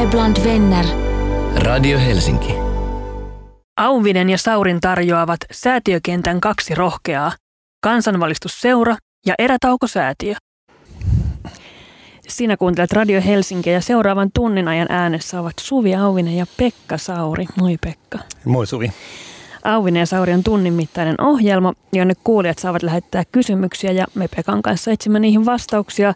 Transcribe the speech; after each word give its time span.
Radio 0.00 0.10
bland 0.10 0.44
vänner. 0.44 0.86
Radio 1.56 1.98
Helsinki. 1.98 2.52
Auvinen 3.76 4.30
ja 4.30 4.38
Saurin 4.38 4.80
tarjoavat 4.80 5.40
säätiökentän 5.50 6.40
kaksi 6.40 6.74
rohkeaa, 6.74 7.32
kansanvalistusseura 7.82 8.96
ja 9.26 9.34
erätaukosäätiö. 9.38 10.34
Sinä 12.28 12.56
kuuntelet 12.56 12.92
Radio 12.92 13.22
Helsinkiä 13.26 13.72
ja 13.72 13.80
seuraavan 13.80 14.30
tunnin 14.34 14.68
ajan 14.68 14.86
äänessä 14.90 15.40
ovat 15.40 15.54
Suvi 15.60 15.94
Auvinen 15.94 16.36
ja 16.36 16.46
Pekka 16.56 16.98
Sauri. 16.98 17.46
Moi 17.58 17.76
Pekka. 17.80 18.18
Moi 18.44 18.66
Suvi. 18.66 18.92
Auvinen 19.64 20.00
ja 20.00 20.06
Sauri 20.06 20.32
on 20.32 20.44
tunnin 20.44 20.72
mittainen 20.72 21.20
ohjelma, 21.20 21.72
jonne 21.92 22.14
kuulijat 22.24 22.58
saavat 22.58 22.82
lähettää 22.82 23.22
kysymyksiä 23.32 23.92
ja 23.92 24.06
me 24.14 24.28
Pekan 24.36 24.62
kanssa 24.62 24.90
etsimme 24.90 25.20
niihin 25.20 25.46
vastauksia. 25.46 26.14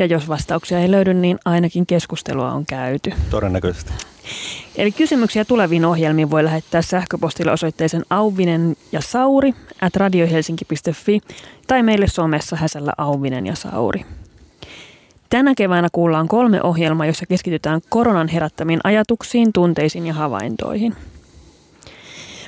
Ja 0.00 0.06
jos 0.06 0.28
vastauksia 0.28 0.78
ei 0.78 0.90
löydy, 0.90 1.14
niin 1.14 1.38
ainakin 1.44 1.86
keskustelua 1.86 2.52
on 2.52 2.66
käyty. 2.66 3.12
Todennäköisesti. 3.30 3.92
Eli 4.76 4.92
kysymyksiä 4.92 5.44
tuleviin 5.44 5.84
ohjelmiin 5.84 6.30
voi 6.30 6.44
lähettää 6.44 6.82
sähköpostilla 6.82 7.52
osoitteeseen 7.52 8.04
auvinen 8.10 8.76
ja 8.92 9.00
sauri 9.00 9.54
at 9.80 9.96
radiohelsinki.fi 9.96 11.20
tai 11.66 11.82
meille 11.82 12.06
somessa 12.08 12.56
häsällä 12.56 12.92
auvinen 12.98 13.46
ja 13.46 13.54
sauri. 13.54 14.04
Tänä 15.30 15.54
keväänä 15.56 15.88
kuullaan 15.92 16.28
kolme 16.28 16.62
ohjelmaa, 16.62 17.06
jossa 17.06 17.26
keskitytään 17.26 17.80
koronan 17.88 18.28
herättämiin 18.28 18.80
ajatuksiin, 18.84 19.52
tunteisiin 19.52 20.06
ja 20.06 20.14
havaintoihin. 20.14 20.96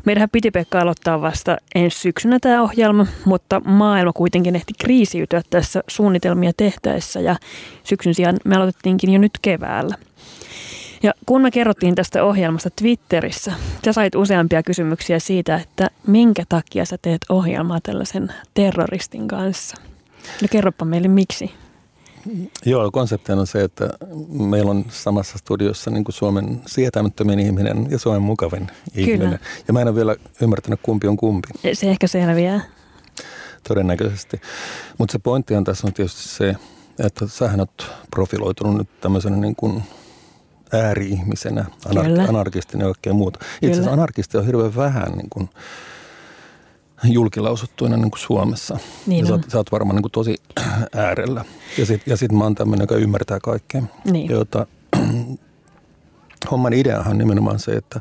Meidän 0.04 0.28
piti 0.32 0.50
Pekka 0.50 0.80
aloittaa 0.80 1.20
vasta 1.20 1.56
ensi 1.74 1.98
syksynä 1.98 2.38
tämä 2.40 2.62
ohjelma, 2.62 3.06
mutta 3.24 3.60
maailma 3.64 4.12
kuitenkin 4.12 4.56
ehti 4.56 4.72
kriisiytyä 4.80 5.42
tässä 5.50 5.82
suunnitelmia 5.88 6.52
tehtäessä 6.56 7.20
ja 7.20 7.36
syksyn 7.84 8.14
sijaan 8.14 8.36
me 8.44 8.56
aloitettiinkin 8.56 9.12
jo 9.12 9.18
nyt 9.18 9.38
keväällä. 9.42 9.96
Ja 11.02 11.12
kun 11.26 11.42
me 11.42 11.50
kerrottiin 11.50 11.94
tästä 11.94 12.24
ohjelmasta 12.24 12.70
Twitterissä, 12.70 13.52
sä 13.84 13.92
sait 13.92 14.14
useampia 14.14 14.62
kysymyksiä 14.62 15.18
siitä, 15.18 15.54
että 15.54 15.90
minkä 16.06 16.44
takia 16.48 16.84
sä 16.84 16.98
teet 17.02 17.20
ohjelmaa 17.28 17.80
tällaisen 17.82 18.32
terroristin 18.54 19.28
kanssa. 19.28 19.76
No 20.42 20.48
kerropa 20.50 20.84
meille 20.84 21.08
miksi. 21.08 21.50
Joo, 22.66 22.90
konsepti 22.90 23.32
on 23.32 23.46
se, 23.46 23.64
että 23.64 23.90
meillä 24.28 24.70
on 24.70 24.84
samassa 24.88 25.38
studiossa 25.38 25.90
niin 25.90 26.04
kuin 26.04 26.14
Suomen 26.14 26.62
sietämättömin 26.66 27.38
ihminen 27.38 27.86
ja 27.90 27.98
Suomen 27.98 28.22
mukavin 28.22 28.66
ihminen. 28.94 29.20
Kyllä. 29.20 29.38
Ja 29.68 29.72
mä 29.72 29.80
en 29.80 29.88
ole 29.88 29.96
vielä 29.96 30.16
ymmärtänyt, 30.42 30.80
kumpi 30.82 31.06
on 31.06 31.16
kumpi. 31.16 31.48
Se 31.72 31.90
ehkä 31.90 32.06
selviää. 32.06 32.60
Todennäköisesti. 33.68 34.40
Mutta 34.98 35.12
se 35.12 35.18
pointtihan 35.18 35.64
tässä 35.64 35.86
on 35.86 35.92
tietysti 35.92 36.28
se, 36.28 36.54
että 36.98 37.26
sähän 37.26 37.60
oot 37.60 37.90
profiloitunut 38.10 38.76
nyt 38.76 39.00
tämmöisenä 39.00 39.36
niin 39.36 39.56
kuin 39.56 39.82
ääri-ihmisenä, 40.72 41.64
anar- 41.86 42.28
anarkistina 42.28 42.84
ja 42.84 42.88
kaikkea 42.88 43.14
muuta. 43.14 43.38
Itse 43.62 43.70
asiassa 43.70 43.92
anarkisteja 43.92 44.40
on 44.40 44.46
hirveän 44.46 44.76
vähän 44.76 45.12
niin 45.12 45.30
kuin 45.30 45.48
julkilausuttuina 47.04 47.96
niin 47.96 48.10
kuin 48.10 48.20
Suomessa. 48.20 48.78
Niin 49.06 49.20
ja 49.20 49.26
sä, 49.26 49.32
oot, 49.32 49.50
sä 49.50 49.58
oot 49.58 49.72
varmaan 49.72 49.96
niin 49.96 50.02
kuin 50.02 50.12
tosi 50.12 50.36
äärellä. 50.96 51.44
Ja 51.78 51.86
sitten 51.86 52.12
ja 52.12 52.16
sit 52.16 52.32
mä 52.32 52.44
oon 52.44 52.54
tämmöinen, 52.54 52.82
joka 52.82 52.96
ymmärtää 52.96 53.40
kaikkea. 53.40 53.82
Niin. 54.04 54.30
Jota, 54.30 54.66
homman 56.50 56.72
ideahan 56.72 57.12
on 57.12 57.18
nimenomaan 57.18 57.58
se, 57.58 57.72
että 57.72 58.00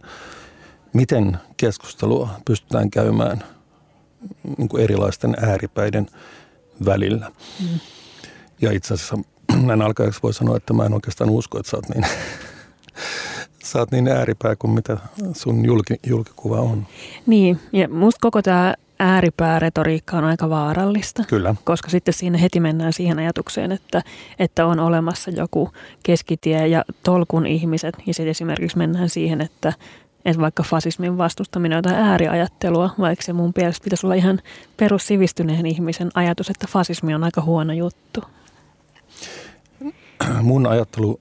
miten 0.93 1.37
keskustelua 1.57 2.29
pystytään 2.45 2.89
käymään 2.89 3.43
niin 4.57 4.69
kuin 4.69 4.83
erilaisten 4.83 5.35
ääripäiden 5.41 6.07
välillä. 6.85 7.31
Mm. 7.59 7.79
Ja 8.61 8.71
itse 8.71 8.93
asiassa 8.93 9.17
näin 9.67 9.81
alkajaksi 9.81 10.19
voi 10.23 10.33
sanoa, 10.33 10.57
että 10.57 10.73
mä 10.73 10.85
en 10.85 10.93
oikeastaan 10.93 11.29
usko, 11.29 11.59
että 11.59 11.69
sä 11.69 11.77
oot 11.77 11.89
niin, 11.89 12.05
sä 13.69 13.79
oot 13.79 13.91
niin 13.91 14.07
ääripää 14.07 14.55
kuin 14.55 14.71
mitä 14.71 14.97
sun 15.33 15.65
julki, 15.65 15.95
julkikuva 16.07 16.59
on. 16.59 16.87
Niin, 17.25 17.59
ja 17.73 17.89
musta 17.89 18.19
koko 18.21 18.41
tämä 18.41 18.73
ääripääretoriikka 19.01 20.17
on 20.17 20.23
aika 20.23 20.49
vaarallista. 20.49 21.23
Kyllä. 21.27 21.55
Koska 21.63 21.89
sitten 21.89 22.13
siinä 22.13 22.37
heti 22.37 22.59
mennään 22.59 22.93
siihen 22.93 23.19
ajatukseen, 23.19 23.71
että, 23.71 24.01
että 24.39 24.65
on 24.65 24.79
olemassa 24.79 25.31
joku 25.31 25.69
keskitie 26.03 26.67
ja 26.67 26.85
tolkun 27.03 27.45
ihmiset. 27.45 27.95
Ja 28.07 28.13
sitten 28.13 28.31
esimerkiksi 28.31 28.77
mennään 28.77 29.09
siihen, 29.09 29.41
että, 29.41 29.73
että 30.25 30.41
vaikka 30.41 30.63
fasismin 30.63 31.17
vastustaminen 31.17 31.77
on 31.77 31.79
jotain 31.79 32.03
ääriajattelua, 32.03 32.89
vaikka 32.99 33.23
se 33.23 33.33
mun 33.33 33.53
mielestä 33.55 33.83
pitäisi 33.83 34.05
olla 34.05 34.15
ihan 34.15 34.39
perussivistyneen 34.77 35.65
ihmisen 35.65 36.11
ajatus, 36.13 36.49
että 36.49 36.67
fasismi 36.69 37.15
on 37.15 37.23
aika 37.23 37.41
huono 37.41 37.73
juttu. 37.73 38.23
Mun 40.41 40.67
ajattelu 40.67 41.19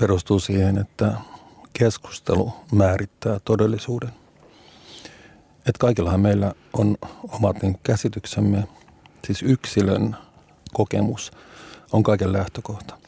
perustuu 0.00 0.40
siihen, 0.40 0.78
että 0.78 1.12
keskustelu 1.72 2.52
määrittää 2.72 3.40
todellisuuden. 3.44 4.10
Että 5.66 5.78
kaikillahan 5.78 6.20
meillä 6.20 6.54
on 6.72 6.96
omat 7.28 7.62
niin 7.62 7.78
käsityksemme, 7.82 8.68
siis 9.26 9.42
yksilön 9.42 10.16
kokemus 10.72 11.32
on 11.92 12.02
kaiken 12.02 12.32
lähtökohta. 12.32 12.98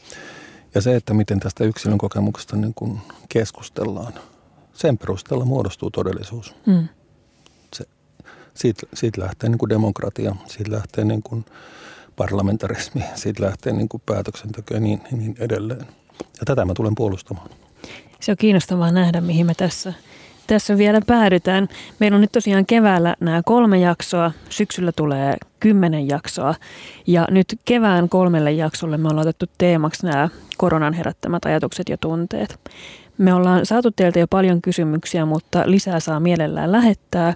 Ja 0.75 0.81
se, 0.81 0.95
että 0.95 1.13
miten 1.13 1.39
tästä 1.39 1.63
yksilön 1.63 1.97
kokemuksesta 1.97 2.55
niin 2.55 2.73
kuin 2.73 2.99
keskustellaan, 3.29 4.13
sen 4.73 4.97
perusteella 4.97 5.45
muodostuu 5.45 5.91
todellisuus. 5.91 6.55
Mm. 6.65 6.87
Se, 7.75 7.85
siitä, 8.53 8.87
siitä 8.93 9.21
lähtee 9.21 9.49
niin 9.49 9.57
kuin 9.57 9.69
demokratia, 9.69 10.35
siitä 10.47 10.71
lähtee 10.71 11.05
niin 11.05 11.23
kuin 11.23 11.45
parlamentarismi, 12.15 13.03
siitä 13.15 13.43
lähtee 13.43 13.73
niin 13.73 13.89
kuin 13.89 14.03
päätöksenteko 14.05 14.73
ja 14.73 14.79
niin, 14.79 15.01
niin 15.11 15.35
edelleen. 15.39 15.87
Ja 16.19 16.45
tätä 16.45 16.65
mä 16.65 16.73
tulen 16.73 16.95
puolustamaan. 16.95 17.49
Se 18.19 18.31
on 18.31 18.37
kiinnostavaa 18.37 18.91
nähdä, 18.91 19.21
mihin 19.21 19.45
me 19.45 19.53
tässä, 19.53 19.93
tässä 20.47 20.77
vielä 20.77 21.01
päädytään. 21.07 21.67
Meillä 21.99 22.15
on 22.15 22.21
nyt 22.21 22.31
tosiaan 22.31 22.65
keväällä 22.65 23.15
nämä 23.19 23.41
kolme 23.45 23.79
jaksoa, 23.79 24.31
syksyllä 24.49 24.91
tulee 24.91 25.37
kymmenen 25.59 26.07
jaksoa 26.07 26.55
ja 27.07 27.27
nyt 27.31 27.59
kevään 27.65 28.09
kolmelle 28.09 28.51
jaksolle 28.51 28.97
me 28.97 29.07
ollaan 29.07 29.27
otettu 29.27 29.45
teemaksi 29.57 30.05
nämä 30.05 30.29
koronan 30.57 30.93
herättämät 30.93 31.45
ajatukset 31.45 31.89
ja 31.89 31.97
tunteet. 31.97 32.59
Me 33.17 33.33
ollaan 33.33 33.65
saatu 33.65 33.91
teiltä 33.91 34.19
jo 34.19 34.27
paljon 34.27 34.61
kysymyksiä, 34.61 35.25
mutta 35.25 35.63
lisää 35.65 35.99
saa 35.99 36.19
mielellään 36.19 36.71
lähettää. 36.71 37.33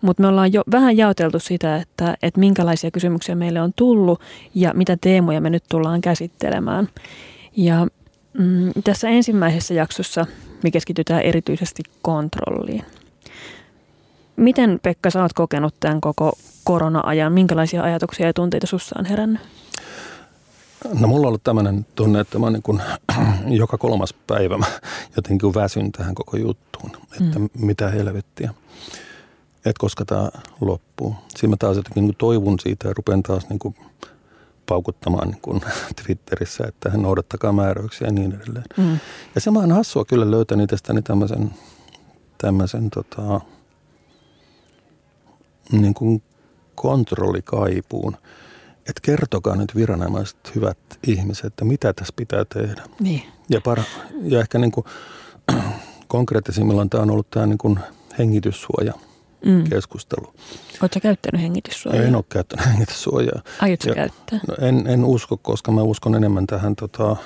Mutta 0.00 0.22
me 0.22 0.28
ollaan 0.28 0.52
jo 0.52 0.62
vähän 0.70 0.96
jaoteltu 0.96 1.38
sitä, 1.38 1.76
että, 1.76 2.16
että 2.22 2.40
minkälaisia 2.40 2.90
kysymyksiä 2.90 3.34
meille 3.34 3.60
on 3.60 3.72
tullut 3.76 4.20
ja 4.54 4.72
mitä 4.74 4.96
teemoja 5.00 5.40
me 5.40 5.50
nyt 5.50 5.64
tullaan 5.68 6.00
käsittelemään. 6.00 6.88
Ja 7.56 7.86
mm, 8.38 8.72
tässä 8.84 9.08
ensimmäisessä 9.08 9.74
jaksossa 9.74 10.26
me 10.62 10.70
keskitytään 10.70 11.22
erityisesti 11.22 11.82
kontrolliin. 12.02 12.84
Miten 14.36 14.80
Pekka, 14.82 15.10
sä 15.10 15.22
oot 15.22 15.32
kokenut 15.32 15.74
tämän 15.80 16.00
koko 16.00 16.32
korona-ajan? 16.64 17.32
Minkälaisia 17.32 17.82
ajatuksia 17.82 18.26
ja 18.26 18.32
tunteita 18.32 18.66
sussa 18.66 18.96
on 18.98 19.04
herännyt? 19.04 19.40
No 21.00 21.08
mulla 21.08 21.26
on 21.26 21.28
ollut 21.28 21.44
tämmöinen 21.44 21.86
tunne, 21.94 22.20
että 22.20 22.38
mä 22.38 22.50
niin 22.50 22.62
kuin, 22.62 22.82
joka 23.62 23.78
kolmas 23.78 24.14
päivä 24.26 24.58
mä 24.58 24.66
jotenkin 25.16 25.54
väsyn 25.54 25.92
tähän 25.92 26.14
koko 26.14 26.36
juttuun, 26.36 26.90
että 27.20 27.38
mm. 27.38 27.48
mitä 27.58 27.90
helvettiä. 27.90 28.54
Että 29.56 29.80
koska 29.80 30.04
tämä 30.04 30.30
loppuu. 30.60 31.14
Siinä 31.36 31.52
mä 31.52 31.56
taas 31.56 31.76
jotenkin 31.76 32.00
niin 32.00 32.08
kuin 32.08 32.18
toivun 32.18 32.60
siitä 32.60 32.88
ja 32.88 32.94
rupean 32.96 33.22
taas 33.22 33.48
niin 33.48 33.58
kuin 33.58 33.74
paukuttamaan 34.66 35.28
niin 35.28 35.40
kuin 35.40 35.60
Twitterissä, 36.04 36.64
että 36.68 36.90
noudattakaa 36.96 37.52
määräyksiä 37.52 38.06
ja 38.06 38.12
niin 38.12 38.32
edelleen. 38.32 38.64
Mm. 38.76 38.98
Ja 39.34 39.40
se 39.40 39.50
mä 39.50 39.58
oon 39.58 39.72
hassua 39.72 40.04
kyllä 40.04 40.30
löytänyt 40.30 40.70
tästäni 40.70 41.02
tämmöisen, 41.02 41.50
tämmöisen 42.38 42.90
tota, 42.90 43.40
niin 45.72 45.94
kuin 45.94 46.22
kontrollikaipuun. 46.74 48.16
Että 48.78 49.00
kertokaa 49.02 49.56
nyt 49.56 49.76
viranomaiset, 49.76 50.54
hyvät 50.54 50.78
ihmiset, 51.06 51.44
että 51.44 51.64
mitä 51.64 51.92
tässä 51.92 52.14
pitää 52.16 52.44
tehdä. 52.44 52.82
Niin. 53.00 53.22
Ja, 53.48 53.60
para, 53.60 53.82
ja 54.22 54.40
ehkä 54.40 54.58
niin 54.58 54.72
kuin, 54.72 54.86
konkreettisimmillaan 56.08 56.90
tämä 56.90 57.02
on 57.02 57.10
ollut 57.10 57.30
tämä 57.30 57.46
niin 57.46 57.58
kuin 57.58 57.78
hengityssuoja 58.18 58.94
Mm. 59.44 59.64
keskustelu. 59.64 60.34
Oletko 60.82 61.00
käyttänyt 61.02 61.42
hengityssuojaa? 61.42 62.02
En 62.02 62.16
ole 62.16 62.24
käyttänyt 62.28 62.66
hengityssuojaa. 62.72 63.42
Aiotko 63.60 63.88
Ja- 63.88 63.94
käyttää? 63.94 64.40
No 64.48 64.54
en, 64.66 64.86
en 64.86 65.04
usko, 65.04 65.36
koska 65.36 65.72
mä 65.72 65.82
uskon 65.82 66.14
enemmän 66.14 66.46
tähän, 66.46 66.76
tota, 66.76 67.16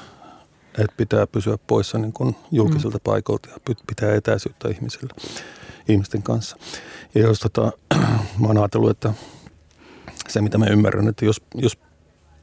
että 0.78 0.96
pitää 0.96 1.26
pysyä 1.26 1.58
poissa 1.66 1.98
niin 1.98 2.12
kuin 2.12 2.36
julkisilta 2.52 2.98
mm. 2.98 3.02
paikoilta 3.04 3.48
ja 3.48 3.74
pitää 3.86 4.14
etäisyyttä 4.14 4.68
ihmisillä, 4.68 5.14
ihmisten 5.88 6.22
kanssa. 6.22 6.56
Ja 7.14 7.20
jos 7.22 7.40
tota, 7.40 7.72
mä 8.40 8.46
oon 8.46 8.58
ajatellut, 8.58 8.90
että 8.90 9.12
se 10.28 10.40
mitä 10.40 10.58
mä 10.58 10.66
ymmärrän, 10.66 11.08
että 11.08 11.24
jos, 11.24 11.42
jos 11.54 11.78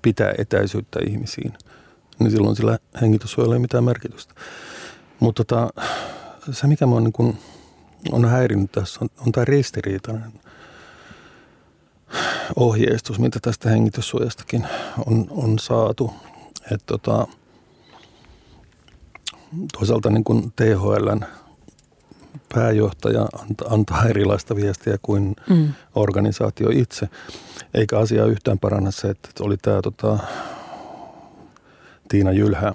pitää 0.01 0.33
etäisyyttä 0.37 0.99
ihmisiin, 1.07 1.53
niin 2.19 2.31
silloin 2.31 2.55
sillä 2.55 2.79
hengityssuojalla 3.01 3.55
ei 3.55 3.57
ole 3.57 3.61
mitään 3.61 3.83
merkitystä. 3.83 4.33
Mutta 5.19 5.43
tota, 5.43 5.69
se 6.51 6.67
mikä 6.67 6.85
mä 6.85 6.95
on, 6.95 7.03
niin 7.03 7.13
kuin, 7.13 7.37
on 8.11 8.25
häirinnyt 8.25 8.71
tässä 8.71 8.99
on, 9.01 9.09
on 9.25 9.31
tämä 9.31 9.45
ristiriitainen 9.45 10.33
ohjeistus, 12.55 13.19
mitä 13.19 13.39
tästä 13.41 13.69
hengityssuojastakin 13.69 14.67
on, 15.05 15.27
on 15.29 15.59
saatu. 15.59 16.13
Et 16.71 16.83
tota, 16.85 17.27
toisaalta 19.73 20.09
niin 20.09 20.23
kuin 20.23 20.53
THLn 20.55 21.19
pääjohtaja 22.53 23.27
antaa 23.69 24.05
erilaista 24.05 24.55
viestiä 24.55 24.97
kuin 25.01 25.35
mm. 25.49 25.73
organisaatio 25.95 26.69
itse. 26.71 27.09
Eikä 27.73 27.99
asia 27.99 28.25
yhtään 28.25 28.59
paranna 28.59 28.91
se, 28.91 29.09
että 29.09 29.29
oli 29.39 29.57
tämä 29.57 29.81
tota, 29.81 30.17
Tiina 32.07 32.31
Jylhä. 32.31 32.73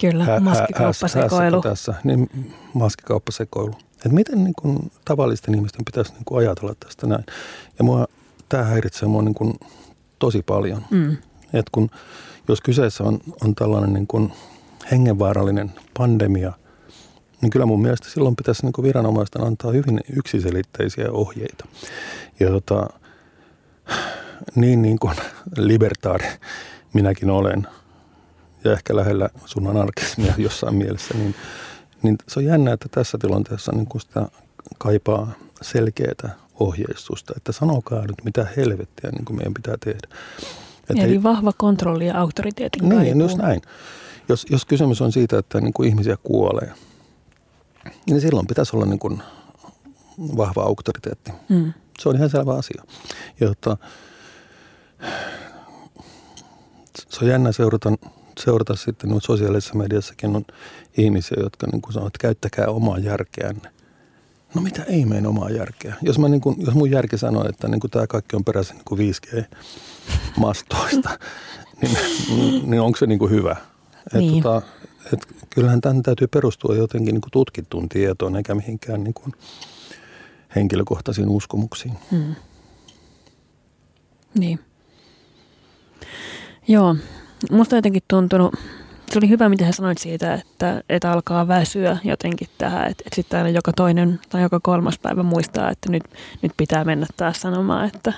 Kyllä, 0.00 0.24
hä, 0.24 0.40
maskikauppasekoilu. 0.40 1.60
Tässä, 1.60 1.94
niin 2.04 2.52
maskikauppasekoilu. 2.74 3.74
Että 3.92 4.08
miten 4.08 4.44
niin 4.44 4.54
kuin, 4.62 4.92
tavallisten 5.04 5.54
ihmisten 5.54 5.84
pitäisi 5.84 6.12
niin 6.12 6.24
kuin, 6.24 6.38
ajatella 6.38 6.74
tästä 6.80 7.06
näin. 7.06 7.24
Ja 7.78 7.84
mua, 7.84 8.06
tämä 8.48 8.64
häiritsee 8.64 9.08
mua 9.08 9.22
niin 9.22 9.34
kuin, 9.34 9.54
tosi 10.18 10.42
paljon. 10.42 10.84
Mm. 10.90 11.16
Et 11.52 11.66
kun, 11.72 11.90
jos 12.48 12.60
kyseessä 12.60 13.04
on, 13.04 13.18
on 13.44 13.54
tällainen 13.54 13.92
niin 13.92 14.06
kuin, 14.06 14.32
hengenvaarallinen 14.90 15.72
pandemia, 15.98 16.52
niin 17.40 17.50
kyllä 17.50 17.66
mun 17.66 17.82
mielestä 17.82 18.10
silloin 18.10 18.36
pitäisi 18.36 18.66
niin 18.66 18.82
viranomaisten 18.82 19.42
antaa 19.42 19.72
hyvin 19.72 20.00
yksiselitteisiä 20.16 21.10
ohjeita. 21.10 21.64
Ja 22.40 22.50
tota, 22.50 22.86
niin, 24.54 24.82
niin 24.82 24.98
kuin 24.98 25.16
libertaari 25.56 26.26
minäkin 26.92 27.30
olen, 27.30 27.66
ja 28.64 28.72
ehkä 28.72 28.96
lähellä 28.96 29.28
sun 29.44 29.66
anarkismia 29.66 30.34
jossain 30.48 30.74
mielessä, 30.74 31.14
niin, 31.14 31.34
niin 32.02 32.16
se 32.28 32.38
on 32.40 32.44
jännä, 32.44 32.72
että 32.72 32.88
tässä 32.90 33.18
tilanteessa 33.18 33.72
niin 33.72 33.86
kun 33.86 34.00
sitä 34.00 34.26
kaipaa 34.78 35.32
selkeää 35.62 36.36
ohjeistusta, 36.60 37.32
että 37.36 37.52
sanokaa 37.52 38.00
nyt 38.00 38.24
mitä 38.24 38.46
helvettiä 38.56 39.10
niin 39.10 39.24
kuin 39.24 39.36
meidän 39.36 39.54
pitää 39.54 39.76
tehdä. 39.84 40.08
Että 40.90 41.04
Eli 41.04 41.12
ei, 41.12 41.22
vahva 41.22 41.52
kontrolli 41.56 42.06
ja 42.06 42.18
auktoriteetin 42.20 42.88
Niin, 42.88 43.00
kaipuu. 43.00 43.20
just 43.22 43.36
näin. 43.38 43.62
Jos, 44.28 44.46
jos 44.50 44.64
kysymys 44.64 45.00
on 45.00 45.12
siitä, 45.12 45.38
että 45.38 45.60
niin 45.60 45.72
kuin 45.72 45.88
ihmisiä 45.88 46.16
kuolee, 46.22 46.72
niin 48.06 48.20
silloin 48.20 48.46
pitäisi 48.46 48.76
olla 48.76 48.86
niin 48.86 48.98
kuin 48.98 49.22
vahva 50.36 50.62
auktoriteetti. 50.62 51.32
Mm. 51.48 51.72
Se 52.00 52.08
on 52.08 52.16
ihan 52.16 52.30
selvä 52.30 52.54
asia. 52.54 52.82
Ja 53.40 53.46
tota, 53.46 53.76
se 57.08 57.24
on 57.24 57.30
jännä 57.30 57.52
seurata, 57.52 57.92
seurata 58.38 58.76
sitten, 58.76 59.10
että 59.10 59.26
sosiaalisessa 59.26 59.74
mediassakin 59.74 60.36
on 60.36 60.44
ihmisiä, 60.96 61.36
jotka 61.40 61.66
niin 61.66 61.82
kuin 61.82 61.92
sanoo, 61.92 62.06
että 62.06 62.18
käyttäkää 62.18 62.66
omaa 62.66 62.98
järkeänne. 62.98 63.70
No 64.54 64.62
mitä 64.62 64.82
ei 64.82 65.04
mene 65.04 65.28
omaa 65.28 65.50
järkeä? 65.50 65.94
Jos, 66.02 66.18
mä 66.18 66.28
niin 66.28 66.40
kuin, 66.40 66.56
jos 66.58 66.74
mun 66.74 66.90
järki 66.90 67.18
sanoo, 67.18 67.48
että 67.48 67.68
niin 67.68 67.80
kuin 67.80 67.90
tämä 67.90 68.06
kaikki 68.06 68.36
on 68.36 68.44
peräisin 68.44 68.76
niin 68.76 68.84
kuin 68.84 69.00
5G-mastoista, 69.00 71.18
niin, 71.82 72.70
niin 72.70 72.80
onko 72.80 72.98
se 72.98 73.06
niin 73.06 73.18
kuin 73.18 73.30
hyvä? 73.30 73.56
Niin. 74.12 74.36
Et, 74.36 74.42
tota, 74.42 74.62
et 75.12 75.26
kyllähän 75.50 75.80
tämän 75.80 76.02
täytyy 76.02 76.26
perustua 76.26 76.74
jotenkin 76.74 77.14
niin 77.14 77.20
kuin 77.20 77.30
tutkittuun 77.30 77.88
tietoon, 77.88 78.36
eikä 78.36 78.54
mihinkään 78.54 79.04
niin 79.04 79.14
kuin 79.14 79.32
henkilökohtaisiin 80.56 81.28
uskomuksiin. 81.28 81.94
Hmm. 82.10 82.34
Niin. 84.34 84.60
Joo, 86.68 86.96
musta 87.50 87.76
jotenkin 87.76 88.02
tuntunut, 88.08 88.54
se 89.12 89.18
oli 89.18 89.28
hyvä, 89.28 89.48
mitä 89.48 89.64
hän 89.64 89.72
sanoit 89.72 89.98
siitä, 89.98 90.34
että, 90.34 90.82
että 90.88 91.12
alkaa 91.12 91.48
väsyä 91.48 91.98
jotenkin 92.04 92.48
tähän, 92.58 92.86
että, 92.86 93.02
että 93.06 93.16
sitten 93.16 93.38
aina 93.38 93.48
joka 93.50 93.72
toinen 93.72 94.20
tai 94.28 94.42
joka 94.42 94.60
kolmas 94.62 94.98
päivä 94.98 95.22
muistaa, 95.22 95.70
että 95.70 95.90
nyt, 95.90 96.02
nyt 96.42 96.52
pitää 96.56 96.84
mennä 96.84 97.06
taas 97.16 97.40
sanomaan, 97.40 97.86
että, 97.86 98.12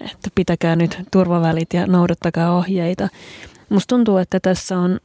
että 0.00 0.30
pitäkää 0.34 0.76
nyt 0.76 0.98
turvavälit 1.10 1.74
ja 1.74 1.86
noudattakaa 1.86 2.56
ohjeita. 2.56 3.08
Musta 3.68 3.94
tuntuu, 3.94 4.18
että 4.18 4.40
tässä 4.40 4.78
on, 4.78 5.00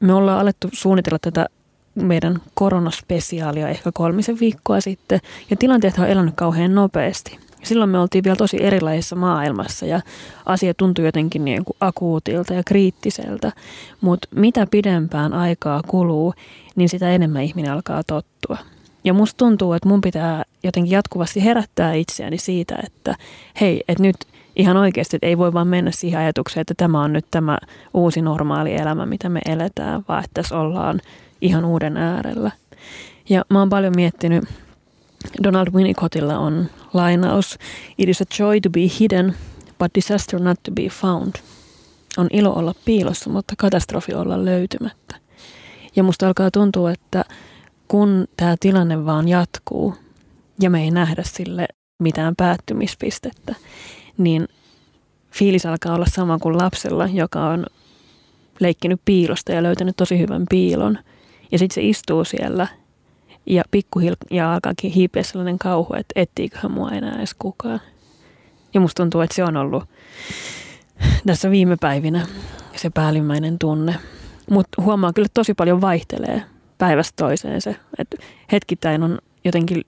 me 0.00 0.12
ollaan 0.12 0.40
alettu 0.40 0.68
suunnitella 0.72 1.18
tätä 1.18 1.46
meidän 1.94 2.38
koronaspesiaalia 2.54 3.68
ehkä 3.68 3.90
kolmisen 3.94 4.40
viikkoa 4.40 4.80
sitten, 4.80 5.20
ja 5.50 5.56
tilanteet 5.56 5.98
on 5.98 6.08
elänyt 6.08 6.34
kauhean 6.36 6.74
nopeasti. 6.74 7.38
Silloin 7.62 7.90
me 7.90 7.98
oltiin 7.98 8.24
vielä 8.24 8.36
tosi 8.36 8.64
erilaisessa 8.64 9.16
maailmassa 9.16 9.86
ja 9.86 10.00
asia 10.46 10.74
tuntui 10.74 11.04
jotenkin 11.04 11.44
niin 11.44 11.64
kuin 11.64 11.76
akuutilta 11.80 12.54
ja 12.54 12.62
kriittiseltä. 12.66 13.52
Mutta 14.00 14.28
mitä 14.34 14.66
pidempään 14.70 15.32
aikaa 15.32 15.80
kuluu, 15.88 16.34
niin 16.76 16.88
sitä 16.88 17.10
enemmän 17.10 17.42
ihminen 17.42 17.72
alkaa 17.72 18.02
tottua. 18.06 18.58
Ja 19.04 19.14
musta 19.14 19.36
tuntuu, 19.36 19.72
että 19.72 19.88
mun 19.88 20.00
pitää 20.00 20.44
jotenkin 20.62 20.90
jatkuvasti 20.90 21.44
herättää 21.44 21.92
itseäni 21.94 22.38
siitä, 22.38 22.78
että 22.86 23.14
hei, 23.60 23.84
että 23.88 24.02
nyt 24.02 24.16
ihan 24.56 24.76
oikeasti, 24.76 25.16
että 25.16 25.26
ei 25.26 25.38
voi 25.38 25.52
vaan 25.52 25.68
mennä 25.68 25.90
siihen 25.90 26.20
ajatukseen, 26.20 26.60
että 26.60 26.74
tämä 26.76 27.02
on 27.02 27.12
nyt 27.12 27.26
tämä 27.30 27.58
uusi 27.94 28.22
normaali 28.22 28.74
elämä, 28.74 29.06
mitä 29.06 29.28
me 29.28 29.40
eletään, 29.46 30.04
vaan 30.08 30.24
että 30.24 30.34
tässä 30.34 30.58
ollaan 30.58 31.00
ihan 31.40 31.64
uuden 31.64 31.96
äärellä. 31.96 32.50
Ja 33.28 33.44
mä 33.48 33.58
oon 33.58 33.68
paljon 33.68 33.92
miettinyt 33.96 34.44
Donald 35.42 35.68
Winnicottilla 35.72 36.38
on 36.38 36.66
lainaus. 36.92 37.58
It 37.98 38.08
is 38.08 38.20
a 38.20 38.24
joy 38.38 38.60
to 38.60 38.70
be 38.70 38.80
hidden, 39.00 39.34
but 39.78 39.94
disaster 39.94 40.40
not 40.40 40.62
to 40.62 40.72
be 40.72 40.82
found. 40.82 41.34
On 42.16 42.28
ilo 42.32 42.52
olla 42.52 42.74
piilossa, 42.84 43.30
mutta 43.30 43.54
katastrofi 43.58 44.14
olla 44.14 44.44
löytymättä. 44.44 45.16
Ja 45.96 46.02
musta 46.02 46.26
alkaa 46.26 46.50
tuntua, 46.50 46.90
että 46.90 47.24
kun 47.88 48.28
tämä 48.36 48.56
tilanne 48.60 49.04
vaan 49.06 49.28
jatkuu 49.28 49.94
ja 50.60 50.70
me 50.70 50.82
ei 50.82 50.90
nähdä 50.90 51.22
sille 51.26 51.68
mitään 51.98 52.36
päättymispistettä, 52.36 53.54
niin 54.18 54.48
fiilis 55.30 55.66
alkaa 55.66 55.94
olla 55.94 56.06
sama 56.06 56.38
kuin 56.38 56.58
lapsella, 56.58 57.06
joka 57.06 57.48
on 57.48 57.66
leikkinyt 58.60 59.00
piilosta 59.04 59.52
ja 59.52 59.62
löytänyt 59.62 59.96
tosi 59.96 60.18
hyvän 60.18 60.44
piilon. 60.50 60.98
Ja 61.52 61.58
sitten 61.58 61.74
se 61.74 61.82
istuu 61.82 62.24
siellä 62.24 62.66
ja 63.50 63.62
pikkuhiljaa 63.70 64.54
alkaakin 64.54 64.92
hiipiä 64.92 65.22
sellainen 65.22 65.58
kauhu, 65.58 65.94
että 65.94 66.20
etsiiköhän 66.20 66.72
mua 66.72 66.90
enää 66.90 67.16
edes 67.18 67.34
kukaan. 67.38 67.80
Ja 68.74 68.80
musta 68.80 69.02
tuntuu, 69.02 69.20
että 69.20 69.36
se 69.36 69.44
on 69.44 69.56
ollut 69.56 69.84
tässä 71.26 71.50
viime 71.50 71.76
päivinä 71.80 72.26
se 72.76 72.90
päällimmäinen 72.90 73.58
tunne. 73.58 73.94
Mutta 74.50 74.82
huomaa 74.82 75.12
kyllä 75.12 75.28
tosi 75.34 75.54
paljon 75.54 75.80
vaihtelee 75.80 76.42
päivästä 76.78 77.12
toiseen 77.16 77.60
se, 77.60 77.76
että 77.98 78.16
hetkittäin 78.52 79.02
on 79.02 79.18
jotenkin 79.44 79.84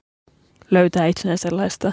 löytää 0.71 1.07
itsenään 1.07 1.39
sellaista 1.39 1.93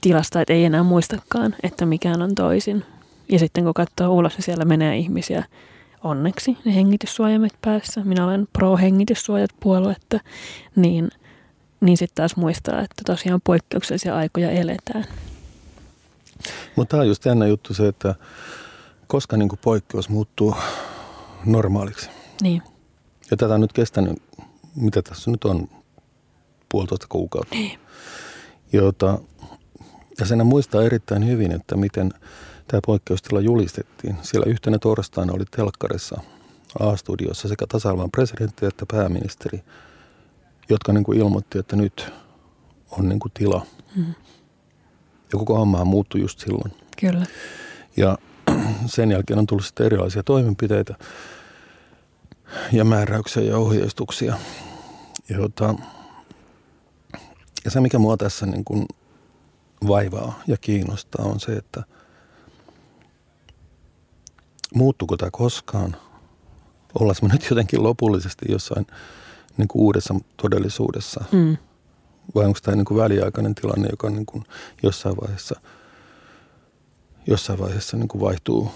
tilasta, 0.00 0.40
että 0.40 0.52
ei 0.52 0.64
enää 0.64 0.82
muistakaan, 0.82 1.54
että 1.62 1.86
mikään 1.86 2.22
on 2.22 2.34
toisin. 2.34 2.84
Ja 3.28 3.38
sitten 3.38 3.64
kun 3.64 3.74
katsoo 3.74 4.14
ulos, 4.14 4.36
niin 4.36 4.44
siellä 4.44 4.64
menee 4.64 4.96
ihmisiä 4.96 5.44
onneksi 6.04 6.58
ne 6.64 6.74
hengityssuojamet 6.74 7.52
päässä. 7.60 8.00
Minä 8.04 8.24
olen 8.26 8.48
pro-hengityssuojat 8.52 9.50
puoluetta, 9.60 10.20
niin, 10.76 11.10
niin 11.80 11.96
sitten 11.96 12.14
taas 12.14 12.36
muistaa, 12.36 12.80
että 12.80 13.02
tosiaan 13.06 13.40
poikkeuksellisia 13.44 14.16
aikoja 14.16 14.50
eletään. 14.50 15.04
Mutta 16.76 16.90
tämä 16.90 17.00
on 17.00 17.08
just 17.08 17.24
jännä 17.24 17.46
juttu 17.46 17.74
se, 17.74 17.88
että 17.88 18.14
koska 19.06 19.36
niin 19.36 19.48
poikkeus 19.62 20.08
muuttuu 20.08 20.54
normaaliksi. 21.44 22.10
Niin. 22.42 22.62
Ja 23.30 23.36
tätä 23.36 23.54
on 23.54 23.60
nyt 23.60 23.72
kestänyt, 23.72 24.22
mitä 24.74 25.02
tässä 25.02 25.30
nyt 25.30 25.44
on, 25.44 25.68
puolitoista 26.68 27.06
kuukautta. 27.08 27.54
Niin. 27.54 27.78
Jota, 28.72 29.18
ja 30.20 30.26
sen 30.26 30.46
muistaa 30.46 30.82
erittäin 30.82 31.26
hyvin, 31.26 31.52
että 31.52 31.76
miten– 31.76 32.10
tämä 32.68 32.80
poikkeustila 32.86 33.40
julistettiin. 33.40 34.16
Siellä 34.22 34.50
yhtenä 34.50 34.78
torstaina 34.78 35.32
oli 35.32 35.44
telkkarissa 35.50 36.20
A-studiossa 36.80 37.48
sekä 37.48 37.66
tasavallan 37.68 38.10
presidentti 38.10 38.66
että 38.66 38.86
pääministeri, 38.92 39.62
jotka 40.68 40.92
niin 40.92 41.04
kuin 41.04 41.18
ilmoitti, 41.18 41.58
että 41.58 41.76
nyt 41.76 42.12
on 42.90 43.08
niin 43.08 43.20
kuin 43.20 43.32
tila. 43.34 43.66
Mm. 43.96 44.14
Ja 45.32 45.38
koko 45.38 45.56
hommahan 45.56 45.86
muuttui 45.86 46.20
just 46.20 46.38
silloin. 46.38 46.72
Kyllä. 47.00 47.26
Ja 47.96 48.18
sen 48.86 49.10
jälkeen 49.10 49.38
on 49.38 49.46
tullut 49.46 49.64
sitten 49.64 49.86
erilaisia 49.86 50.22
toimenpiteitä 50.22 50.94
ja 52.72 52.84
määräyksiä 52.84 53.42
ja 53.42 53.58
ohjeistuksia. 53.58 54.34
Jota, 55.28 55.74
ja 57.64 57.70
se, 57.70 57.80
mikä 57.80 57.98
mua 57.98 58.16
tässä 58.16 58.46
niin 58.46 58.64
kuin 58.64 58.86
vaivaa 59.88 60.42
ja 60.46 60.56
kiinnostaa, 60.56 61.24
on 61.24 61.40
se, 61.40 61.52
että– 61.52 61.82
muuttuuko 64.74 65.16
tämä 65.16 65.30
koskaan? 65.30 65.96
Ollaan 67.00 67.16
me 67.22 67.28
nyt 67.28 67.46
jotenkin 67.50 67.82
lopullisesti 67.82 68.44
jossain 68.48 68.86
niin 69.56 69.68
kuin 69.68 69.82
uudessa 69.82 70.14
todellisuudessa? 70.36 71.24
Mm. 71.32 71.56
Vai 72.34 72.44
onko 72.44 72.58
tämä 72.62 72.76
niin 72.76 72.84
kuin 72.84 72.98
väliaikainen 72.98 73.54
tilanne, 73.54 73.88
joka 73.90 74.10
niin 74.10 74.26
kuin 74.26 74.44
jossain 74.82 75.16
vaiheessa, 75.20 75.60
jossain 77.26 77.58
vaiheessa 77.58 77.96
niin 77.96 78.08
kuin 78.08 78.20
vaihtuu 78.20 78.70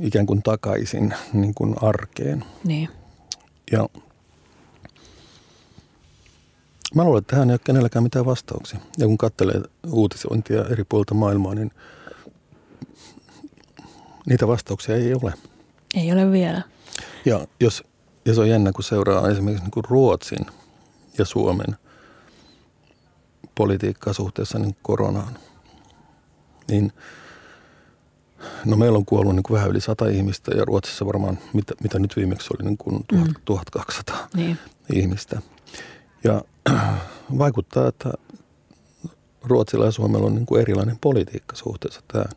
ikään 0.00 0.26
kuin 0.26 0.42
takaisin 0.42 1.14
niin 1.32 1.54
kuin 1.54 1.74
arkeen? 1.82 2.44
Niin. 2.64 2.88
Ja 3.72 3.88
mä 6.94 7.04
luulen, 7.04 7.18
että 7.18 7.30
tähän 7.30 7.50
ei 7.50 7.54
ole 7.54 7.60
kenelläkään 7.64 8.02
mitään 8.02 8.26
vastauksia. 8.26 8.78
Ja 8.98 9.06
kun 9.06 9.18
katselee 9.18 9.62
uutisointia 9.90 10.64
eri 10.64 10.84
puolilta 10.84 11.14
maailmaa, 11.14 11.54
niin– 11.54 11.70
niitä 14.26 14.48
vastauksia 14.48 14.94
ei 14.94 15.14
ole. 15.22 15.34
Ei 15.94 16.12
ole 16.12 16.32
vielä. 16.32 16.62
Ja 17.24 17.46
jos 17.60 17.84
ja 18.26 18.34
se 18.34 18.40
on 18.40 18.48
jännä, 18.48 18.72
kun 18.72 18.84
seuraa 18.84 19.28
esimerkiksi 19.28 19.64
niin 19.64 19.70
kuin 19.70 19.84
Ruotsin 19.88 20.46
ja 21.18 21.24
Suomen 21.24 21.76
politiikkaa 23.54 24.12
suhteessa 24.12 24.58
niin 24.58 24.76
koronaan. 24.82 25.38
Niin, 26.68 26.92
no 28.64 28.76
meillä 28.76 28.98
on 28.98 29.06
kuollut 29.06 29.34
niin 29.34 29.42
kuin 29.42 29.54
vähän 29.54 29.70
yli 29.70 29.80
sata 29.80 30.08
ihmistä 30.08 30.54
ja 30.54 30.64
Ruotsissa 30.64 31.06
varmaan, 31.06 31.38
mitä, 31.52 31.74
mitä 31.82 31.98
nyt 31.98 32.16
viimeksi 32.16 32.50
oli, 32.54 32.66
niin 32.66 32.78
kuin 32.78 33.04
mm. 33.12 33.34
1200 33.44 34.28
niin. 34.34 34.58
ihmistä. 34.92 35.40
Ja 36.24 36.42
vaikuttaa, 37.38 37.88
että 37.88 38.12
Ruotsilla 39.42 39.84
ja 39.84 39.90
Suomella 39.90 40.26
on 40.26 40.34
niin 40.34 40.46
kuin 40.46 40.62
erilainen 40.62 40.98
politiikka 41.00 41.56
suhteessa 41.56 42.00
tähän. 42.08 42.30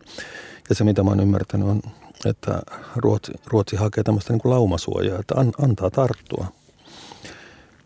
Ja 0.69 0.75
se, 0.75 0.83
mitä 0.83 1.03
mä 1.03 1.09
oon 1.09 1.19
ymmärtänyt, 1.19 1.67
on, 1.67 1.81
että 2.25 2.61
Ruotsi, 2.95 3.31
Ruotsi 3.45 3.75
hakee 3.75 4.03
tämmöistä 4.03 4.33
niin 4.33 4.41
kuin 4.41 4.49
laumasuojaa, 4.51 5.19
että 5.19 5.35
an, 5.37 5.51
antaa 5.61 5.89
tarttua. 5.89 6.47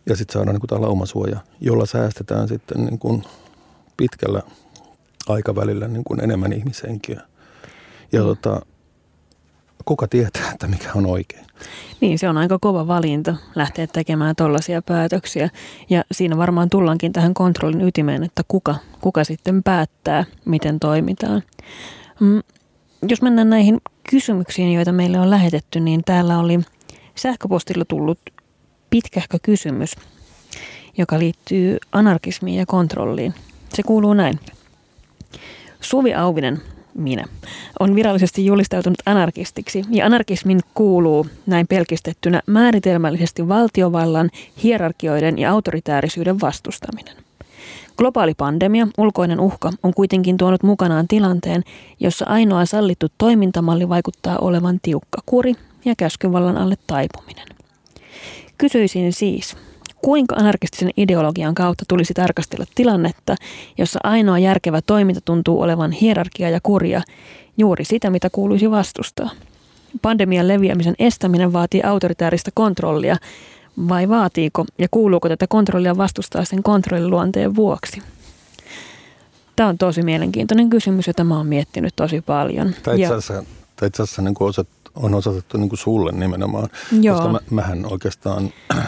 Ja 0.09 0.15
sitten 0.15 0.33
saadaan 0.33 0.53
niin 0.53 0.61
kuin 0.61 0.69
tämä 0.69 0.81
laumasuoja, 0.81 1.39
jolla 1.61 1.85
säästetään 1.85 2.47
sitten 2.47 2.85
niin 2.85 2.99
kuin 2.99 3.23
pitkällä 3.97 4.41
aikavälillä 5.27 5.87
niin 5.87 6.03
kuin 6.03 6.23
enemmän 6.23 6.53
ihmishenkiä. 6.53 7.21
Ja 8.11 8.21
mm. 8.21 8.25
tota, 8.25 8.61
kuka 9.85 10.07
tietää, 10.07 10.51
että 10.51 10.67
mikä 10.67 10.91
on 10.95 11.05
oikein. 11.05 11.45
Niin, 12.01 12.19
se 12.19 12.29
on 12.29 12.37
aika 12.37 12.57
kova 12.61 12.87
valinta 12.87 13.35
lähteä 13.55 13.87
tekemään 13.87 14.35
tollaisia 14.35 14.81
päätöksiä. 14.81 15.49
Ja 15.89 16.03
siinä 16.11 16.37
varmaan 16.37 16.69
tullaankin 16.69 17.13
tähän 17.13 17.33
kontrollin 17.33 17.81
ytimeen, 17.81 18.23
että 18.23 18.41
kuka, 18.47 18.75
kuka 19.01 19.23
sitten 19.23 19.63
päättää, 19.63 20.25
miten 20.45 20.79
toimitaan. 20.79 21.43
Jos 23.07 23.21
mennään 23.21 23.49
näihin 23.49 23.81
kysymyksiin, 24.09 24.73
joita 24.73 24.91
meille 24.91 25.19
on 25.19 25.29
lähetetty, 25.29 25.79
niin 25.79 26.03
täällä 26.03 26.39
oli 26.39 26.59
sähköpostilla 27.15 27.85
tullut 27.85 28.19
pitkähkö 28.89 29.37
kysymys, 29.41 29.95
joka 30.97 31.19
liittyy 31.19 31.77
anarkismiin 31.91 32.57
ja 32.57 32.65
kontrolliin. 32.65 33.33
Se 33.73 33.83
kuuluu 33.83 34.13
näin. 34.13 34.39
Suvi 35.81 36.13
Auvinen 36.13 36.61
minä, 36.93 37.25
on 37.79 37.95
virallisesti 37.95 38.45
julistautunut 38.45 38.97
anarkistiksi 39.05 39.85
ja 39.89 40.05
anarkismin 40.05 40.59
kuuluu 40.73 41.27
näin 41.45 41.67
pelkistettynä 41.67 42.41
määritelmällisesti 42.47 43.47
valtiovallan, 43.47 44.29
hierarkioiden 44.63 45.39
ja 45.39 45.51
autoritäärisyyden 45.51 46.41
vastustaminen. 46.41 47.15
Globaali 47.97 48.33
pandemia, 48.33 48.87
ulkoinen 48.97 49.39
uhka, 49.39 49.71
on 49.83 49.93
kuitenkin 49.93 50.37
tuonut 50.37 50.63
mukanaan 50.63 51.07
tilanteen, 51.07 51.63
jossa 51.99 52.25
ainoa 52.25 52.65
sallittu 52.65 53.07
toimintamalli 53.17 53.89
vaikuttaa 53.89 54.37
olevan 54.37 54.79
tiukka 54.81 55.21
kuri 55.25 55.53
ja 55.85 55.93
käskyvallan 55.97 56.57
alle 56.57 56.75
taipuminen. 56.87 57.47
Kysyisin 58.57 59.13
siis, 59.13 59.57
kuinka 60.01 60.35
anarkistisen 60.35 60.91
ideologian 60.97 61.55
kautta 61.55 61.85
tulisi 61.87 62.13
tarkastella 62.13 62.65
tilannetta, 62.75 63.35
jossa 63.77 63.99
ainoa 64.03 64.39
järkevä 64.39 64.81
toiminta 64.81 65.21
tuntuu 65.25 65.61
olevan 65.61 65.91
hierarkia 65.91 66.49
ja 66.49 66.59
kuria, 66.63 67.01
juuri 67.57 67.85
sitä, 67.85 68.09
mitä 68.09 68.29
kuuluisi 68.29 68.71
vastustaa. 68.71 69.29
Pandemian 70.01 70.47
leviämisen 70.47 70.95
estäminen 70.99 71.53
vaatii 71.53 71.83
autoritääristä 71.83 72.51
kontrollia, 72.53 73.17
vai 73.89 74.09
vaatiiko 74.09 74.65
ja 74.79 74.87
kuuluuko 74.91 75.29
tätä 75.29 75.47
kontrollia 75.47 75.97
vastustaa 75.97 76.45
sen 76.45 76.63
kontrolliluonteen 76.63 77.55
vuoksi? 77.55 78.01
Tämä 79.55 79.69
on 79.69 79.77
tosi 79.77 80.01
mielenkiintoinen 80.01 80.69
kysymys, 80.69 81.07
jota 81.07 81.23
mä 81.23 81.37
oon 81.37 81.47
miettinyt 81.47 81.93
tosi 81.95 82.21
paljon. 82.21 82.73
Tämä 82.83 82.95
itse 82.95 83.13
asiassa, 83.13 83.43
tämä 83.75 83.87
itse 83.87 84.03
asiassa 84.03 84.21
niin 84.21 84.35
osat, 84.39 84.67
on 84.95 85.13
osoitettu 85.13 85.57
niin 85.57 85.69
kuin 85.69 85.79
sulle 85.79 86.11
nimenomaan, 86.11 86.69
Joo. 87.01 87.15
koska 87.15 87.31
mä, 87.31 87.39
mähän 87.49 87.85
oikeastaan... 87.91 88.53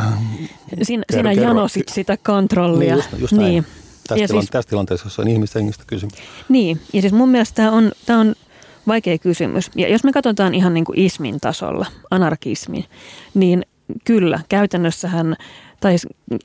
Siin, 0.82 1.04
sinä 1.12 1.30
kerro, 1.30 1.32
janosit 1.32 1.90
sitä 1.90 2.18
kontrollia. 2.18 2.96
Niin, 2.96 3.06
just, 3.12 3.22
just 3.22 3.34
niin. 3.34 3.66
Tässä, 4.08 4.24
ja 4.24 4.28
siis, 4.28 4.50
tässä 4.52 4.70
tilanteessa, 4.70 5.06
jossa 5.06 5.22
on 5.22 5.28
ihmisten 5.28 5.62
hengistä 5.62 5.84
kysymys. 5.88 6.14
Niin, 6.50 6.82
ja 6.94 7.02
siis 7.02 7.14
mun 7.14 7.30
mielestä 7.30 7.56
tämä 7.56 7.72
on, 7.72 7.92
tämä 8.06 8.20
on 8.20 8.36
vaikea 8.88 9.18
kysymys. 9.18 9.72
Ja 9.76 9.90
jos 9.90 10.04
me 10.04 10.12
katsotaan 10.12 10.54
ihan 10.54 10.74
niin 10.74 10.86
kuin 10.86 11.00
ismin 11.00 11.40
tasolla, 11.40 11.86
anarkismin, 12.12 12.86
niin 13.34 13.66
kyllä, 14.04 14.40
käytännössähän, 14.50 15.36
tai 15.80 15.96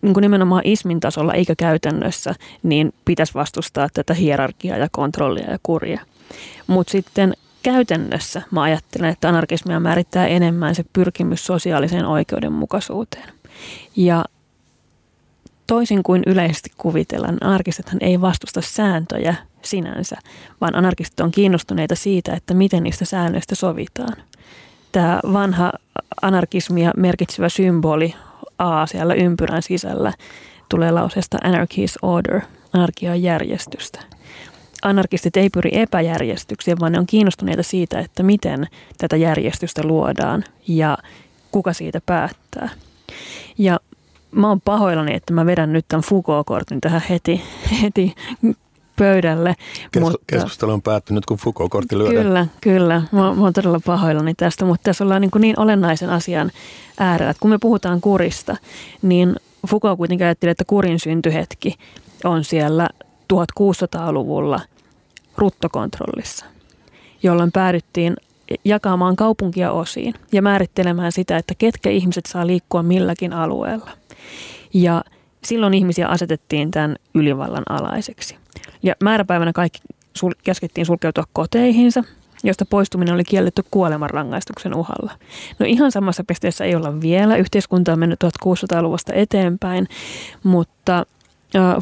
niin 0.02 0.14
kuin 0.14 0.22
nimenomaan 0.22 0.62
ismin 0.64 1.00
tasolla 1.00 1.34
eikä 1.34 1.54
käytännössä, 1.56 2.34
niin 2.62 2.92
pitäisi 3.04 3.34
vastustaa 3.34 3.88
tätä 3.94 4.14
hierarkiaa 4.14 4.76
ja 4.76 4.88
kontrollia 4.92 5.50
ja 5.50 5.58
kuria. 5.62 6.00
Mutta 6.66 6.90
sitten 6.90 7.34
käytännössä 7.62 8.42
mä 8.50 8.62
ajattelen, 8.62 9.10
että 9.10 9.28
anarkismia 9.28 9.80
määrittää 9.80 10.26
enemmän 10.26 10.74
se 10.74 10.84
pyrkimys 10.92 11.46
sosiaaliseen 11.46 12.06
oikeudenmukaisuuteen. 12.06 13.32
Ja 13.96 14.24
toisin 15.66 16.02
kuin 16.02 16.22
yleisesti 16.26 16.70
kuvitellaan, 16.78 17.38
anarkistithan 17.40 17.98
ei 18.00 18.20
vastusta 18.20 18.60
sääntöjä 18.60 19.34
sinänsä, 19.62 20.16
vaan 20.60 20.76
anarkistit 20.76 21.20
on 21.20 21.30
kiinnostuneita 21.30 21.94
siitä, 21.94 22.34
että 22.34 22.54
miten 22.54 22.82
niistä 22.82 23.04
säännöistä 23.04 23.54
sovitaan. 23.54 24.16
Tämä 24.92 25.20
vanha 25.32 25.72
anarkismia 26.22 26.90
merkitsevä 26.96 27.48
symboli 27.48 28.14
A 28.58 28.86
siellä 28.86 29.14
ympyrän 29.14 29.62
sisällä 29.62 30.12
tulee 30.68 30.90
lauseesta 30.90 31.38
anarchy's 31.44 31.94
order, 32.02 32.40
anarkia 32.72 33.16
järjestystä 33.16 34.00
anarkistit 34.82 35.36
ei 35.36 35.50
pyri 35.50 35.70
epäjärjestykseen, 35.72 36.80
vaan 36.80 36.92
ne 36.92 36.98
on 36.98 37.06
kiinnostuneita 37.06 37.62
siitä, 37.62 37.98
että 38.00 38.22
miten 38.22 38.66
tätä 38.98 39.16
järjestystä 39.16 39.82
luodaan 39.84 40.44
ja 40.68 40.98
kuka 41.50 41.72
siitä 41.72 42.00
päättää. 42.06 42.68
Ja 43.58 43.80
mä 44.30 44.48
oon 44.48 44.60
pahoillani, 44.60 45.14
että 45.14 45.32
mä 45.32 45.46
vedän 45.46 45.72
nyt 45.72 45.84
tämän 45.88 46.04
Foucault-kortin 46.04 46.80
tähän 46.80 47.02
heti, 47.10 47.42
heti 47.82 48.14
pöydälle. 49.00 49.54
Kes- 49.92 50.02
mutta, 50.02 50.18
keskustelu 50.26 50.72
on 50.72 50.82
päättynyt, 50.82 51.26
kun 51.26 51.36
Foucault-kortti 51.36 51.98
lyödään. 51.98 52.24
Kyllä, 52.24 52.46
kyllä. 52.60 53.02
Mä, 53.12 53.34
mä 53.34 53.42
oon 53.42 53.52
todella 53.52 53.80
pahoillani 53.86 54.34
tästä, 54.34 54.64
mutta 54.64 54.84
tässä 54.84 55.04
ollaan 55.04 55.20
niin, 55.20 55.30
niin 55.38 55.60
olennaisen 55.60 56.10
asian 56.10 56.50
äärellä. 56.98 57.30
Että 57.30 57.40
kun 57.40 57.50
me 57.50 57.58
puhutaan 57.58 58.00
kurista, 58.00 58.56
niin 59.02 59.36
Foucault 59.68 59.98
kuitenkin 59.98 60.26
ajatteli, 60.26 60.50
että 60.50 60.64
kurin 60.64 60.98
syntyhetki 61.00 61.74
on 62.24 62.44
siellä 62.44 62.88
1600-luvulla 63.32 64.60
ruttokontrollissa, 65.36 66.44
jolloin 67.22 67.52
päädyttiin 67.52 68.16
jakamaan 68.64 69.16
kaupunkia 69.16 69.72
osiin 69.72 70.14
ja 70.32 70.42
määrittelemään 70.42 71.12
sitä, 71.12 71.36
että 71.36 71.54
ketkä 71.58 71.90
ihmiset 71.90 72.26
saa 72.26 72.46
liikkua 72.46 72.82
milläkin 72.82 73.32
alueella. 73.32 73.90
Ja 74.74 75.04
silloin 75.44 75.74
ihmisiä 75.74 76.08
asetettiin 76.08 76.70
tämän 76.70 76.96
ylivallan 77.14 77.64
alaiseksi. 77.68 78.39
Ja 78.82 78.94
määräpäivänä 79.02 79.52
kaikki 79.52 79.78
sul- 80.18 80.40
käskettiin 80.44 80.86
sulkeutua 80.86 81.24
koteihinsa, 81.32 82.04
josta 82.44 82.64
poistuminen 82.64 83.14
oli 83.14 83.24
kielletty 83.24 83.62
kuolemanrangaistuksen 83.70 84.74
uhalla. 84.74 85.12
No 85.58 85.66
ihan 85.66 85.92
samassa 85.92 86.24
pisteessä 86.24 86.64
ei 86.64 86.74
olla 86.74 87.00
vielä. 87.00 87.36
Yhteiskunta 87.36 87.92
on 87.92 87.98
mennyt 87.98 88.24
1600-luvusta 88.24 89.12
eteenpäin, 89.14 89.88
mutta 90.42 91.06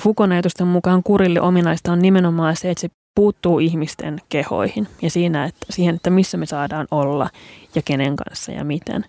Fukon 0.00 0.32
ajatusten 0.32 0.66
mukaan 0.66 1.02
kurille 1.02 1.40
ominaista 1.40 1.92
on 1.92 1.98
nimenomaan 1.98 2.56
se, 2.56 2.70
että 2.70 2.80
se 2.80 2.88
puuttuu 3.14 3.58
ihmisten 3.58 4.20
kehoihin 4.28 4.88
ja 5.02 5.10
siinä, 5.10 5.44
että, 5.44 5.66
siihen, 5.70 5.94
että 5.94 6.10
missä 6.10 6.36
me 6.36 6.46
saadaan 6.46 6.86
olla 6.90 7.30
ja 7.74 7.82
kenen 7.82 8.16
kanssa 8.16 8.52
ja 8.52 8.64
miten. 8.64 9.04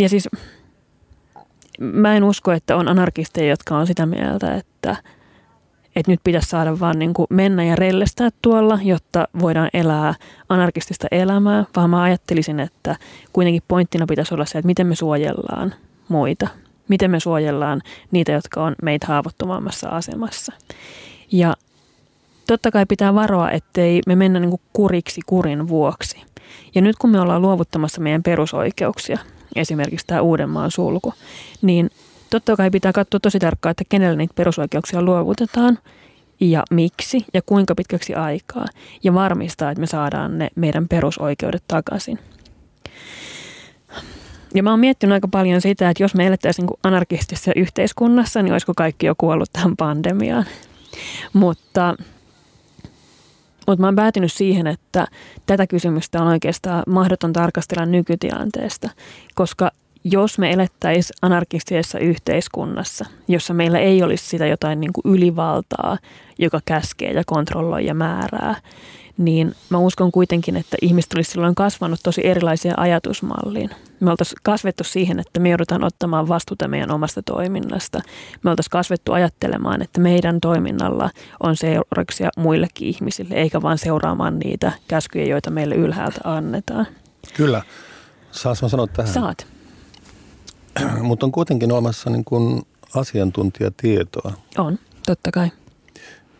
Ja 0.00 0.08
siis 0.08 0.28
mä 1.78 2.16
en 2.16 2.24
usko, 2.24 2.52
että 2.52 2.76
on 2.76 2.88
anarkisteja, 2.88 3.48
jotka 3.48 3.76
on 3.76 3.86
sitä 3.86 4.06
mieltä, 4.06 4.54
että, 4.54 4.96
että 5.96 6.12
nyt 6.12 6.20
pitäisi 6.24 6.48
saada 6.48 6.80
vaan 6.80 6.98
niin 6.98 7.14
kuin 7.14 7.26
mennä 7.30 7.64
ja 7.64 7.76
rellestää 7.76 8.30
tuolla, 8.42 8.78
jotta 8.82 9.28
voidaan 9.40 9.70
elää 9.74 10.14
anarkistista 10.48 11.06
elämää, 11.10 11.64
vaan 11.76 11.90
mä 11.90 12.02
ajattelisin, 12.02 12.60
että 12.60 12.96
kuitenkin 13.32 13.62
pointtina 13.68 14.06
pitäisi 14.06 14.34
olla 14.34 14.44
se, 14.44 14.58
että 14.58 14.66
miten 14.66 14.86
me 14.86 14.94
suojellaan 14.94 15.74
muita, 16.08 16.48
miten 16.88 17.10
me 17.10 17.20
suojellaan 17.20 17.82
niitä, 18.10 18.32
jotka 18.32 18.64
on 18.64 18.74
meitä 18.82 19.06
haavoittuvammassa 19.06 19.88
asemassa. 19.88 20.52
Ja 21.32 21.54
totta 22.46 22.70
kai 22.70 22.86
pitää 22.86 23.14
varoa, 23.14 23.50
ettei 23.50 24.00
me 24.06 24.16
mennä 24.16 24.40
niin 24.40 24.60
kuriksi 24.72 25.20
kurin 25.26 25.68
vuoksi. 25.68 26.22
Ja 26.74 26.82
nyt 26.82 26.96
kun 26.96 27.10
me 27.10 27.20
ollaan 27.20 27.42
luovuttamassa 27.42 28.00
meidän 28.00 28.22
perusoikeuksia, 28.22 29.18
esimerkiksi 29.56 30.06
tämä 30.06 30.20
Uudenmaan 30.20 30.70
sulku, 30.70 31.14
niin 31.62 31.90
totta 32.30 32.56
kai 32.56 32.70
pitää 32.70 32.92
katsoa 32.92 33.20
tosi 33.20 33.38
tarkkaan, 33.38 33.70
että 33.70 33.84
kenelle 33.88 34.16
niitä 34.16 34.34
perusoikeuksia 34.34 35.02
luovutetaan 35.02 35.78
ja 36.40 36.62
miksi 36.70 37.24
ja 37.34 37.42
kuinka 37.42 37.74
pitkäksi 37.74 38.14
aikaa 38.14 38.66
ja 39.04 39.14
varmistaa, 39.14 39.70
että 39.70 39.80
me 39.80 39.86
saadaan 39.86 40.38
ne 40.38 40.48
meidän 40.54 40.88
perusoikeudet 40.88 41.62
takaisin. 41.68 42.18
Ja 44.54 44.62
mä 44.62 44.70
oon 44.70 44.80
miettinyt 44.80 45.12
aika 45.14 45.28
paljon 45.28 45.60
sitä, 45.60 45.90
että 45.90 46.02
jos 46.02 46.14
me 46.14 46.26
elettäisiin 46.26 46.66
niin 46.66 46.78
anarkistisessa 46.82 47.52
yhteiskunnassa, 47.56 48.42
niin 48.42 48.52
olisiko 48.52 48.72
kaikki 48.76 49.06
jo 49.06 49.14
kuollut 49.18 49.52
tähän 49.52 49.76
pandemiaan. 49.76 50.44
Mutta 51.32 51.94
Mutta 53.66 53.80
mä 53.80 53.86
oon 53.86 53.96
päätynyt 53.96 54.32
siihen, 54.32 54.66
että 54.66 55.06
tätä 55.46 55.66
kysymystä 55.66 56.22
on 56.22 56.28
oikeastaan 56.28 56.82
mahdoton 56.86 57.32
tarkastella 57.32 57.86
nykytilanteesta, 57.86 58.90
koska 59.34 59.70
jos 60.10 60.38
me 60.38 60.50
elettäisiin 60.50 61.16
anarkistisessa 61.22 61.98
yhteiskunnassa, 61.98 63.04
jossa 63.28 63.54
meillä 63.54 63.78
ei 63.78 64.02
olisi 64.02 64.28
sitä 64.28 64.46
jotain 64.46 64.80
niin 64.80 64.92
kuin 64.92 65.14
ylivaltaa, 65.14 65.98
joka 66.38 66.60
käskee 66.64 67.12
ja 67.12 67.22
kontrolloi 67.26 67.86
ja 67.86 67.94
määrää, 67.94 68.54
niin 69.18 69.54
mä 69.70 69.78
uskon 69.78 70.12
kuitenkin, 70.12 70.56
että 70.56 70.76
ihmiset 70.82 71.12
olisi 71.14 71.30
silloin 71.30 71.54
kasvanut 71.54 72.00
tosi 72.02 72.26
erilaisia 72.26 72.74
ajatusmalliin. 72.76 73.70
Me 74.00 74.10
oltaisiin 74.10 74.38
kasvettu 74.42 74.84
siihen, 74.84 75.18
että 75.18 75.40
me 75.40 75.48
joudutaan 75.48 75.84
ottamaan 75.84 76.28
vastuuta 76.28 76.68
meidän 76.68 76.90
omasta 76.90 77.22
toiminnasta. 77.22 78.00
Me 78.42 78.50
oltaisiin 78.50 78.70
kasvettu 78.70 79.12
ajattelemaan, 79.12 79.82
että 79.82 80.00
meidän 80.00 80.40
toiminnalla 80.40 81.10
on 81.40 81.56
seurauksia 81.56 82.30
muillekin 82.36 82.88
ihmisille, 82.88 83.34
eikä 83.34 83.62
vaan 83.62 83.78
seuraamaan 83.78 84.38
niitä 84.38 84.72
käskyjä, 84.88 85.26
joita 85.26 85.50
meille 85.50 85.74
ylhäältä 85.74 86.20
annetaan. 86.24 86.86
Kyllä. 87.36 87.62
Saas 88.30 88.62
mä 88.62 88.68
sanoa 88.68 88.86
tähän? 88.86 89.12
Saat. 89.12 89.55
Mutta 91.02 91.26
on 91.26 91.32
kuitenkin 91.32 91.72
olemassa 91.72 92.10
niin 92.10 92.24
kuin 92.24 92.62
asiantuntijatietoa. 92.94 94.32
On, 94.58 94.78
totta 95.06 95.30
kai 95.30 95.50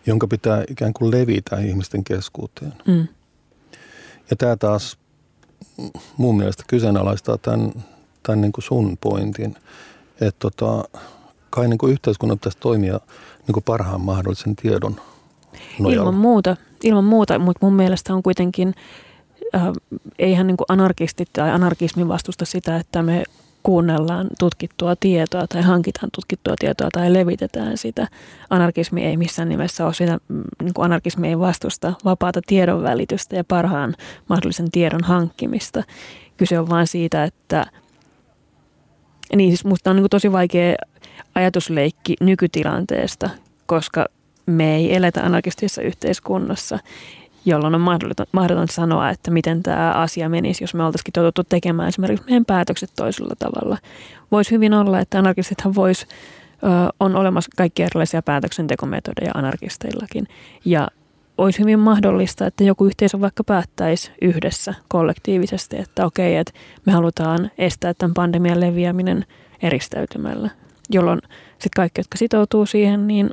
jonka 0.07 0.27
pitää 0.27 0.65
ikään 0.71 0.93
kuin 0.93 1.11
levitä 1.11 1.57
ihmisten 1.57 2.05
keskuuteen. 2.05 2.73
Mm. 2.87 3.09
Ja 4.31 4.37
tämä 4.39 4.57
taas 4.57 4.99
mun 6.17 6.37
mielestä 6.37 6.65
kyseenalaistaa 6.67 7.39
tämän, 7.39 7.73
tämän 8.23 8.41
niin 8.41 8.53
kuin 8.53 8.65
sun 8.65 8.97
pointin, 9.01 9.57
että 10.21 10.51
tota, 10.51 10.85
kai 11.51 11.69
niin 11.69 11.79
kuin 11.79 11.93
yhteiskunnan 11.93 12.39
pitäisi 12.39 12.59
toimia 12.59 13.01
niin 13.47 13.53
kuin 13.53 13.65
parhaan 13.65 14.01
mahdollisen 14.01 14.57
tiedon 14.57 15.01
nojalla. 15.79 16.03
Ilman 16.03 16.21
muuta, 16.21 16.57
ilman 16.83 17.05
muuta 17.05 17.39
mutta 17.39 17.67
mun 17.67 17.75
mielestä 17.75 18.15
on 18.15 18.23
kuitenkin, 18.23 18.75
äh, 19.55 19.63
eihän 20.19 20.47
niin 20.47 20.57
kuin 20.57 20.67
anarkistit 20.69 21.29
tai 21.33 21.51
anarkismin 21.51 22.09
vastusta 22.09 22.45
sitä, 22.45 22.77
että 22.77 23.03
me 23.03 23.25
kuunnellaan 23.67 24.27
tutkittua 24.39 24.97
tietoa 24.97 25.47
tai 25.47 25.63
hankitaan 25.63 26.09
tutkittua 26.15 26.55
tietoa 26.59 26.89
tai 26.93 27.13
levitetään 27.13 27.79
sitä. 27.79 28.09
Anarkismi 28.51 29.05
ei 29.05 29.17
missään 29.17 29.49
nimessä 29.49 29.85
ole 29.85 29.95
sitä, 29.95 30.19
mm, 30.29 30.43
niin 30.63 30.75
kuin 30.75 30.85
anarkismi 30.85 31.29
ei 31.29 31.39
vastusta 31.39 31.93
vapaata 32.05 32.41
tiedon 32.47 32.83
välitystä 32.83 33.37
ja 33.37 33.45
parhaan 33.45 33.95
mahdollisen 34.29 34.71
tiedon 34.71 35.05
hankkimista. 35.05 35.83
Kyse 36.37 36.59
on 36.59 36.69
vain 36.69 36.87
siitä, 36.87 37.25
että 37.25 37.67
niin 39.37 39.51
siis 39.51 39.65
musta 39.65 39.91
on 39.91 39.97
niin 39.97 40.03
kuin 40.03 40.11
tosi 40.11 40.33
vaikea 40.33 40.75
ajatusleikki 41.35 42.17
nykytilanteesta, 42.21 43.31
koska 43.67 44.07
me 44.47 44.77
ei 44.77 44.97
eletä 44.97 45.23
anarkistisessa 45.23 45.83
yhteiskunnassa 45.83 46.79
jolloin 47.47 47.75
on 47.75 47.81
mahdoton, 47.81 48.27
mahdoton 48.33 48.69
sanoa, 48.69 49.11
että 49.11 49.31
miten 49.31 49.63
tämä 49.63 49.93
asia 49.93 50.29
menisi, 50.29 50.65
jos 50.65 50.75
me 50.75 50.85
oltaisiin 50.85 51.13
totuttu 51.13 51.45
tekemään 51.45 51.89
esimerkiksi 51.89 52.27
meidän 52.27 52.45
päätökset 52.45 52.91
toisella 52.97 53.35
tavalla. 53.39 53.79
Voisi 54.33 54.51
hyvin 54.51 54.75
olla, 54.75 55.01
että 55.01 55.19
anarkistithan 55.19 55.75
vois, 55.75 56.07
on 57.01 57.17
olemassa 57.17 57.51
kaikkia 57.57 57.87
erilaisia 57.87 58.23
päätöksentekometodeja 58.23 59.31
anarkisteillakin. 59.35 60.29
Ja 60.65 60.89
olisi 61.39 61.59
hyvin 61.59 61.79
mahdollista, 61.79 62.47
että 62.47 62.65
joku 62.65 62.85
yhteisö 62.85 63.21
vaikka 63.21 63.45
päättäisi 63.45 64.13
yhdessä 64.23 64.75
kollektiivisesti, 64.89 65.77
että 65.79 66.07
okei, 66.07 66.37
että 66.37 66.53
me 66.87 66.93
halutaan 66.93 67.51
estää 67.59 67.95
tämän 67.95 68.15
pandemian 68.15 68.61
leviäminen 68.61 69.25
eristäytymällä, 69.63 70.51
jolloin 70.91 71.21
sitten 71.53 71.71
kaikki, 71.77 72.01
jotka 72.01 72.19
sitoutuu 72.19 72.67
siihen, 72.67 73.07
niin 73.07 73.31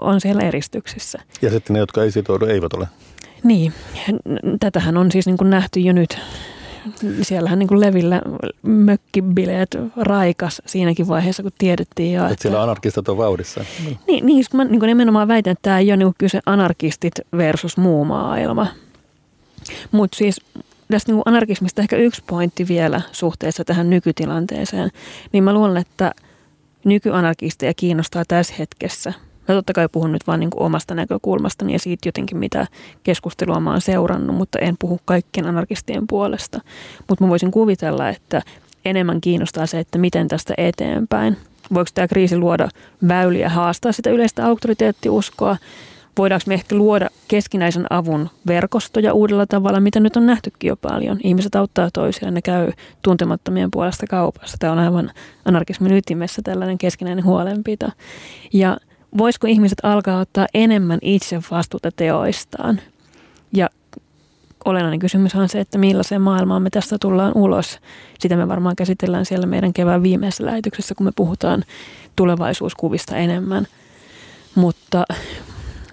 on 0.00 0.20
siellä 0.20 0.42
eristyksissä. 0.42 1.18
Ja 1.42 1.50
sitten 1.50 1.74
ne, 1.74 1.80
jotka 1.80 2.02
ei 2.02 2.10
sitoudu, 2.10 2.46
eivät 2.46 2.72
ole. 2.72 2.88
Niin, 3.44 3.72
tätähän 4.60 4.96
on 4.96 5.12
siis 5.12 5.26
niin 5.26 5.36
kuin 5.36 5.50
nähty 5.50 5.80
jo 5.80 5.92
nyt. 5.92 6.18
Siellähän 7.22 7.58
niin 7.58 7.68
kuin 7.68 7.80
Levillä 7.80 8.22
mökkibileet 8.62 9.78
raikas 9.96 10.62
siinäkin 10.66 11.08
vaiheessa, 11.08 11.42
kun 11.42 11.52
tiedettiin 11.58 12.12
jo. 12.12 12.22
Että, 12.22 12.32
että 12.32 12.42
siellä 12.42 12.62
anarkistat 12.62 13.08
on 13.08 13.16
vauhdissa. 13.16 13.64
Niin, 13.84 13.98
niin, 14.06 14.26
niin 14.26 14.44
mä 14.52 14.64
niin 14.64 14.80
kuin 14.80 14.88
nimenomaan 14.88 15.28
väitän, 15.28 15.50
että 15.50 15.62
tämä 15.62 15.78
ei 15.78 15.90
ole 15.90 15.96
niin 15.96 16.06
kuin 16.06 16.14
kyse 16.18 16.40
anarkistit 16.46 17.14
versus 17.36 17.76
muu 17.76 18.04
maailma. 18.04 18.66
Mutta 19.90 20.16
siis 20.16 20.40
tästä 20.90 21.12
niin 21.12 21.16
kuin 21.16 21.34
anarkismista 21.34 21.82
ehkä 21.82 21.96
yksi 21.96 22.22
pointti 22.26 22.68
vielä 22.68 23.00
suhteessa 23.12 23.64
tähän 23.64 23.90
nykytilanteeseen. 23.90 24.90
Niin 25.32 25.44
mä 25.44 25.52
luulen, 25.52 25.76
että 25.76 26.12
nykyanarkisteja 26.84 27.74
kiinnostaa 27.74 28.24
tässä 28.28 28.54
hetkessä– 28.58 29.12
Mä 29.48 29.54
totta 29.54 29.72
kai 29.72 29.88
puhun 29.92 30.12
nyt 30.12 30.26
vain 30.26 30.40
niin 30.40 30.50
omasta 30.56 30.94
näkökulmastani 30.94 31.72
ja 31.72 31.78
siitä 31.78 32.08
jotenkin, 32.08 32.38
mitä 32.38 32.66
keskustelua 33.02 33.60
mä 33.60 33.70
oon 33.70 33.80
seurannut, 33.80 34.36
mutta 34.36 34.58
en 34.58 34.76
puhu 34.78 35.00
kaikkien 35.04 35.46
anarkistien 35.46 36.06
puolesta. 36.06 36.60
Mutta 37.08 37.24
mä 37.24 37.30
voisin 37.30 37.50
kuvitella, 37.50 38.08
että 38.08 38.42
enemmän 38.84 39.20
kiinnostaa 39.20 39.66
se, 39.66 39.78
että 39.78 39.98
miten 39.98 40.28
tästä 40.28 40.54
eteenpäin. 40.56 41.36
Voiko 41.74 41.90
tämä 41.94 42.08
kriisi 42.08 42.36
luoda 42.36 42.68
väyliä 43.08 43.48
haastaa 43.48 43.92
sitä 43.92 44.10
yleistä 44.10 44.46
auktoriteettiuskoa? 44.46 45.56
Voidaanko 46.18 46.44
me 46.46 46.54
ehkä 46.54 46.76
luoda 46.76 47.08
keskinäisen 47.28 47.86
avun 47.90 48.30
verkostoja 48.46 49.12
uudella 49.12 49.46
tavalla, 49.46 49.80
mitä 49.80 50.00
nyt 50.00 50.16
on 50.16 50.26
nähtykin 50.26 50.68
jo 50.68 50.76
paljon. 50.76 51.18
Ihmiset 51.24 51.54
auttaa 51.54 51.88
toisiaan, 51.92 52.34
ne 52.34 52.42
käy 52.42 52.72
tuntemattomien 53.02 53.70
puolesta 53.70 54.06
kaupassa. 54.06 54.56
Tämä 54.58 54.72
on 54.72 54.78
aivan 54.78 55.10
anarkismin 55.44 55.92
ytimessä 55.92 56.42
tällainen 56.44 56.78
keskinäinen 56.78 57.24
huolenpito. 57.24 57.88
Ja 58.52 58.76
voisiko 59.18 59.46
ihmiset 59.46 59.78
alkaa 59.82 60.20
ottaa 60.20 60.46
enemmän 60.54 60.98
itse 61.02 61.40
vastuuta 61.50 61.90
teoistaan? 61.96 62.80
Ja 63.52 63.68
olennainen 64.64 64.98
kysymys 64.98 65.34
on 65.34 65.48
se, 65.48 65.60
että 65.60 65.78
millaiseen 65.78 66.22
maailmaan 66.22 66.62
me 66.62 66.70
tästä 66.70 66.96
tullaan 67.00 67.32
ulos. 67.34 67.78
Sitä 68.18 68.36
me 68.36 68.48
varmaan 68.48 68.76
käsitellään 68.76 69.26
siellä 69.26 69.46
meidän 69.46 69.72
kevään 69.72 70.02
viimeisessä 70.02 70.44
lähetyksessä, 70.44 70.94
kun 70.94 71.06
me 71.06 71.10
puhutaan 71.16 71.64
tulevaisuuskuvista 72.16 73.16
enemmän. 73.16 73.66
Mutta, 74.54 75.04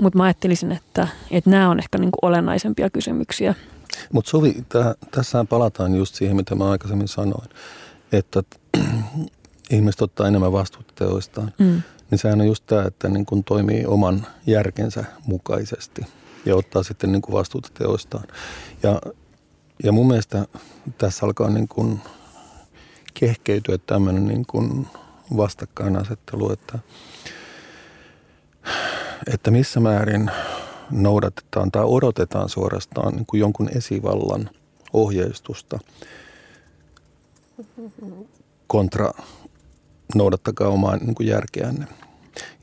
mutta 0.02 0.18
mä 0.18 0.24
ajattelisin, 0.24 0.72
että, 0.72 1.08
että 1.32 1.50
nämä 1.50 1.70
on 1.70 1.80
ehkä 1.80 1.98
niin 1.98 2.12
kuin 2.12 2.30
olennaisempia 2.30 2.90
kysymyksiä. 2.90 3.56
Mutta 4.14 4.30
Suvi, 4.30 4.56
täh, 4.70 4.86
tässä 5.12 5.46
palataan 5.50 5.96
just 5.96 6.16
siihen, 6.16 6.36
mitä 6.36 6.56
mä 6.56 6.70
aikaisemmin 6.72 7.08
sanoin, 7.08 7.50
että 8.12 8.44
ihmiset 9.72 10.02
ottaa 10.02 10.28
enemmän 10.28 10.52
vastuuta 10.52 10.94
teoistaan. 10.96 11.54
Mm 11.58 11.82
niin 12.12 12.20
sehän 12.20 12.42
on 12.42 12.48
just 12.48 12.64
tämä, 12.66 12.84
että 12.84 13.10
niin 13.10 13.26
kuin 13.26 13.44
toimii 13.44 13.86
oman 13.86 14.28
järkensä 14.48 15.04
mukaisesti 15.26 16.02
ja 16.46 16.56
ottaa 16.56 16.84
sitten 16.84 17.12
niin 17.12 17.22
kuin 17.22 17.34
vastuuta 17.34 17.70
teoistaan. 17.74 18.24
Ja, 18.84 19.02
ja 19.84 19.92
mun 19.92 20.08
mielestä 20.08 20.46
tässä 20.98 21.26
alkaa 21.26 21.50
niin 21.50 21.68
kuin 21.68 22.00
kehkeytyä 23.14 23.78
tämmöinen 23.78 24.28
niin 24.28 24.46
kuin 24.46 24.88
vastakkainasettelu, 25.38 26.52
että, 26.52 26.80
että 29.34 29.52
missä 29.52 29.80
määrin 29.80 30.32
noudatetaan 30.92 31.72
tai 31.72 31.84
odotetaan 31.86 32.50
suorastaan 32.50 33.14
niin 33.16 33.26
kuin 33.26 33.40
jonkun 33.40 33.70
esivallan 33.76 34.50
ohjeistusta 34.94 35.80
kontra 38.68 39.12
noudattakaa 40.16 40.68
omaa 40.68 40.98
niin 40.98 41.16
kuin 41.16 41.28
järkeänne. 41.28 41.88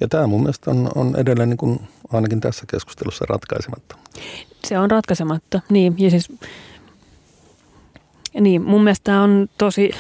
Ja 0.01 0.09
tämä 0.09 0.27
mun 0.27 0.41
mielestä 0.41 0.71
on, 0.71 0.91
on 0.95 1.17
edelleen 1.17 1.49
niin 1.49 1.57
kuin, 1.57 1.81
ainakin 2.13 2.41
tässä 2.41 2.65
keskustelussa 2.71 3.25
ratkaisematta. 3.29 3.97
Se 4.65 4.79
on 4.79 4.91
ratkaisematta, 4.91 5.61
niin. 5.71 5.95
Ja 5.99 6.11
siis, 6.11 6.33
niin, 8.41 8.63
mun 8.63 8.85
mielestä 8.85 9.05
tämä 9.05 9.23
on 9.23 9.49
tosi 9.59 9.91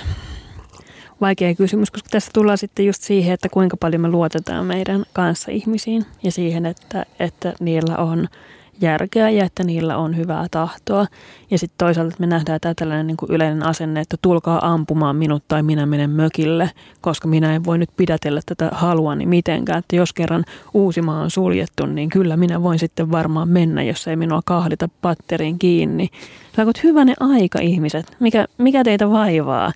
vaikea 1.20 1.54
kysymys, 1.54 1.90
koska 1.90 2.08
tässä 2.10 2.30
tullaan 2.34 2.58
sitten 2.58 2.86
just 2.86 3.02
siihen, 3.02 3.34
että 3.34 3.48
kuinka 3.48 3.76
paljon 3.76 4.02
me 4.02 4.08
luotetaan 4.08 4.66
meidän 4.66 5.04
kanssa 5.12 5.50
ihmisiin 5.50 6.06
ja 6.22 6.32
siihen, 6.32 6.66
että, 6.66 7.06
että 7.18 7.54
niillä 7.60 7.96
on– 7.96 8.28
järkeä 8.80 9.30
ja 9.30 9.44
että 9.44 9.64
niillä 9.64 9.96
on 9.96 10.16
hyvää 10.16 10.46
tahtoa. 10.50 11.06
Ja 11.50 11.58
sitten 11.58 11.78
toisaalta 11.78 12.16
me 12.18 12.26
nähdään 12.26 12.60
tämä 12.60 12.74
tällainen 12.74 13.06
niin 13.06 13.16
kuin 13.16 13.32
yleinen 13.32 13.66
asenne, 13.66 14.00
että 14.00 14.16
tulkaa 14.22 14.72
ampumaan 14.72 15.16
minut 15.16 15.44
tai 15.48 15.62
minä 15.62 15.86
menen 15.86 16.10
mökille, 16.10 16.70
koska 17.00 17.28
minä 17.28 17.54
en 17.54 17.64
voi 17.64 17.78
nyt 17.78 17.90
pidätellä 17.96 18.40
tätä 18.46 18.68
haluani 18.72 19.26
mitenkään. 19.26 19.78
Että 19.78 19.96
jos 19.96 20.12
kerran 20.12 20.44
Uusimaa 20.74 21.22
on 21.22 21.30
suljettu, 21.30 21.86
niin 21.86 22.08
kyllä 22.10 22.36
minä 22.36 22.62
voin 22.62 22.78
sitten 22.78 23.10
varmaan 23.10 23.48
mennä, 23.48 23.82
jos 23.82 24.08
ei 24.08 24.16
minua 24.16 24.40
kahdita 24.44 24.88
patteriin 25.02 25.58
kiinni. 25.58 26.08
Saakot 26.56 26.82
hyvänä 26.82 27.14
aika 27.20 27.58
ihmiset, 27.60 28.16
mikä, 28.20 28.46
mikä 28.58 28.84
teitä 28.84 29.10
vaivaa? 29.10 29.72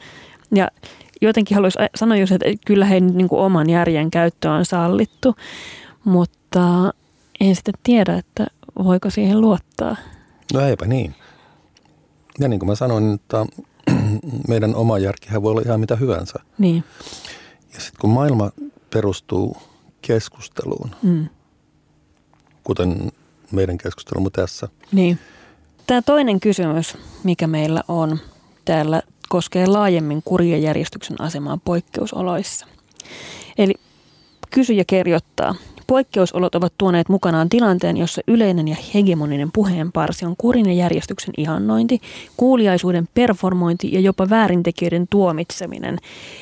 Ja 0.54 0.68
jotenkin 1.22 1.54
haluaisin 1.54 1.82
sanoa 1.94 2.16
just, 2.16 2.32
että 2.32 2.46
kyllä 2.66 2.84
he 2.84 3.00
niin 3.00 3.28
kuin 3.28 3.40
oman 3.40 3.70
järjen 3.70 4.10
käyttö 4.10 4.50
on 4.50 4.64
sallittu, 4.64 5.34
mutta 6.04 6.92
en 7.40 7.54
sitten 7.54 7.74
tiedä, 7.82 8.14
että 8.14 8.46
voiko 8.84 9.10
siihen 9.10 9.40
luottaa? 9.40 9.96
No 10.54 10.60
eipä 10.60 10.86
niin. 10.86 11.14
Ja 12.38 12.48
niin 12.48 12.60
kuin 12.60 12.68
mä 12.68 12.74
sanoin, 12.74 13.14
että 13.14 13.46
meidän 14.48 14.74
oma 14.74 14.98
järkihän 14.98 15.42
voi 15.42 15.50
olla 15.50 15.62
ihan 15.66 15.80
mitä 15.80 15.96
hyvänsä. 15.96 16.38
Niin. 16.58 16.84
Ja 17.74 17.80
sitten 17.80 18.00
kun 18.00 18.10
maailma 18.10 18.50
perustuu 18.90 19.56
keskusteluun, 20.02 20.90
mm. 21.02 21.28
kuten 22.64 23.12
meidän 23.52 23.78
keskustelumme 23.78 24.30
tässä. 24.30 24.68
Niin. 24.92 25.18
Tämä 25.86 26.02
toinen 26.02 26.40
kysymys, 26.40 26.96
mikä 27.24 27.46
meillä 27.46 27.82
on 27.88 28.18
täällä, 28.64 29.02
koskee 29.28 29.66
laajemmin 29.66 30.22
kurjajärjestyksen 30.24 31.20
asemaa 31.20 31.58
poikkeusoloissa. 31.64 32.66
Eli 33.58 33.74
kysyjä 34.50 34.84
kirjoittaa, 34.86 35.54
Poikkeusolot 35.92 36.54
ovat 36.54 36.72
tuoneet 36.78 37.08
mukanaan 37.08 37.48
tilanteen, 37.48 37.96
jossa 37.96 38.20
yleinen 38.28 38.68
ja 38.68 38.76
hegemoninen 38.94 39.52
puheenparsi 39.52 40.24
on 40.24 40.34
kurin 40.38 40.66
ja 40.66 40.72
järjestyksen 40.72 41.34
ihannointi, 41.36 42.00
kuuliaisuuden 42.36 43.08
performointi 43.14 43.92
ja 43.92 44.00
jopa 44.00 44.30
väärintekijöiden 44.30 45.06
tuomitseminen. 45.10 45.98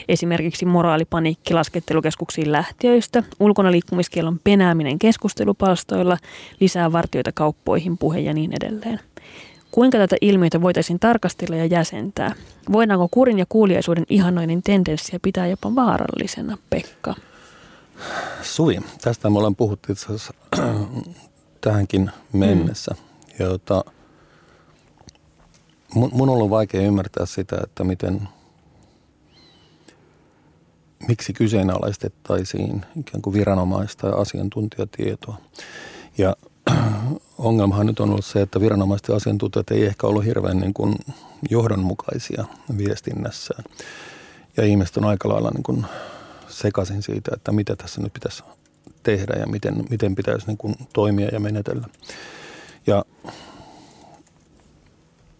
Esimerkiksi 0.08 0.66
moraalipaniikki 0.66 1.54
laskettelukeskuksiin 1.54 2.52
lähtiöistä, 2.52 3.22
ulkona 3.40 3.70
liikkumiskielon 3.70 4.40
penääminen 4.44 4.98
keskustelupalstoilla, 4.98 6.16
lisää 6.60 6.92
vartioita 6.92 7.32
kauppoihin, 7.32 7.98
puhe 7.98 8.20
ja 8.20 8.32
niin 8.32 8.50
edelleen. 8.62 9.00
Kuinka 9.70 9.98
tätä 9.98 10.16
ilmiötä 10.20 10.62
voitaisiin 10.62 10.98
tarkastella 10.98 11.56
ja 11.56 11.66
jäsentää? 11.66 12.34
Voidaanko 12.72 13.08
kurin 13.10 13.38
ja 13.38 13.46
kuuliaisuuden 13.48 14.04
ihannoinnin 14.10 14.62
tendenssiä 14.62 15.18
pitää 15.22 15.46
jopa 15.46 15.74
vaarallisena, 15.74 16.58
Pekka? 16.70 17.14
Suvi, 18.42 18.80
tästä 19.00 19.30
me 19.30 19.38
ollaan 19.38 19.56
puhuttu 19.56 19.92
itse 19.92 20.06
asiassa 20.06 20.34
tähänkin 21.60 22.10
mennessä. 22.32 22.94
Mm. 22.94 23.46
Jota, 23.46 23.84
mun, 25.94 26.10
mun 26.12 26.28
on 26.28 26.34
ollut 26.34 26.50
vaikea 26.50 26.80
ymmärtää 26.80 27.26
sitä, 27.26 27.56
että 27.64 27.84
miten, 27.84 28.28
miksi 31.08 31.32
kyseenalaistettaisiin 31.32 32.86
ikään 33.00 33.22
kuin 33.22 33.34
viranomaista 33.34 34.06
ja 34.06 34.14
asiantuntijatietoa. 34.14 35.36
Ja 36.18 36.36
ongelmahan 37.38 37.86
nyt 37.86 38.00
on 38.00 38.10
ollut 38.10 38.24
se, 38.24 38.42
että 38.42 38.60
viranomaiset 38.60 39.08
ja 39.08 39.16
asiantuntijat 39.16 39.70
ei 39.70 39.86
ehkä 39.86 40.06
ollut 40.06 40.24
hirveän 40.24 40.58
niin 40.58 40.74
kuin 40.74 40.94
johdonmukaisia 41.50 42.44
viestinnässään. 42.78 43.64
Ja 44.56 44.64
ihmiset 44.64 44.96
on 44.96 45.04
aika 45.04 45.28
lailla 45.28 45.50
niin 45.50 45.62
kuin 45.62 45.86
sekaisin 46.50 47.02
siitä, 47.02 47.30
että 47.34 47.52
mitä 47.52 47.76
tässä 47.76 48.00
nyt 48.00 48.12
pitäisi 48.12 48.42
tehdä 49.02 49.34
ja 49.38 49.46
miten, 49.46 49.84
miten 49.90 50.14
pitäisi 50.14 50.46
niin 50.46 50.56
kuin 50.56 50.74
toimia 50.92 51.28
ja 51.32 51.40
menetellä. 51.40 51.86
Ja 52.86 53.04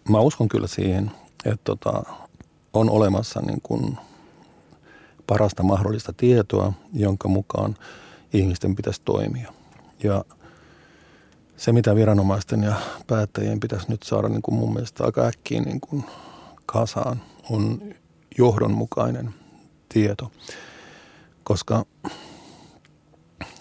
mä 0.09 0.19
uskon 0.19 0.49
kyllä 0.49 0.67
siihen, 0.67 1.11
että 1.45 1.59
tota, 1.63 2.03
on 2.73 2.89
olemassa 2.89 3.41
niin 3.41 3.61
kuin 3.63 3.97
parasta 5.27 5.63
mahdollista 5.63 6.13
tietoa, 6.13 6.73
jonka 6.93 7.27
mukaan 7.27 7.75
ihmisten 8.33 8.75
pitäisi 8.75 9.01
toimia. 9.05 9.53
Ja 10.03 10.25
se, 11.57 11.71
mitä 11.71 11.95
viranomaisten 11.95 12.63
ja 12.63 12.75
päättäjien 13.07 13.59
pitäisi 13.59 13.85
nyt 13.89 14.03
saada 14.03 14.29
niin 14.29 14.41
kuin 14.41 14.55
mun 14.55 14.73
mielestä 14.73 15.03
aika 15.03 15.25
äkkiä 15.25 15.61
niin 15.61 15.81
kuin 15.81 16.03
kasaan, 16.65 17.21
on 17.49 17.81
johdonmukainen 18.37 19.33
tieto. 19.89 20.31
Koska 21.43 21.85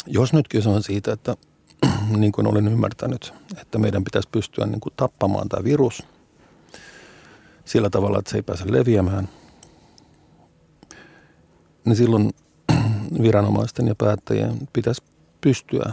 jos 0.07 0.33
nyt 0.33 0.49
kyse 0.49 0.69
on 0.69 0.83
siitä, 0.83 1.13
että 1.13 1.37
niin 2.17 2.33
kuin 2.33 2.47
olen 2.47 2.69
ymmärtänyt, 2.69 3.35
että 3.61 3.79
meidän 3.79 4.05
pitäisi 4.05 4.29
pystyä 4.33 4.67
niin 4.67 4.81
kuin 4.81 4.93
tappamaan 4.97 5.49
tämä 5.49 5.65
virus 5.65 6.03
sillä 7.65 7.91
tavalla, 7.91 8.19
että 8.19 8.31
se 8.31 8.39
ei 8.39 8.43
pääse 8.43 8.73
leviämään, 8.73 9.29
niin 11.85 11.97
silloin 11.97 12.31
viranomaisten 13.23 13.87
ja 13.87 13.95
päättäjien 13.95 14.69
pitäisi 14.73 15.03
pystyä 15.41 15.93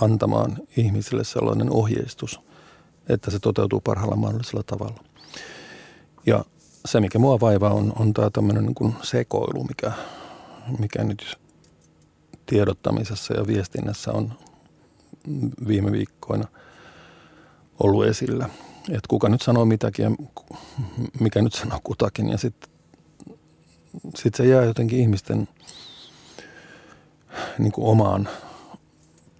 antamaan 0.00 0.58
ihmisille 0.76 1.24
sellainen 1.24 1.70
ohjeistus, 1.70 2.40
että 3.08 3.30
se 3.30 3.38
toteutuu 3.38 3.80
parhaalla 3.80 4.16
mahdollisella 4.16 4.62
tavalla. 4.62 5.04
Ja 6.26 6.44
se, 6.84 7.00
mikä 7.00 7.18
mua 7.18 7.40
vaivaa, 7.40 7.72
on, 7.72 7.92
on 7.98 8.14
tämä 8.14 8.30
tämmöinen 8.30 8.66
niin 8.66 8.94
sekoilu, 9.02 9.64
mikä 9.64 9.92
mikä 10.78 11.04
nyt 11.04 11.38
tiedottamisessa 12.46 13.34
ja 13.34 13.46
viestinnässä 13.46 14.12
on 14.12 14.32
viime 15.68 15.92
viikkoina 15.92 16.48
ollut 17.80 18.06
esillä. 18.06 18.48
Että 18.88 19.08
kuka 19.08 19.28
nyt 19.28 19.42
sanoo 19.42 19.64
mitäkin 19.64 20.02
ja 20.02 20.10
mikä 21.20 21.42
nyt 21.42 21.52
sanoo 21.52 21.80
kutakin 21.84 22.28
ja 22.28 22.38
sitten 22.38 22.70
sit 24.14 24.34
se 24.34 24.46
jää 24.46 24.64
jotenkin 24.64 25.00
ihmisten 25.00 25.48
niin 27.58 27.72
kuin 27.72 27.86
omaan 27.86 28.28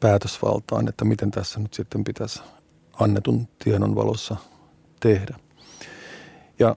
päätösvaltaan, 0.01 0.89
että 0.89 1.05
miten 1.05 1.31
tässä 1.31 1.61
nyt 1.61 1.75
sitten 1.75 2.05
pitäisi 2.05 2.41
annetun 3.01 3.49
tiedon 3.65 3.95
valossa 3.95 4.37
tehdä. 5.01 5.37
Ja 6.59 6.77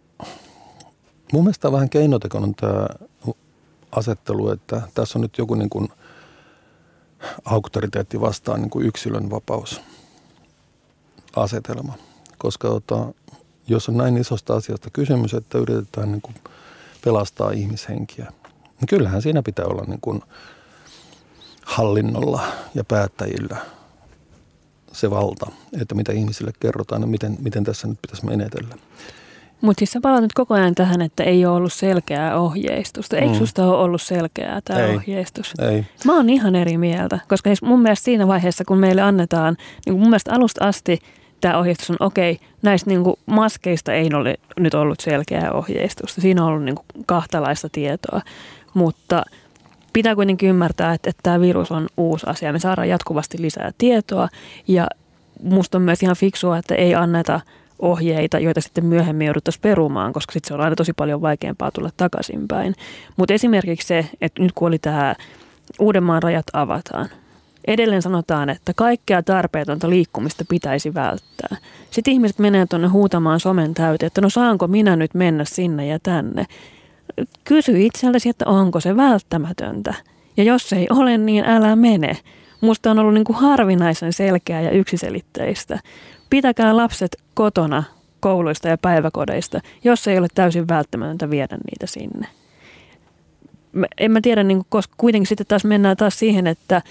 mun 1.33 1.43
mielestä 1.43 1.71
vähän 1.71 1.89
keinotekoinen 1.89 2.55
tämä 2.55 2.87
asettelu, 3.91 4.51
että 4.51 4.81
tässä 4.93 5.19
on 5.19 5.21
nyt 5.21 5.37
joku 5.37 5.55
niin 5.55 5.69
kuin 5.69 5.89
auktoriteetti 7.45 8.21
vastaan 8.21 8.61
niin 8.61 8.69
kuin 8.69 8.85
yksilön 8.85 9.29
vapaus 9.29 9.81
asetelma. 11.35 11.93
Koska 12.37 12.67
ota, 12.67 13.13
jos 13.67 13.89
on 13.89 13.97
näin 13.97 14.17
isosta 14.17 14.55
asiasta 14.55 14.89
kysymys, 14.89 15.33
että 15.33 15.57
yritetään 15.57 16.11
niin 16.11 16.21
kuin 16.21 16.35
pelastaa 17.03 17.51
ihmishenkiä, 17.51 18.31
niin 18.79 18.87
kyllähän 18.89 19.21
siinä 19.21 19.41
pitää 19.43 19.65
olla 19.65 19.83
niin 19.87 20.01
kuin 20.01 20.21
hallinnolla 21.65 22.43
ja 22.75 22.83
päättäjillä 22.83 23.57
se 24.91 25.09
valta, 25.09 25.51
että 25.81 25.95
mitä 25.95 26.11
ihmisille 26.11 26.51
kerrotaan 26.59 27.01
ja 27.01 27.07
miten, 27.07 27.37
miten 27.39 27.63
tässä 27.63 27.87
nyt 27.87 28.01
pitäisi 28.01 28.25
menetellä. 28.25 28.75
Mutta 29.61 29.79
siis 29.79 29.91
sä 29.91 29.99
palaat 30.01 30.21
nyt 30.21 30.33
koko 30.33 30.53
ajan 30.53 30.75
tähän, 30.75 31.01
että 31.01 31.23
ei 31.23 31.45
ole 31.45 31.55
ollut 31.55 31.73
selkeää 31.73 32.39
ohjeistusta. 32.39 33.17
Eikö 33.17 33.33
mm. 33.33 33.37
susta 33.39 33.65
ole 33.65 33.77
ollut 33.77 34.01
selkeää 34.01 34.61
tämä 34.65 34.85
ohjeistus? 34.95 35.53
Ei. 35.61 35.85
Mä 36.05 36.15
oon 36.15 36.29
ihan 36.29 36.55
eri 36.55 36.77
mieltä, 36.77 37.19
koska 37.27 37.49
siis 37.49 37.61
mun 37.61 37.81
mielestä 37.81 38.05
siinä 38.05 38.27
vaiheessa, 38.27 38.65
kun 38.65 38.77
meille 38.77 39.01
annetaan, 39.01 39.57
niin 39.85 39.99
mun 39.99 40.09
mielestä 40.09 40.33
alusta 40.33 40.67
asti 40.67 40.99
tämä 41.41 41.57
ohjeistus 41.57 41.91
on 41.91 41.97
okei, 41.99 42.31
okay, 42.31 42.47
näistä 42.61 42.89
niin 42.89 43.03
kuin 43.03 43.15
maskeista 43.25 43.93
ei 43.93 44.13
ole 44.13 44.35
nyt 44.59 44.73
ollut 44.73 44.99
selkeää 44.99 45.51
ohjeistusta. 45.51 46.21
Siinä 46.21 46.43
on 46.43 46.49
ollut 46.49 46.63
niin 46.63 46.75
kuin 46.75 47.05
kahtalaista 47.05 47.69
tietoa, 47.71 48.21
mutta 48.73 49.23
pitää 49.93 50.15
kuitenkin 50.15 50.49
ymmärtää, 50.49 50.93
että, 50.93 51.09
että 51.09 51.23
tämä 51.23 51.41
virus 51.41 51.71
on 51.71 51.87
uusi 51.97 52.25
asia. 52.29 52.53
Me 52.53 52.59
saadaan 52.59 52.89
jatkuvasti 52.89 53.41
lisää 53.41 53.71
tietoa 53.77 54.29
ja 54.67 54.87
musta 55.43 55.77
on 55.77 55.81
myös 55.81 56.03
ihan 56.03 56.15
fiksua, 56.15 56.57
että 56.57 56.75
ei 56.75 56.95
anneta– 56.95 57.39
ohjeita, 57.79 58.39
joita 58.39 58.61
sitten 58.61 58.85
myöhemmin 58.85 59.27
jouduttaisiin 59.27 59.61
perumaan, 59.61 60.13
koska 60.13 60.33
sitten 60.33 60.47
se 60.47 60.53
on 60.53 60.61
aina 60.61 60.75
tosi 60.75 60.93
paljon 60.93 61.21
vaikeampaa 61.21 61.71
tulla 61.71 61.89
takaisinpäin. 61.97 62.75
Mutta 63.17 63.33
esimerkiksi 63.33 63.87
se, 63.87 64.05
että 64.21 64.41
nyt 64.41 64.51
kun 64.55 64.67
oli 64.67 64.79
tämä 64.79 65.15
Uudenmaan 65.79 66.23
rajat 66.23 66.45
avataan, 66.53 67.09
edelleen 67.67 68.01
sanotaan, 68.01 68.49
että 68.49 68.73
kaikkea 68.75 69.23
tarpeetonta 69.23 69.89
liikkumista 69.89 70.45
pitäisi 70.49 70.93
välttää. 70.93 71.57
Sitten 71.91 72.13
ihmiset 72.13 72.39
menee 72.39 72.65
tuonne 72.65 72.87
huutamaan 72.87 73.39
somen 73.39 73.73
täyteen, 73.73 74.07
että 74.07 74.21
no 74.21 74.29
saanko 74.29 74.67
minä 74.67 74.95
nyt 74.95 75.13
mennä 75.13 75.45
sinne 75.45 75.87
ja 75.87 75.99
tänne. 75.99 76.45
Kysy 77.43 77.81
itseltäsi, 77.81 78.29
että 78.29 78.45
onko 78.45 78.79
se 78.79 78.97
välttämätöntä. 78.97 79.93
Ja 80.37 80.43
jos 80.43 80.73
ei 80.73 80.87
ole, 80.89 81.17
niin 81.17 81.45
älä 81.45 81.75
mene. 81.75 82.17
Musta 82.61 82.91
on 82.91 82.99
ollut 82.99 83.13
niin 83.13 83.23
kuin 83.23 83.37
harvinaisen 83.37 84.13
selkeää 84.13 84.61
ja 84.61 84.71
yksiselitteistä 84.71 85.79
pitäkää 86.29 86.77
lapset 86.77 87.17
kotona 87.33 87.83
kouluista 88.19 88.67
ja 88.67 88.77
päiväkodeista, 88.77 89.59
jos 89.83 90.07
ei 90.07 90.17
ole 90.17 90.27
täysin 90.35 90.67
välttämätöntä 90.67 91.29
viedä 91.29 91.57
niitä 91.57 91.87
sinne. 91.87 92.27
En 93.97 94.11
mä 94.11 94.21
tiedä, 94.21 94.43
niin 94.43 94.61
koska 94.69 94.93
kuitenkin 94.97 95.27
sitten 95.27 95.47
taas 95.47 95.65
mennään 95.65 95.97
taas 95.97 96.19
siihen, 96.19 96.47
että, 96.47 96.81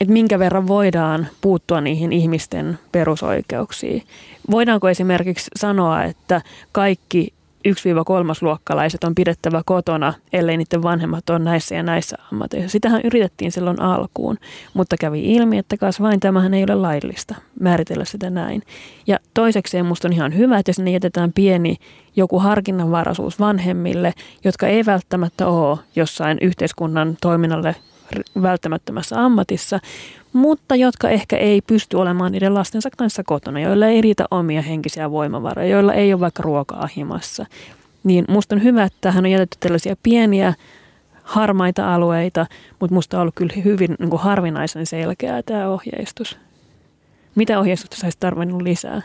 että 0.00 0.12
minkä 0.12 0.38
verran 0.38 0.68
voidaan 0.68 1.26
puuttua 1.40 1.80
niihin 1.80 2.12
ihmisten 2.12 2.78
perusoikeuksiin. 2.92 4.02
Voidaanko 4.50 4.88
esimerkiksi 4.88 5.50
sanoa, 5.56 6.04
että 6.04 6.42
kaikki 6.72 7.32
1-3 7.68 7.70
luokkalaiset 8.40 9.04
on 9.04 9.14
pidettävä 9.14 9.62
kotona, 9.66 10.14
ellei 10.32 10.56
niiden 10.56 10.82
vanhemmat 10.82 11.30
on 11.30 11.44
näissä 11.44 11.74
ja 11.74 11.82
näissä 11.82 12.16
ammateissa. 12.32 12.68
Sitähän 12.68 13.00
yritettiin 13.04 13.52
silloin 13.52 13.80
alkuun, 13.80 14.38
mutta 14.74 14.96
kävi 15.00 15.32
ilmi, 15.34 15.58
että 15.58 15.76
kas 15.76 16.00
vain 16.00 16.20
tämähän 16.20 16.54
ei 16.54 16.64
ole 16.64 16.74
laillista 16.74 17.34
määritellä 17.60 18.04
sitä 18.04 18.30
näin. 18.30 18.62
Ja 19.06 19.18
toisekseen 19.34 19.86
musta 19.86 20.08
on 20.08 20.12
ihan 20.12 20.36
hyvä, 20.36 20.58
että 20.58 20.72
sinne 20.72 20.90
jätetään 20.90 21.32
pieni 21.32 21.76
joku 22.16 22.38
harkinnanvaraisuus 22.38 23.40
vanhemmille, 23.40 24.14
jotka 24.44 24.66
ei 24.66 24.86
välttämättä 24.86 25.48
ole 25.48 25.78
jossain 25.96 26.38
yhteiskunnan 26.40 27.16
toiminnalle 27.20 27.76
välttämättömässä 28.42 29.24
ammatissa, 29.24 29.80
mutta 30.32 30.76
jotka 30.76 31.08
ehkä 31.08 31.36
ei 31.36 31.60
pysty 31.60 31.96
olemaan 31.96 32.32
niiden 32.32 32.54
lastensa 32.54 32.88
kanssa 32.96 33.22
kotona, 33.24 33.60
joilla 33.60 33.86
ei 33.86 34.00
riitä 34.00 34.24
omia 34.30 34.62
henkisiä 34.62 35.10
voimavaroja, 35.10 35.68
joilla 35.68 35.94
ei 35.94 36.12
ole 36.12 36.20
vaikka 36.20 36.42
ruokaa 36.42 36.88
himassa. 36.96 37.46
Niin 38.04 38.24
musta 38.28 38.54
on 38.54 38.62
hyvä, 38.62 38.84
että 38.84 38.98
tähän 39.00 39.24
on 39.24 39.30
jätetty 39.30 39.56
tällaisia 39.60 39.96
pieniä 40.02 40.54
harmaita 41.22 41.94
alueita, 41.94 42.46
mutta 42.80 42.94
musta 42.94 43.16
on 43.16 43.20
ollut 43.20 43.34
kyllä 43.34 43.54
hyvin 43.64 43.96
niin 43.98 44.10
kuin 44.10 44.22
harvinaisen 44.22 44.86
selkeää 44.86 45.42
tämä 45.42 45.68
ohjeistus. 45.68 46.38
Mitä 47.34 47.58
ohjeistusta 47.58 47.96
sä 47.96 48.06
olisit 48.06 48.20
tarvinnut 48.20 48.62
lisää? 48.62 49.02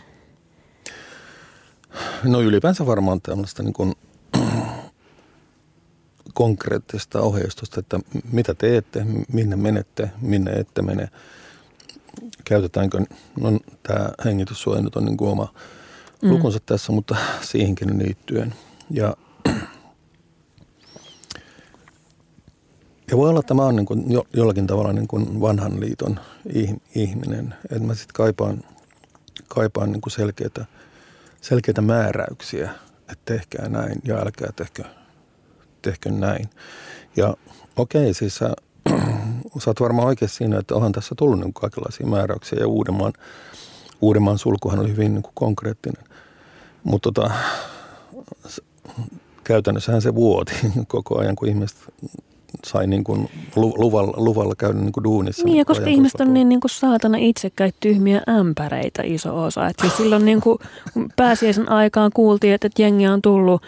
No 2.23 2.41
ylipäänsä 2.41 2.85
varmaan 2.85 3.21
tämmöistä 3.21 3.63
niin 3.63 3.73
kuin 3.73 3.93
konkreettista 6.33 7.21
ohjeistusta, 7.21 7.79
että 7.79 7.99
mitä 8.31 8.53
teette, 8.53 9.05
minne 9.33 9.55
menette, 9.55 10.11
minne 10.21 10.51
ette 10.51 10.81
mene. 10.81 11.09
Käytetäänkö, 12.45 13.01
no 13.39 13.59
tämä 13.83 14.09
hengityssuoja 14.25 14.81
nyt 14.81 14.95
on 14.95 15.05
niin 15.05 15.17
kuin 15.17 15.31
oma 15.31 15.53
mm. 16.21 16.29
lukunsa 16.29 16.59
tässä, 16.65 16.91
mutta 16.91 17.15
siihenkin 17.41 17.99
liittyen. 17.99 18.53
Ja, 18.89 19.15
ja 23.11 23.17
voi 23.17 23.29
olla, 23.29 23.39
että 23.39 23.53
mä 23.53 23.63
oon 23.63 23.75
niin 23.75 23.85
kuin 23.85 24.11
jo, 24.11 24.23
jollakin 24.33 24.67
tavalla 24.67 24.93
niin 24.93 25.07
kuin 25.07 25.41
vanhan 25.41 25.79
liiton 25.79 26.19
ihminen, 26.95 27.55
että 27.63 27.83
mä 27.83 27.93
sitten 27.93 28.13
kaipaan, 28.13 28.63
kaipaan 29.47 29.91
niin 29.91 30.01
kuin 30.01 30.11
selkeitä, 30.11 30.65
selkeitä 31.41 31.81
määräyksiä, 31.81 32.71
että 32.99 33.25
tehkää 33.25 33.69
näin 33.69 34.01
ja 34.03 34.15
älkää 34.15 34.49
tehkö 34.55 34.83
tehkö 35.83 36.11
näin. 36.11 36.49
Ja 37.15 37.35
okei, 37.75 38.01
okay, 38.01 38.13
siis 38.13 38.35
sä, 38.35 38.53
sä 39.63 39.69
oot 39.69 39.79
varmaan 39.79 40.07
oikeassa 40.07 40.37
siinä, 40.37 40.59
että 40.59 40.75
onhan 40.75 40.91
tässä 40.91 41.15
tullut 41.17 41.39
niin 41.39 41.53
kaikenlaisia 41.53 42.07
määräyksiä 42.07 42.59
ja 42.59 42.67
Uudenmaan, 42.67 43.13
Uudenmaan 44.01 44.37
sulkuhan 44.37 44.79
oli 44.79 44.89
hyvin 44.89 45.13
niin 45.13 45.23
kuin 45.23 45.33
konkreettinen. 45.35 46.03
Mutta 46.83 47.11
tota, 47.11 47.31
käytännössähän 49.43 50.01
se 50.01 50.15
vuoti 50.15 50.53
koko 50.87 51.19
ajan, 51.19 51.35
kun 51.35 51.47
ihmiset 51.47 51.77
sai 52.65 52.87
niin 52.87 53.03
kuin 53.03 53.29
luvalla, 53.55 54.13
luvalla 54.15 54.55
käydä 54.55 54.79
niin 54.79 54.91
kuin 54.91 55.03
duunissa. 55.03 55.45
Niin, 55.45 55.57
ja 55.57 55.65
koska 55.65 55.89
ihmiset 55.89 56.21
on 56.21 56.33
niin, 56.33 56.49
niin 56.49 56.59
kuin 56.59 56.71
saatana 56.71 57.17
itsekkäitä 57.17 57.77
tyhmiä 57.79 58.21
ämpäreitä 58.29 59.01
iso 59.05 59.43
osa. 59.43 59.67
Että 59.67 59.81
siis 59.81 59.97
silloin 59.97 60.25
niin 60.25 60.41
kuin 60.41 60.57
pääsiäisen 61.15 61.69
aikaan 61.69 62.11
kuultiin, 62.13 62.53
että 62.53 62.69
jengi 62.79 63.07
on 63.07 63.21
tullut 63.21 63.61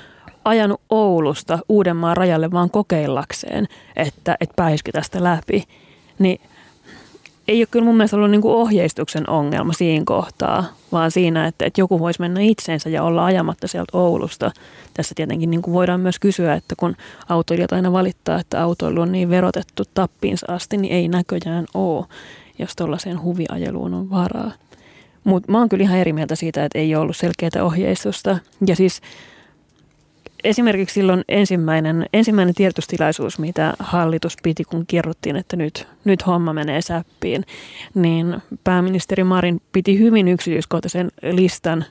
ajanut 0.46 0.82
Oulusta 0.90 1.60
Uudenmaan 1.70 2.18
rajalle 2.18 2.52
vaan 2.52 2.70
kokeillakseen, 2.70 3.68
että, 3.96 4.38
että 4.40 4.54
pääsisikö 4.56 4.92
tästä 4.92 5.24
läpi, 5.24 5.64
niin 6.20 6.40
ei 7.48 7.60
ole 7.62 7.68
kyllä 7.72 7.86
mun 7.86 7.98
mielestä 7.98 8.18
ollut 8.18 8.32
niin 8.32 8.42
kuin 8.42 8.56
ohjeistuksen 8.56 9.30
ongelma 9.30 9.74
siinä 9.74 10.04
kohtaa, 10.06 10.64
vaan 10.92 11.12
siinä, 11.12 11.48
että, 11.48 11.66
että 11.66 11.82
joku 11.82 12.00
voisi 12.00 12.22
mennä 12.22 12.42
itseensä 12.42 12.90
ja 12.90 13.04
olla 13.04 13.26
ajamatta 13.26 13.68
sieltä 13.68 13.98
Oulusta. 13.98 14.52
Tässä 14.94 15.16
tietenkin 15.16 15.52
niin 15.52 15.62
kuin 15.62 15.74
voidaan 15.74 16.00
myös 16.00 16.20
kysyä, 16.20 16.54
että 16.54 16.76
kun 16.78 16.96
autoilijat 17.30 17.74
aina 17.74 17.92
valittaa, 17.92 18.40
että 18.40 18.64
autoilu 18.64 19.02
on 19.02 19.12
niin 19.12 19.30
verotettu 19.30 19.84
tappiinsa 19.94 20.46
asti, 20.50 20.78
niin 20.78 20.94
ei 20.94 21.08
näköjään 21.08 21.66
ole, 21.74 22.06
jos 22.60 22.76
tuollaiseen 22.76 23.22
huviajeluun 23.22 23.94
on 23.94 24.10
varaa. 24.10 24.52
Mutta 25.24 25.52
mä 25.52 25.58
oon 25.58 25.70
kyllä 25.70 25.84
ihan 25.84 25.98
eri 25.98 26.14
mieltä 26.14 26.36
siitä, 26.36 26.66
että 26.66 26.80
ei 26.80 26.96
ole 26.96 27.02
ollut 27.02 27.18
selkeää 27.18 27.66
ohjeistusta. 27.66 28.38
Ja 28.68 28.76
siis 28.76 29.02
esimerkiksi 30.46 30.94
silloin 30.94 31.24
ensimmäinen, 31.30 32.06
ensimmäinen 32.14 32.56
tiedotustilaisuus, 32.56 33.40
mitä 33.40 33.74
hallitus 33.80 34.38
piti, 34.44 34.64
kun 34.64 34.86
kerrottiin, 34.86 35.36
että 35.36 35.56
nyt, 35.56 35.88
nyt 36.06 36.28
homma 36.28 36.54
menee 36.54 36.82
säppiin, 36.82 37.46
niin 37.94 38.38
pääministeri 38.64 39.24
Marin 39.24 39.62
piti 39.72 40.00
hyvin 40.00 40.28
yksityiskohtaisen 40.28 41.12
listan 41.22 41.86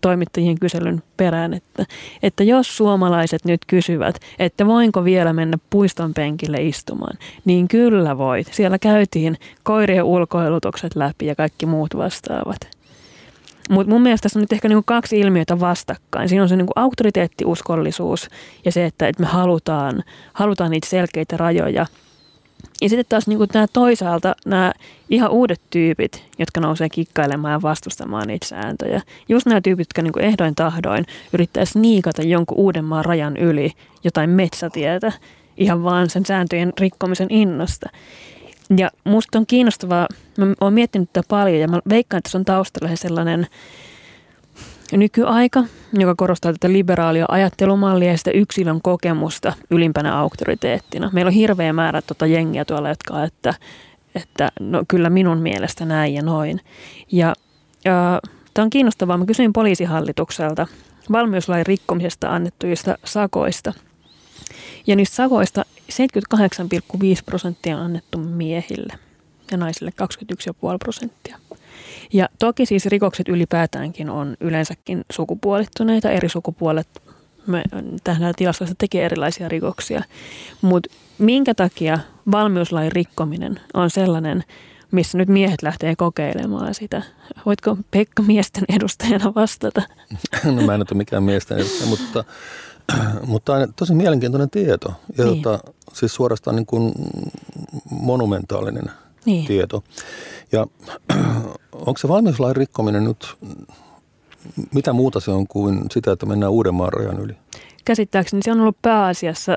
toimittajien 0.00 0.58
kyselyn 0.60 1.02
perään, 1.16 1.54
että, 1.54 1.86
että 2.22 2.44
jos 2.44 2.76
suomalaiset 2.76 3.44
nyt 3.44 3.60
kysyvät, 3.66 4.20
että 4.38 4.66
voinko 4.66 5.04
vielä 5.04 5.32
mennä 5.32 5.58
puiston 5.70 6.14
penkille 6.14 6.56
istumaan, 6.60 7.18
niin 7.44 7.68
kyllä 7.68 8.18
voit. 8.18 8.46
Siellä 8.52 8.78
käytiin 8.78 9.36
koirien 9.62 10.04
ulkoilutukset 10.04 10.96
läpi 10.96 11.26
ja 11.26 11.34
kaikki 11.34 11.66
muut 11.66 11.96
vastaavat. 11.96 12.79
Mutta 13.70 13.90
mun 13.90 14.02
mielestä 14.02 14.22
tässä 14.22 14.38
on 14.38 14.40
nyt 14.40 14.52
ehkä 14.52 14.68
niinku 14.68 14.82
kaksi 14.86 15.20
ilmiötä 15.20 15.60
vastakkain. 15.60 16.28
Siinä 16.28 16.42
on 16.42 16.48
se 16.48 16.56
niinku 16.56 16.72
auktoriteettiuskollisuus 16.76 18.28
ja 18.64 18.72
se, 18.72 18.84
että, 18.84 19.08
että 19.08 19.22
me 19.22 19.26
halutaan, 19.26 20.02
halutaan 20.32 20.70
niitä 20.70 20.88
selkeitä 20.88 21.36
rajoja. 21.36 21.86
Ja 22.82 22.88
sitten 22.88 23.06
taas 23.08 23.26
niinku 23.26 23.46
nämä 23.54 23.66
toisaalta 23.72 24.34
nämä 24.46 24.72
ihan 25.10 25.30
uudet 25.30 25.60
tyypit, 25.70 26.24
jotka 26.38 26.60
nousee 26.60 26.88
kikkailemaan 26.88 27.52
ja 27.52 27.62
vastustamaan 27.62 28.28
niitä 28.28 28.46
sääntöjä. 28.46 29.00
Just 29.28 29.46
nämä 29.46 29.60
tyypit, 29.60 29.86
jotka 29.88 30.02
niinku 30.02 30.18
ehdoin 30.18 30.54
tahdoin 30.54 31.06
yrittäisi 31.32 31.78
niikata 31.78 32.22
jonkun 32.22 32.58
uuden 32.58 32.84
maan 32.84 33.04
rajan 33.04 33.36
yli 33.36 33.72
jotain 34.04 34.30
metsätietä 34.30 35.12
ihan 35.56 35.84
vaan 35.84 36.10
sen 36.10 36.26
sääntöjen 36.26 36.72
rikkomisen 36.80 37.30
innosta. 37.30 37.90
Ja 38.76 38.90
musta 39.04 39.38
on 39.38 39.46
kiinnostavaa, 39.46 40.08
mä 40.38 40.54
oon 40.60 40.72
miettinyt 40.72 41.12
tätä 41.12 41.26
paljon 41.28 41.60
ja 41.60 41.68
mä 41.68 41.80
veikkaan, 41.88 42.18
että 42.18 42.30
se 42.30 42.36
on 42.36 42.44
taustalla 42.44 42.96
sellainen 42.96 43.46
nykyaika, 44.92 45.64
joka 45.92 46.14
korostaa 46.14 46.52
tätä 46.52 46.72
liberaalia 46.72 47.24
ajattelumallia 47.28 48.10
ja 48.10 48.18
sitä 48.18 48.30
yksilön 48.30 48.82
kokemusta 48.82 49.52
ylimpänä 49.70 50.18
auktoriteettina. 50.18 51.10
Meillä 51.12 51.28
on 51.28 51.34
hirveä 51.34 51.72
määrä 51.72 52.02
tuota 52.02 52.26
jengiä 52.26 52.64
tuolla, 52.64 52.88
jotka 52.88 53.24
että, 53.24 53.54
että 54.14 54.52
no 54.60 54.84
kyllä 54.88 55.10
minun 55.10 55.38
mielestä 55.38 55.84
näin 55.84 56.14
ja 56.14 56.22
noin. 56.22 56.60
Ja, 57.12 57.34
ja 57.84 58.20
tämä 58.54 58.64
on 58.64 58.70
kiinnostavaa. 58.70 59.18
Mä 59.18 59.26
kysyin 59.26 59.52
poliisihallitukselta 59.52 60.66
valmiuslain 61.12 61.66
rikkomisesta 61.66 62.34
annettuista 62.34 62.98
sakoista– 63.04 63.72
ja 64.86 64.96
niistä 64.96 65.16
sakoista 65.16 65.64
78,5 65.92 66.98
prosenttia 67.26 67.76
on 67.76 67.82
annettu 67.82 68.18
miehille 68.18 68.92
ja 69.50 69.56
naisille 69.56 69.92
21,5 70.02 70.78
prosenttia. 70.78 71.38
Ja 72.12 72.28
toki 72.38 72.66
siis 72.66 72.86
rikokset 72.86 73.28
ylipäätäänkin 73.28 74.10
on 74.10 74.36
yleensäkin 74.40 75.04
sukupuolittuneita. 75.12 76.10
Eri 76.10 76.28
sukupuolet 76.28 76.88
me 77.46 77.62
tähän 78.04 78.34
tilastossa 78.36 78.74
tekee 78.78 79.04
erilaisia 79.04 79.48
rikoksia. 79.48 80.02
Mutta 80.62 80.90
minkä 81.18 81.54
takia 81.54 81.98
valmiuslain 82.30 82.92
rikkominen 82.92 83.60
on 83.74 83.90
sellainen, 83.90 84.44
missä 84.90 85.18
nyt 85.18 85.28
miehet 85.28 85.62
lähtee 85.62 85.96
kokeilemaan 85.96 86.74
sitä? 86.74 87.02
Voitko 87.46 87.76
Pekka 87.90 88.22
miesten 88.22 88.64
edustajana 88.68 89.34
vastata? 89.34 89.82
No 90.44 90.62
mä 90.66 90.74
en 90.74 90.80
ole 90.80 90.98
mikään 90.98 91.22
miesten 91.22 91.58
edustaja, 91.58 91.86
mutta 91.86 92.24
mutta 93.26 93.54
on 93.54 93.72
tosi 93.76 93.94
mielenkiintoinen 93.94 94.50
tieto, 94.50 94.92
ja 95.18 95.24
niin. 95.24 95.42
tota, 95.42 95.72
siis 95.92 96.14
suorastaan 96.14 96.56
niin 96.56 96.66
kuin 96.66 96.92
monumentaalinen 97.90 98.90
niin. 99.24 99.46
tieto. 99.46 99.84
Ja 100.52 100.66
onko 101.86 101.98
se 101.98 102.08
valmiuslain 102.08 102.56
rikkominen 102.56 103.04
nyt, 103.04 103.36
mitä 104.74 104.92
muuta 104.92 105.20
se 105.20 105.30
on 105.30 105.46
kuin 105.46 105.80
sitä, 105.90 106.12
että 106.12 106.26
mennään 106.26 106.52
Uudenmaan 106.52 106.92
rajan 106.92 107.20
yli? 107.20 107.36
Käsittääkseni 107.84 108.42
se 108.42 108.52
on 108.52 108.60
ollut 108.60 108.82
pääasiassa, 108.82 109.52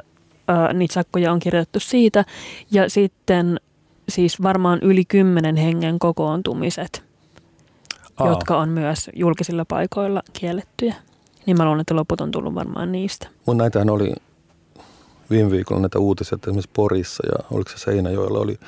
äh, 0.49 0.73
niitä 0.73 0.93
sakkoja 0.93 1.31
on 1.31 1.39
kirjoitettu 1.39 1.79
siitä, 1.79 2.25
ja 2.71 2.89
sitten 2.89 3.59
siis 4.09 4.41
varmaan 4.41 4.79
yli 4.81 5.05
kymmenen 5.05 5.55
hengen 5.55 5.99
kokoontumiset, 5.99 7.03
Aa. 8.17 8.27
jotka 8.27 8.57
on 8.57 8.69
myös 8.69 9.09
julkisilla 9.15 9.65
paikoilla 9.65 10.23
kiellettyjä. 10.33 10.95
Niin 11.45 11.57
mä 11.57 11.65
luulen, 11.65 11.81
että 11.81 11.95
loput 11.95 12.21
on 12.21 12.31
tullut 12.31 12.55
varmaan 12.55 12.91
niistä. 12.91 13.27
Mun 13.45 13.57
näitähän 13.57 13.89
oli 13.89 14.13
viime 15.29 15.51
viikolla 15.51 15.81
näitä 15.81 15.99
uutisia, 15.99 16.35
että 16.35 16.49
esimerkiksi 16.49 16.69
Porissa 16.73 17.23
ja 17.27 17.45
oliko 17.51 17.69
se 17.69 17.77
Seinäjoella 17.77 18.39
oli 18.39 18.59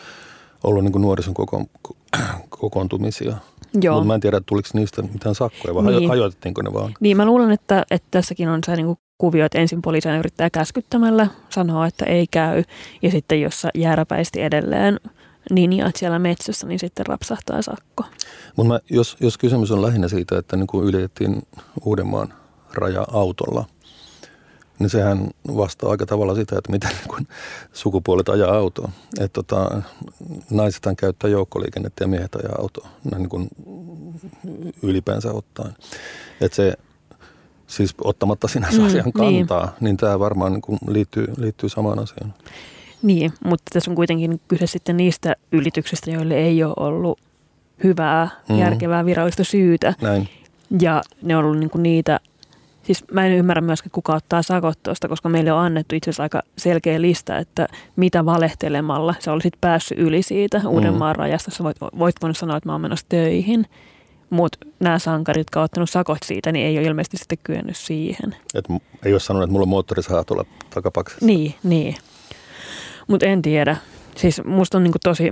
ollut 0.63 0.83
niin 0.83 1.01
nuorison 1.01 1.33
koko, 1.33 1.65
kokoontumisia. 2.49 3.35
Joo. 3.81 3.95
Mutta 3.95 4.07
mä 4.07 4.15
en 4.15 4.21
tiedä, 4.21 4.41
tuliko 4.45 4.69
niistä 4.73 5.01
mitään 5.01 5.35
sakkoja 5.35 5.75
vai 5.75 5.83
niin. 5.83 6.09
hajoitettiinko 6.09 6.61
ne 6.61 6.73
vaan? 6.73 6.93
Niin, 6.99 7.17
mä 7.17 7.25
luulen, 7.25 7.51
että, 7.51 7.85
että 7.91 8.07
tässäkin 8.11 8.49
on 8.49 8.59
se 8.65 8.75
niin 8.75 8.95
kuvio, 9.17 9.45
että 9.45 9.59
ensin 9.59 9.81
poliisi 9.81 10.09
yrittää 10.09 10.49
käskyttämällä 10.49 11.27
sanoa, 11.49 11.87
että 11.87 12.05
ei 12.05 12.27
käy. 12.31 12.63
Ja 13.01 13.11
sitten 13.11 13.41
jos 13.41 13.67
jääräpäisesti 13.75 14.41
edelleen 14.41 14.99
linjaat 15.49 15.95
siellä 15.95 16.19
metsässä, 16.19 16.67
niin 16.67 16.79
sitten 16.79 17.05
rapsahtaa 17.05 17.61
sakko. 17.61 18.05
Mutta 18.55 18.79
jos, 18.89 19.17
jos 19.19 19.37
kysymys 19.37 19.71
on 19.71 19.81
lähinnä 19.81 20.07
siitä, 20.07 20.37
että 20.37 20.57
niin 20.57 20.67
kuin 20.67 20.85
ylitettiin 20.85 21.41
Uudenmaan 21.85 22.33
raja 22.73 23.05
autolla, 23.11 23.65
niin 24.79 24.89
sehän 24.89 25.27
vastaa 25.57 25.91
aika 25.91 26.05
tavalla 26.05 26.35
sitä, 26.35 26.57
että 26.57 26.71
miten 26.71 26.89
niin 27.17 27.27
sukupuolet 27.73 28.29
ajaa 28.29 28.55
autoa. 28.55 28.89
Että 29.19 29.43
tota, 29.43 29.81
naisethan 30.49 30.95
käyttää 30.95 31.29
joukkoliikennettä 31.29 32.03
ja 32.03 32.07
miehet 32.07 32.35
ajaa 32.35 32.55
autoa 32.59 32.87
näin 33.11 33.21
niin 33.21 33.29
kuin 33.29 33.47
ylipäänsä 34.83 35.31
ottaen. 35.31 35.73
Että 36.41 36.55
se 36.55 36.73
siis 37.67 37.95
ottamatta 38.03 38.47
sinänsä 38.47 38.79
mm, 38.79 38.85
asian 38.85 39.11
niin. 39.19 39.47
kantaa, 39.47 39.65
niin, 39.65 39.75
niin 39.79 39.97
tämä 39.97 40.19
varmaan 40.19 40.51
niin 40.51 40.61
kuin 40.61 40.79
liittyy, 40.87 41.27
liittyy 41.37 41.69
samaan 41.69 41.99
asiaan. 41.99 42.33
Niin, 43.01 43.33
mutta 43.45 43.63
tässä 43.73 43.91
on 43.91 43.95
kuitenkin 43.95 44.41
kyse 44.47 44.67
sitten 44.67 44.97
niistä 44.97 45.35
ylityksistä, 45.51 46.11
joille 46.11 46.33
ei 46.33 46.63
ole 46.63 46.73
ollut 46.77 47.19
hyvää, 47.83 48.29
mm. 48.49 48.57
järkevää 48.57 49.05
virallista 49.05 49.43
syytä. 49.43 49.93
Näin. 50.01 50.29
Ja 50.81 51.01
ne 51.21 51.37
on 51.37 51.45
ollut 51.45 51.59
niin 51.59 51.69
kuin 51.69 51.83
niitä 51.83 52.19
Siis 52.85 53.03
mä 53.11 53.25
en 53.25 53.31
ymmärrä 53.31 53.61
myöskään, 53.61 53.91
kuka 53.91 54.15
ottaa 54.15 54.41
sakot 54.41 54.83
tuosta, 54.83 55.07
koska 55.07 55.29
meille 55.29 55.51
on 55.51 55.59
annettu 55.59 55.95
itse 55.95 56.09
asiassa 56.09 56.23
aika 56.23 56.41
selkeä 56.57 57.01
lista, 57.01 57.37
että 57.37 57.67
mitä 57.95 58.25
valehtelemalla 58.25 59.15
sä 59.19 59.33
olisit 59.33 59.53
päässyt 59.61 59.99
yli 59.99 60.21
siitä 60.21 60.61
Uudenmaan 60.67 61.15
mm. 61.15 61.19
rajasta. 61.19 61.51
Sä 61.51 61.63
voit, 61.63 61.77
voit 61.81 62.15
voinut 62.21 62.37
sanoa, 62.37 62.57
että 62.57 62.69
mä 62.69 62.73
oon 62.73 62.81
menossa 62.81 63.05
töihin, 63.09 63.65
mutta 64.29 64.57
nämä 64.79 64.99
sankarit, 64.99 65.39
jotka 65.39 65.59
ovat 65.59 65.65
ottanut 65.65 65.89
sakot 65.89 66.17
siitä, 66.25 66.51
niin 66.51 66.65
ei 66.65 66.77
ole 66.77 66.87
ilmeisesti 66.87 67.17
sitten 67.17 67.37
kyennyt 67.43 67.77
siihen. 67.77 68.35
Et 68.55 68.65
ei 69.05 69.13
ole 69.13 69.19
sanonut, 69.19 69.43
että 69.43 69.51
mulla 69.51 69.63
on 69.63 69.69
moottorisaha 69.69 70.23
tuolla 70.23 70.45
takapaksessa. 70.69 71.25
Niin, 71.25 71.55
niin. 71.63 71.95
Mutta 73.07 73.25
en 73.25 73.41
tiedä. 73.41 73.77
Siis 74.15 74.41
musta 74.45 74.77
on 74.77 74.83
niinku 74.83 74.99
tosi 75.03 75.31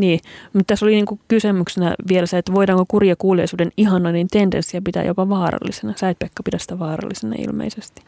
niin, 0.00 0.20
mutta 0.52 0.64
tässä 0.66 0.86
oli 0.86 0.92
niinku 0.92 1.20
kysymyksenä 1.28 1.94
vielä 2.08 2.26
se, 2.26 2.38
että 2.38 2.52
voidaanko 2.52 2.84
kurja 2.88 3.16
kuuliaisuuden 3.16 3.72
ihanoinnin 3.76 4.28
tendenssiä 4.28 4.80
pitää 4.84 5.04
jopa 5.04 5.28
vaarallisena. 5.28 5.94
Sä 5.96 6.08
et 6.08 6.18
Pekka 6.18 6.42
pidä 6.42 6.58
sitä 6.58 6.78
vaarallisena 6.78 7.34
ilmeisesti. 7.38 8.02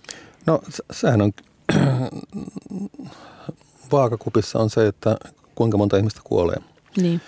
No 0.46 0.62
sehän 0.90 1.22
on, 1.22 1.32
vaakakupissa 3.92 4.58
on 4.58 4.70
se, 4.70 4.86
että 4.86 5.16
kuinka 5.54 5.78
monta 5.78 5.96
ihmistä 5.96 6.20
kuolee. 6.24 6.56
Niin. 6.96 7.20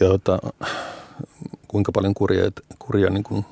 Ja 0.00 0.06
jota, 0.06 0.38
kuinka 1.68 1.92
paljon 1.92 2.14
kurja, 2.14 2.50
kurja 2.78 3.10
niin 3.10 3.24
kuin, 3.24 3.44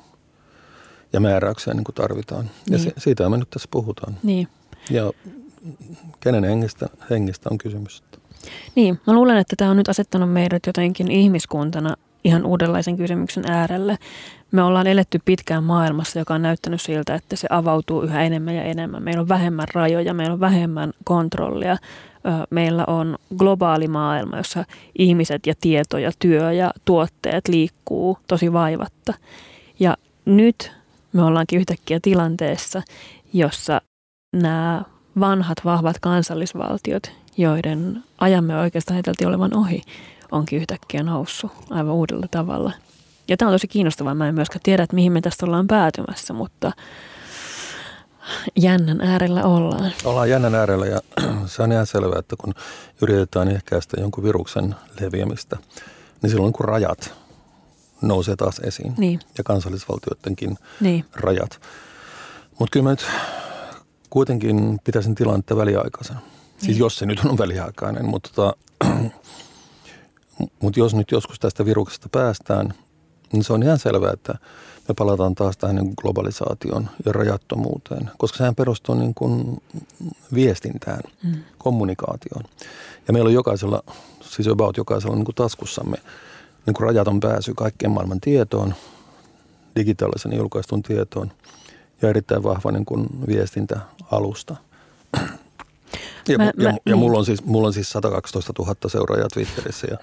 ja 1.13 1.19
määräyksiä 1.19 1.73
niin 1.73 1.83
kuin 1.83 1.95
tarvitaan. 1.95 2.45
Ja 2.45 2.77
niin. 2.77 2.79
se, 2.79 2.93
siitä 2.97 3.29
me 3.29 3.37
nyt 3.37 3.49
tässä 3.49 3.67
puhutaan. 3.71 4.17
Niin. 4.23 4.47
Ja 4.89 5.11
kenen 6.19 6.43
hengestä, 6.43 6.89
hengestä 7.09 7.49
on 7.51 7.57
kysymys? 7.57 8.03
Niin, 8.75 8.99
mä 9.07 9.13
luulen, 9.13 9.37
että 9.37 9.55
tämä 9.55 9.71
on 9.71 9.77
nyt 9.77 9.89
asettanut 9.89 10.33
meidät 10.33 10.65
jotenkin 10.67 11.11
ihmiskuntana 11.11 11.95
ihan 12.23 12.45
uudenlaisen 12.45 12.97
kysymyksen 12.97 13.51
äärelle. 13.51 13.97
Me 14.51 14.63
ollaan 14.63 14.87
eletty 14.87 15.19
pitkään 15.25 15.63
maailmassa, 15.63 16.19
joka 16.19 16.33
on 16.33 16.41
näyttänyt 16.41 16.81
siltä, 16.81 17.15
että 17.15 17.35
se 17.35 17.47
avautuu 17.49 18.01
yhä 18.01 18.23
enemmän 18.23 18.55
ja 18.55 18.63
enemmän. 18.63 19.03
Meillä 19.03 19.21
on 19.21 19.29
vähemmän 19.29 19.67
rajoja, 19.73 20.13
meillä 20.13 20.33
on 20.33 20.39
vähemmän 20.39 20.93
kontrollia. 21.03 21.77
Meillä 22.49 22.83
on 22.87 23.17
globaali 23.37 23.87
maailma, 23.87 24.37
jossa 24.37 24.65
ihmiset 24.97 25.47
ja 25.47 25.53
tieto 25.61 25.97
ja 25.97 26.11
työ 26.19 26.51
ja 26.51 26.71
tuotteet 26.85 27.47
liikkuu 27.47 28.17
tosi 28.27 28.53
vaivatta. 28.53 29.13
Ja 29.79 29.97
nyt 30.25 30.71
me 31.13 31.23
ollaankin 31.23 31.59
yhtäkkiä 31.59 31.99
tilanteessa, 32.01 32.81
jossa 33.33 33.81
nämä 34.33 34.81
vanhat, 35.19 35.57
vahvat 35.65 35.99
kansallisvaltiot, 35.99 37.11
joiden 37.37 38.03
ajamme 38.17 38.59
oikeastaan 38.59 38.95
ajateltiin 38.95 39.27
olevan 39.27 39.57
ohi, 39.57 39.81
onkin 40.31 40.59
yhtäkkiä 40.59 41.03
noussut 41.03 41.51
aivan 41.69 41.93
uudella 41.93 42.27
tavalla. 42.31 42.71
Ja 43.27 43.37
tämä 43.37 43.49
on 43.49 43.53
tosi 43.53 43.67
kiinnostavaa. 43.67 44.15
Mä 44.15 44.27
en 44.27 44.35
myöskään 44.35 44.61
tiedä, 44.63 44.83
että 44.83 44.95
mihin 44.95 45.11
me 45.11 45.21
tästä 45.21 45.45
ollaan 45.45 45.67
päätymässä, 45.67 46.33
mutta 46.33 46.71
jännän 48.55 49.01
äärellä 49.01 49.43
ollaan. 49.43 49.91
Ollaan 50.03 50.29
jännän 50.29 50.55
äärellä 50.55 50.85
ja 50.85 50.99
se 51.45 51.63
on 51.63 51.71
ihan 51.71 51.87
selvää, 51.87 52.19
että 52.19 52.35
kun 52.35 52.53
yritetään 53.01 53.47
ehkäistä 53.47 54.01
jonkun 54.01 54.23
viruksen 54.23 54.75
leviämistä, 54.99 55.57
niin 56.21 56.29
silloin 56.29 56.53
kun 56.53 56.65
rajat 56.65 57.13
nousee 58.01 58.35
taas 58.35 58.59
esiin 58.59 58.93
niin. 58.97 59.19
ja 59.37 59.43
kansallisvaltioidenkin 59.43 60.57
niin. 60.79 61.05
rajat. 61.13 61.61
Mutta 62.59 62.71
kyllä 62.71 62.83
mä 62.83 62.89
nyt 62.89 63.05
kuitenkin 64.09 64.79
pitäisin 64.83 65.15
tilannetta 65.15 65.57
väliaikaisen. 65.57 66.17
Siis 66.61 66.77
jos 66.77 66.95
se 66.95 67.05
nyt 67.05 67.19
on 67.25 67.37
väliaikainen, 67.37 68.05
mutta 68.05 68.29
tota, 68.35 68.55
mut 70.61 70.77
jos 70.77 70.95
nyt 70.95 71.11
joskus 71.11 71.39
tästä 71.39 71.65
viruksesta 71.65 72.09
päästään, 72.11 72.73
niin 73.31 73.43
se 73.43 73.53
on 73.53 73.63
ihan 73.63 73.79
selvää, 73.79 74.11
että 74.13 74.33
me 74.87 74.93
palataan 74.97 75.35
taas 75.35 75.57
tähän 75.57 75.75
niin 75.75 75.93
globalisaation 76.01 76.89
ja 77.05 77.11
rajattomuuteen, 77.11 78.11
koska 78.17 78.37
sehän 78.37 78.55
perustuu 78.55 78.95
niin 78.95 79.13
kuin 79.13 79.61
viestintään, 80.33 81.01
mm. 81.23 81.35
kommunikaatioon. 81.57 82.43
Ja 83.07 83.13
meillä 83.13 83.27
on 83.27 83.33
jokaisella, 83.33 83.83
siis 84.21 84.47
about 84.47 84.77
jokaisella 84.77 85.15
niin 85.15 85.25
kuin 85.25 85.35
taskussamme 85.35 85.97
niin 86.65 86.73
kuin 86.73 86.87
rajaton 86.87 87.19
pääsy 87.19 87.53
kaikkien 87.53 87.91
maailman 87.91 88.21
tietoon, 88.21 88.73
digitaalisen 89.75 90.33
julkaistun 90.33 90.83
tietoon 90.83 91.31
ja 92.01 92.09
erittäin 92.09 92.43
vahva 92.43 92.71
niin 92.71 92.85
kuin 92.85 93.07
viestintäalusta– 93.27 94.55
ja, 96.27 96.37
mä, 96.37 96.51
ja, 96.57 96.71
mä, 96.71 96.77
ja 96.85 96.95
mulla, 96.95 97.17
on 97.17 97.25
siis, 97.25 97.45
mulla 97.45 97.67
on 97.67 97.73
siis 97.73 97.89
112 97.89 98.53
000 98.59 98.75
seuraajaa 98.87 99.27
Twitterissä 99.33 99.87
ja, 99.91 99.97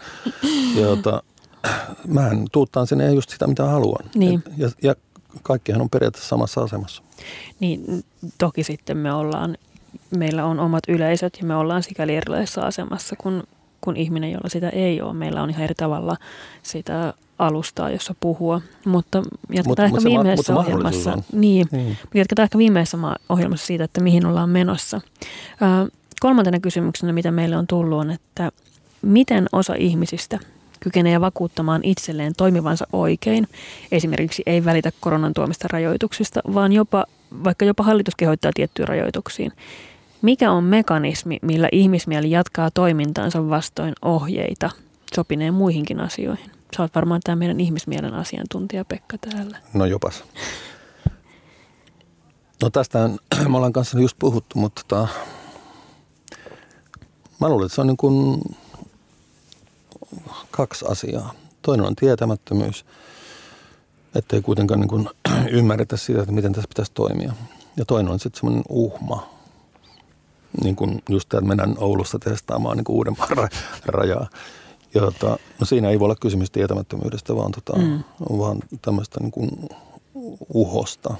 ja 0.74 0.80
jota, 0.80 1.22
mähän 2.06 2.46
tuuttaan 2.52 2.86
sinne 2.86 3.12
just 3.12 3.30
sitä, 3.30 3.46
mitä 3.46 3.64
haluan. 3.64 4.10
Niin. 4.14 4.42
Et, 4.46 4.58
ja, 4.58 4.70
ja 4.82 4.94
kaikkihan 5.42 5.80
on 5.80 5.90
periaatteessa 5.90 6.28
samassa 6.28 6.60
asemassa. 6.60 7.02
Niin, 7.60 8.04
toki 8.38 8.64
sitten 8.64 8.96
me 8.96 9.12
ollaan, 9.12 9.56
meillä 10.16 10.44
on 10.44 10.60
omat 10.60 10.82
yleisöt 10.88 11.36
ja 11.40 11.46
me 11.46 11.56
ollaan 11.56 11.82
sikäli 11.82 12.16
erilaisessa 12.16 12.60
asemassa 12.60 13.16
kuin, 13.16 13.42
kuin 13.80 13.96
ihminen, 13.96 14.32
jolla 14.32 14.48
sitä 14.48 14.68
ei 14.68 15.00
ole. 15.00 15.14
Meillä 15.14 15.42
on 15.42 15.50
ihan 15.50 15.64
eri 15.64 15.74
tavalla 15.74 16.16
sitä 16.62 17.14
alustaa, 17.38 17.90
jossa 17.90 18.14
puhua. 18.20 18.60
Mutta 18.84 19.18
jatketaan 19.52 19.66
mut, 19.66 19.78
ehkä 19.78 19.94
mut 19.94 20.04
viimeisessä 20.04 20.52
ma- 20.52 20.60
ohjelmassa. 20.60 21.18
Niin, 21.32 21.66
niin. 21.72 21.98
jatketaan 22.14 22.44
ehkä 22.44 22.58
viimeisessä 22.58 22.98
ohjelmassa 23.28 23.66
siitä, 23.66 23.84
että 23.84 24.00
mihin 24.00 24.26
ollaan 24.26 24.50
menossa. 24.50 25.00
Ö, 25.84 25.97
kolmantena 26.20 26.60
kysymyksenä, 26.60 27.12
mitä 27.12 27.30
meille 27.30 27.56
on 27.56 27.66
tullut, 27.66 27.98
on, 27.98 28.10
että 28.10 28.52
miten 29.02 29.46
osa 29.52 29.74
ihmisistä 29.74 30.38
kykenee 30.80 31.20
vakuuttamaan 31.20 31.80
itselleen 31.84 32.32
toimivansa 32.36 32.86
oikein, 32.92 33.48
esimerkiksi 33.92 34.42
ei 34.46 34.64
välitä 34.64 34.92
koronan 35.00 35.34
tuomista 35.34 35.68
rajoituksista, 35.72 36.40
vaan 36.54 36.72
jopa, 36.72 37.04
vaikka 37.44 37.64
jopa 37.64 37.82
hallitus 37.82 38.14
kehottaa 38.14 38.50
tiettyihin 38.54 38.88
rajoituksiin. 38.88 39.52
Mikä 40.22 40.50
on 40.52 40.64
mekanismi, 40.64 41.38
millä 41.42 41.68
ihmismieli 41.72 42.30
jatkaa 42.30 42.70
toimintaansa 42.70 43.48
vastoin 43.48 43.94
ohjeita 44.02 44.70
sopineen 45.14 45.54
muihinkin 45.54 46.00
asioihin? 46.00 46.50
Sä 46.76 46.82
oot 46.82 46.94
varmaan 46.94 47.20
tämä 47.24 47.36
meidän 47.36 47.60
ihmismielen 47.60 48.14
asiantuntija 48.14 48.84
Pekka 48.84 49.18
täällä. 49.18 49.58
No 49.74 49.84
jopas. 49.84 50.24
No 52.62 52.70
tästä 52.70 53.10
me 53.48 53.56
ollaan 53.56 53.72
kanssa 53.72 53.98
just 53.98 54.16
puhuttu, 54.18 54.58
mutta 54.58 54.82
tota, 54.88 55.08
Mä 57.40 57.48
luulen, 57.48 57.66
että 57.66 57.74
se 57.74 57.80
on 57.80 57.86
niin 57.86 57.96
kuin 57.96 58.40
kaksi 60.50 60.84
asiaa. 60.88 61.32
Toinen 61.62 61.86
on 61.86 61.96
tietämättömyys, 61.96 62.84
ettei 64.14 64.42
kuitenkaan 64.42 64.80
niin 64.80 64.88
kuin 64.88 65.08
ymmärretä 65.58 65.96
sitä, 65.96 66.20
että 66.20 66.32
miten 66.32 66.52
tässä 66.52 66.68
pitäisi 66.68 66.92
toimia. 66.94 67.32
Ja 67.76 67.84
toinen 67.84 68.12
on 68.12 68.18
sitten 68.18 68.40
semmoinen 68.40 68.64
uhma, 68.68 69.28
niin 70.62 70.76
kuin 70.76 71.02
just 71.08 71.28
tämä, 71.28 71.38
että 71.38 71.48
mennään 71.48 71.74
Oulusta 71.78 72.18
testaamaan 72.18 72.76
niin 72.76 72.84
kuin 72.84 72.96
uuden 72.96 73.16
rajaa. 73.86 74.28
Ja 74.94 75.00
tota, 75.00 75.38
no 75.60 75.66
siinä 75.66 75.90
ei 75.90 76.00
voi 76.00 76.06
olla 76.06 76.16
kysymys 76.16 76.50
tietämättömyydestä, 76.50 77.36
vaan, 77.36 77.52
tota, 77.52 77.78
mm. 77.78 78.02
vaan 78.38 78.58
tämmöistä 78.82 79.20
niin 79.20 79.30
kuin 79.30 79.50
uhosta. 80.54 81.14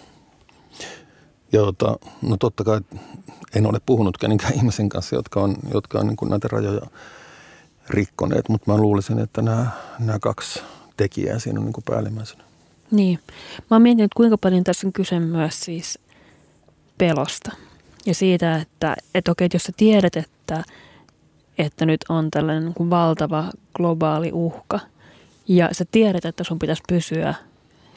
Ja 1.53 1.61
tota, 1.61 1.99
no 2.23 2.37
totta 2.37 2.65
kai 2.65 2.81
en 3.55 3.67
ole 3.67 3.81
puhunut 3.87 4.19
kenenkään 4.19 4.55
ihmisen 4.59 4.89
kanssa, 4.89 5.17
jotka 5.17 5.41
on, 5.41 5.57
jotka 5.75 5.99
on 5.99 6.07
niin 6.07 6.17
kuin 6.17 6.31
näitä 6.31 6.49
rajoja 6.49 6.87
rikkoneet, 7.91 8.49
mutta 8.49 8.73
mä 8.73 8.79
luulisin, 8.79 9.19
että 9.19 9.43
nämä, 9.43 9.67
nämä 9.99 10.19
kaksi 10.19 10.63
tekijää 10.97 11.39
siinä 11.39 11.61
on 11.61 11.65
niin 11.65 11.73
kuin 11.73 11.85
päällimmäisenä. 11.85 12.45
Niin. 12.91 13.19
Mä 13.59 13.75
oon 13.75 13.83
miettinyt, 13.83 14.15
kuinka 14.15 14.39
paljon 14.39 14.65
tässä 14.65 14.87
on 14.87 14.93
kyse 14.93 15.21
myös 15.21 15.61
siis 15.61 15.99
pelosta. 16.99 17.53
Ja 18.07 18.15
siitä, 18.15 18.57
että, 18.57 18.97
että 19.15 19.31
okei, 19.31 19.45
että 19.45 19.55
jos 19.55 19.63
sä 19.63 19.73
tiedät, 19.77 20.17
että, 20.17 20.65
että 21.59 21.87
nyt 21.87 22.05
on 22.09 22.31
tällainen 22.31 22.65
niin 22.65 22.75
kuin 22.75 22.91
valtava 22.91 23.51
globaali 23.75 24.31
uhka, 24.33 24.81
ja 25.49 25.69
sä 25.73 25.85
tiedät, 25.91 26.25
että 26.25 26.45
sun 26.45 26.59
pitäisi 26.59 26.83
pysyä 26.89 27.35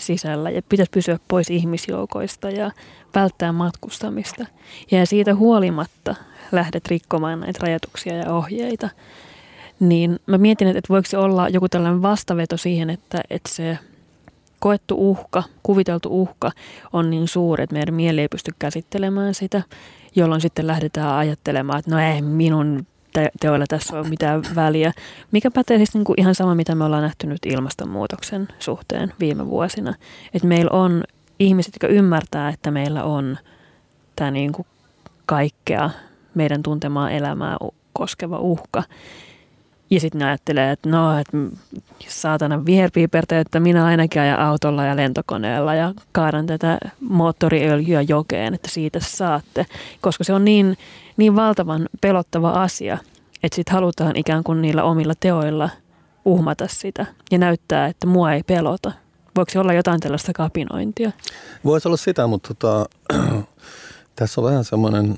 sisällä 0.01 0.49
ja 0.49 0.61
pitäisi 0.69 0.91
pysyä 0.91 1.19
pois 1.27 1.49
ihmisjoukoista 1.49 2.49
ja 2.49 2.71
välttää 3.15 3.51
matkustamista. 3.51 4.45
Ja 4.91 5.05
siitä 5.05 5.35
huolimatta 5.35 6.15
lähdet 6.51 6.87
rikkomaan 6.87 7.39
näitä 7.39 7.59
rajoituksia 7.61 8.15
ja 8.15 8.33
ohjeita. 8.33 8.89
Niin 9.79 10.19
mä 10.25 10.37
mietin, 10.37 10.67
että 10.67 10.89
voiko 10.89 11.09
se 11.09 11.17
olla 11.17 11.49
joku 11.49 11.69
tällainen 11.69 12.01
vastaveto 12.01 12.57
siihen, 12.57 12.89
että, 12.89 13.21
että 13.29 13.49
se 13.53 13.77
koettu 14.59 14.95
uhka, 15.09 15.43
kuviteltu 15.63 16.21
uhka 16.21 16.51
on 16.93 17.09
niin 17.09 17.27
suuri, 17.27 17.63
että 17.63 17.73
meidän 17.73 17.93
mieli 17.93 18.21
ei 18.21 18.27
pysty 18.27 18.51
käsittelemään 18.59 19.33
sitä, 19.33 19.61
jolloin 20.15 20.41
sitten 20.41 20.67
lähdetään 20.67 21.13
ajattelemaan, 21.13 21.79
että 21.79 21.91
no 21.91 21.99
ei 21.99 22.21
minun 22.21 22.85
te- 23.13 23.31
teoilla 23.39 23.65
tässä 23.67 23.99
ole 23.99 24.07
mitään 24.07 24.41
väliä. 24.55 24.93
Mikä 25.31 25.51
pätee 25.51 25.77
siis 25.77 25.93
niin 25.93 26.03
kuin 26.03 26.19
ihan 26.19 26.35
sama, 26.35 26.55
mitä 26.55 26.75
me 26.75 26.83
ollaan 26.83 27.03
nähty 27.03 27.27
nyt 27.27 27.45
ilmastonmuutoksen 27.45 28.47
suhteen 28.59 29.13
viime 29.19 29.47
vuosina. 29.47 29.93
Että 30.33 30.47
meillä 30.47 30.71
on 30.71 31.03
ihmiset, 31.39 31.73
jotka 31.73 31.87
ymmärtää, 31.87 32.49
että 32.49 32.71
meillä 32.71 33.03
on 33.03 33.37
tämä 34.15 34.31
niin 34.31 34.51
kuin 34.51 34.67
kaikkea 35.25 35.89
meidän 36.35 36.63
tuntemaa 36.63 37.11
elämää 37.11 37.57
koskeva 37.93 38.39
uhka. 38.39 38.83
Ja 39.91 39.99
sitten 39.99 40.19
ne 40.19 40.25
ajattelee, 40.25 40.71
että 40.71 40.89
no, 40.89 41.19
että 41.19 41.37
saatana 42.07 42.65
viherpiipertä, 42.65 43.39
että 43.39 43.59
minä 43.59 43.85
ainakin 43.85 44.21
ajan 44.21 44.39
autolla 44.39 44.85
ja 44.85 44.95
lentokoneella 44.95 45.75
ja 45.75 45.93
kaadan 46.11 46.45
tätä 46.45 46.77
moottoriöljyä 46.99 48.01
jokeen, 48.01 48.53
että 48.53 48.69
siitä 48.69 48.99
saatte. 48.99 49.65
Koska 50.01 50.23
se 50.23 50.33
on 50.33 50.45
niin, 50.45 50.77
niin 51.17 51.35
valtavan 51.35 51.89
pelottava 52.01 52.49
asia, 52.49 52.97
että 53.43 53.55
sitten 53.55 53.73
halutaan 53.73 54.15
ikään 54.15 54.43
kuin 54.43 54.61
niillä 54.61 54.83
omilla 54.83 55.13
teoilla 55.19 55.69
uhmata 56.25 56.67
sitä 56.67 57.05
ja 57.31 57.37
näyttää, 57.37 57.87
että 57.87 58.07
mua 58.07 58.33
ei 58.33 58.43
pelota. 58.43 58.91
Voiko 59.35 59.51
se 59.51 59.59
olla 59.59 59.73
jotain 59.73 59.99
tällaista 59.99 60.33
kapinointia? 60.33 61.11
Voisi 61.65 61.87
olla 61.87 61.97
sitä, 61.97 62.27
mutta 62.27 62.53
tota, 62.53 62.85
tässä 64.15 64.41
on 64.41 64.47
vähän 64.47 64.63
semmoinen 64.63 65.15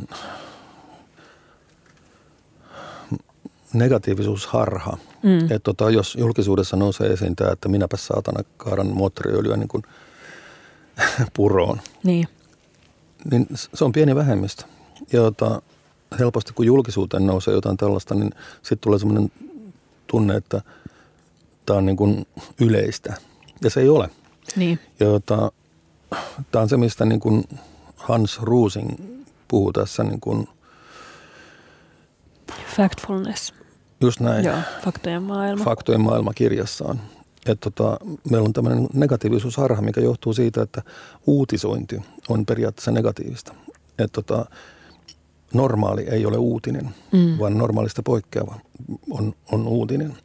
negatiivisuusharha. 3.74 4.97
Mm. 5.24 5.43
Että 5.43 5.59
tota, 5.59 5.89
jos 5.89 6.15
julkisuudessa 6.15 6.78
nousee 6.78 7.07
esiin 7.07 7.36
tämä, 7.36 7.51
että 7.51 7.69
minäpä 7.69 7.97
saatana 7.97 8.43
kaadan 8.57 8.88
moottoriöljyä 8.88 9.57
niin 9.57 9.67
kuin 9.67 9.84
puroon, 11.36 11.82
niin. 12.03 12.28
niin 13.32 13.47
se 13.74 13.86
on 13.86 13.91
pieni 13.91 14.15
vähemmistö. 14.15 14.63
Ja 15.13 15.21
tota, 15.21 15.61
helposti 16.19 16.53
kun 16.53 16.65
julkisuuteen 16.65 17.28
nousee 17.28 17.53
jotain 17.53 17.78
tällaista, 17.78 18.15
niin 18.15 18.32
sitten 18.53 18.80
tulee 18.80 18.99
semmoinen 18.99 19.32
tunne, 20.07 20.36
että 20.36 20.61
tämä 21.65 21.78
on 21.78 21.86
niin 21.86 21.97
kuin 21.97 22.28
yleistä. 22.61 23.13
Ja 23.63 23.69
se 23.69 23.82
ei 23.82 23.89
ole. 23.89 24.09
Niin. 24.55 24.80
Ja 24.99 25.05
tota, 25.05 25.51
tämä 26.51 26.61
on 26.61 26.69
se, 26.69 26.78
mistä 26.78 27.05
niin 27.05 27.19
kuin 27.19 27.43
Hans 27.95 28.41
Ruusing 28.41 28.89
puhuu 29.47 29.74
tässä 29.74 30.03
niin 30.03 30.19
kuin 30.19 30.47
Factfulness. 32.76 33.53
Just 34.04 34.20
näin. 34.20 34.45
Joo, 34.45 34.58
faktojen 34.84 35.24
maailma. 35.24 35.64
Faktojen 35.64 36.01
maailma 36.01 36.34
kirjassaan. 36.34 37.01
Että 37.45 37.70
tota, 37.72 37.97
meillä 38.30 38.45
on 38.45 38.54
tämmöinen 38.54 38.88
negatiivisuusharha, 38.93 39.82
mikä 39.82 40.01
johtuu 40.01 40.34
siitä, 40.34 40.62
että 40.62 40.82
uutisointi 41.28 42.01
on 42.30 42.45
periaatteessa 42.45 42.91
negatiivista. 42.91 43.54
Että 43.99 44.22
tota, 44.22 44.45
normaali 45.54 46.01
ei 46.01 46.26
ole 46.26 46.38
uutinen, 46.38 46.89
mm. 47.12 47.39
vaan 47.39 47.58
normaalista 47.58 48.04
poikkeava 48.04 48.60
on, 49.12 49.34
on 49.51 49.68
uutinen. 49.68 50.18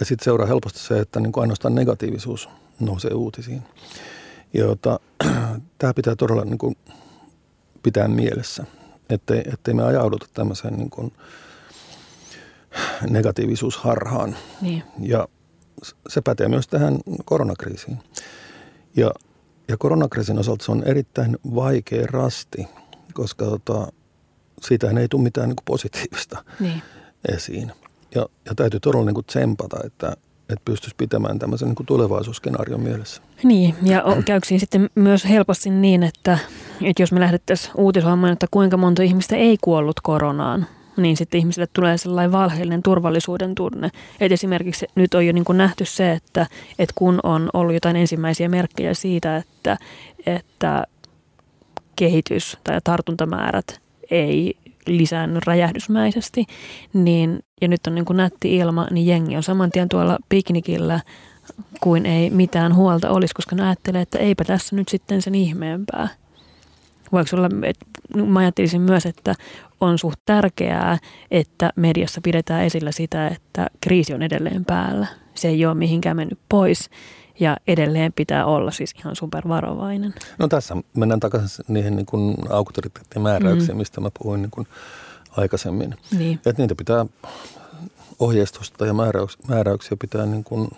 Ja 0.00 0.06
sitten 0.06 0.24
seuraa 0.24 0.46
helposti 0.46 0.78
se, 0.78 1.00
että 1.00 1.20
niin 1.20 1.32
ainoastaan 1.36 1.74
negatiivisuus 1.74 2.48
nousee 2.80 3.14
uutisiin. 3.14 3.62
Jota, 4.52 5.00
tämä 5.78 5.94
pitää 5.94 6.16
todella 6.16 6.44
niin 6.44 6.58
kuin 6.58 6.76
pitää 7.82 8.08
mielessä, 8.08 8.64
ettei, 9.10 9.42
ettei 9.52 9.74
me 9.74 9.82
ajauduta 9.82 10.26
tämmöiseen 10.34 10.76
niin 10.76 10.90
kuin– 10.90 11.12
negatiivisuusharhaan. 13.10 14.36
Niin. 14.60 14.82
Ja 15.00 15.28
se 16.08 16.20
pätee 16.20 16.48
myös 16.48 16.68
tähän 16.68 16.98
koronakriisiin. 17.24 17.98
Ja, 18.96 19.10
ja 19.68 19.76
koronakriisin 19.76 20.38
osalta 20.38 20.64
se 20.64 20.72
on 20.72 20.82
erittäin 20.86 21.36
vaikea 21.54 22.06
rasti, 22.06 22.68
koska 23.14 23.44
tota, 23.44 23.92
siitä 24.62 24.90
ei 25.00 25.08
tule 25.08 25.22
mitään 25.22 25.48
niin 25.48 25.56
kuin 25.56 25.64
positiivista 25.64 26.44
niin. 26.60 26.82
esiin. 27.28 27.72
Ja, 28.14 28.26
ja 28.44 28.54
täytyy 28.54 28.80
todella 28.80 29.04
niin 29.04 29.14
kuin 29.14 29.26
tsempata, 29.26 29.76
että, 29.84 30.16
että 30.40 30.62
pystyisi 30.64 30.96
pitämään 30.96 31.38
tämmöisen 31.38 31.68
niin 31.68 31.86
tulevaisuusskenaarion 31.86 32.80
mielessä. 32.80 33.22
Niin, 33.42 33.74
ja 33.82 34.04
käykö 34.24 34.46
sitten 34.58 34.90
myös 34.94 35.24
helposti 35.24 35.70
niin, 35.70 36.02
että, 36.02 36.38
että 36.82 37.02
jos 37.02 37.12
me 37.12 37.20
lähdettäisiin 37.20 37.72
uutisoimaan, 37.76 38.32
että 38.32 38.46
kuinka 38.50 38.76
monta 38.76 39.02
ihmistä 39.02 39.36
ei 39.36 39.58
kuollut 39.60 40.00
koronaan, 40.00 40.66
niin 40.96 41.16
sitten 41.16 41.38
ihmisille 41.38 41.66
tulee 41.72 41.98
sellainen 41.98 42.32
valheellinen 42.32 42.82
turvallisuuden 42.82 43.54
tunne. 43.54 43.90
Et 44.20 44.32
esimerkiksi 44.32 44.86
nyt 44.94 45.14
on 45.14 45.26
jo 45.26 45.32
niin 45.32 45.44
kuin 45.44 45.58
nähty 45.58 45.84
se, 45.84 46.12
että, 46.12 46.46
että 46.78 46.92
kun 46.94 47.20
on 47.22 47.50
ollut 47.52 47.74
jotain 47.74 47.96
ensimmäisiä 47.96 48.48
merkkejä 48.48 48.94
siitä, 48.94 49.36
että, 49.36 49.76
että 50.26 50.84
kehitys 51.96 52.58
tai 52.64 52.80
tartuntamäärät 52.84 53.80
ei 54.10 54.54
lisäänny 54.86 55.40
räjähdysmäisesti, 55.46 56.46
niin, 56.92 57.40
ja 57.60 57.68
nyt 57.68 57.86
on 57.86 57.94
niin 57.94 58.04
kuin 58.04 58.16
nätti 58.16 58.56
ilma, 58.56 58.86
niin 58.90 59.06
jengi 59.06 59.36
on 59.36 59.42
saman 59.42 59.70
tien 59.70 59.88
tuolla 59.88 60.18
piknikillä 60.28 61.00
kuin 61.80 62.06
ei 62.06 62.30
mitään 62.30 62.74
huolta 62.74 63.10
olisi, 63.10 63.34
koska 63.34 63.56
ne 63.56 63.62
ajattelee, 63.62 64.02
että 64.02 64.18
eipä 64.18 64.44
tässä 64.44 64.76
nyt 64.76 64.88
sitten 64.88 65.22
sen 65.22 65.34
ihmeempää. 65.34 66.08
Voiko 67.12 67.36
olla, 67.36 67.48
että 67.62 67.86
mä 68.26 68.38
ajattelisin 68.38 68.80
myös, 68.80 69.06
että 69.06 69.34
on 69.80 69.98
suht 69.98 70.20
tärkeää, 70.24 70.98
että 71.30 71.72
mediassa 71.76 72.20
pidetään 72.20 72.64
esillä 72.64 72.92
sitä, 72.92 73.28
että 73.28 73.66
kriisi 73.80 74.14
on 74.14 74.22
edelleen 74.22 74.64
päällä. 74.64 75.06
Se 75.34 75.48
ei 75.48 75.66
ole 75.66 75.74
mihinkään 75.74 76.16
mennyt 76.16 76.38
pois 76.48 76.90
ja 77.40 77.56
edelleen 77.66 78.12
pitää 78.12 78.46
olla 78.46 78.70
siis 78.70 78.94
ihan 78.98 79.16
supervarovainen. 79.16 80.14
No 80.38 80.48
tässä 80.48 80.76
mennään 80.96 81.20
takaisin 81.20 81.64
niihin 81.68 81.96
niin 81.96 82.06
kuin 82.06 82.36
auktoriteettimääräyksiin, 82.50 83.76
mm. 83.76 83.78
mistä 83.78 84.00
mä 84.00 84.10
puhuin 84.18 84.42
niin 84.42 84.50
kuin 84.50 84.66
aikaisemmin. 85.30 85.94
Niin. 86.18 86.40
Että 86.46 86.62
niitä 86.62 86.74
pitää 86.74 87.06
ohjeistusta 88.18 88.86
ja 88.86 88.94
määräyksiä, 88.94 89.40
määräyksiä 89.48 89.96
pitää 90.00 90.26
niin 90.26 90.44
kuin 90.44 90.68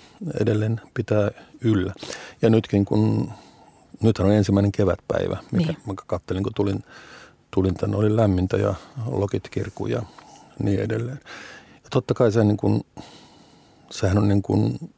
edelleen 0.41 0.81
pitää 0.95 1.31
yllä. 1.61 1.93
Ja 2.43 2.51
nytkin 2.51 2.85
kun, 2.85 3.31
nythän 4.03 4.29
on 4.29 4.35
ensimmäinen 4.35 4.73
kevätpäivä, 4.73 5.37
mikä 5.51 5.73
niin. 5.73 5.83
mä 5.87 5.95
kattelin 6.07 6.43
kun 6.43 6.53
tulin 6.55 6.85
tulin 7.51 7.75
tänne, 7.75 7.97
oli 7.97 8.17
lämmintä 8.17 8.57
ja 8.57 8.75
lokit 9.07 9.49
kirku 9.49 9.87
ja 9.87 10.03
niin 10.63 10.81
edelleen. 10.81 11.21
Ja 11.75 11.91
totta 11.91 12.15
kai 12.15 12.33
se 12.33 12.45
niin 12.45 12.57
kuin, 12.57 12.81
sehän 13.91 14.19
on 14.19 14.29
niin 14.29 14.43
kuin 14.43 14.91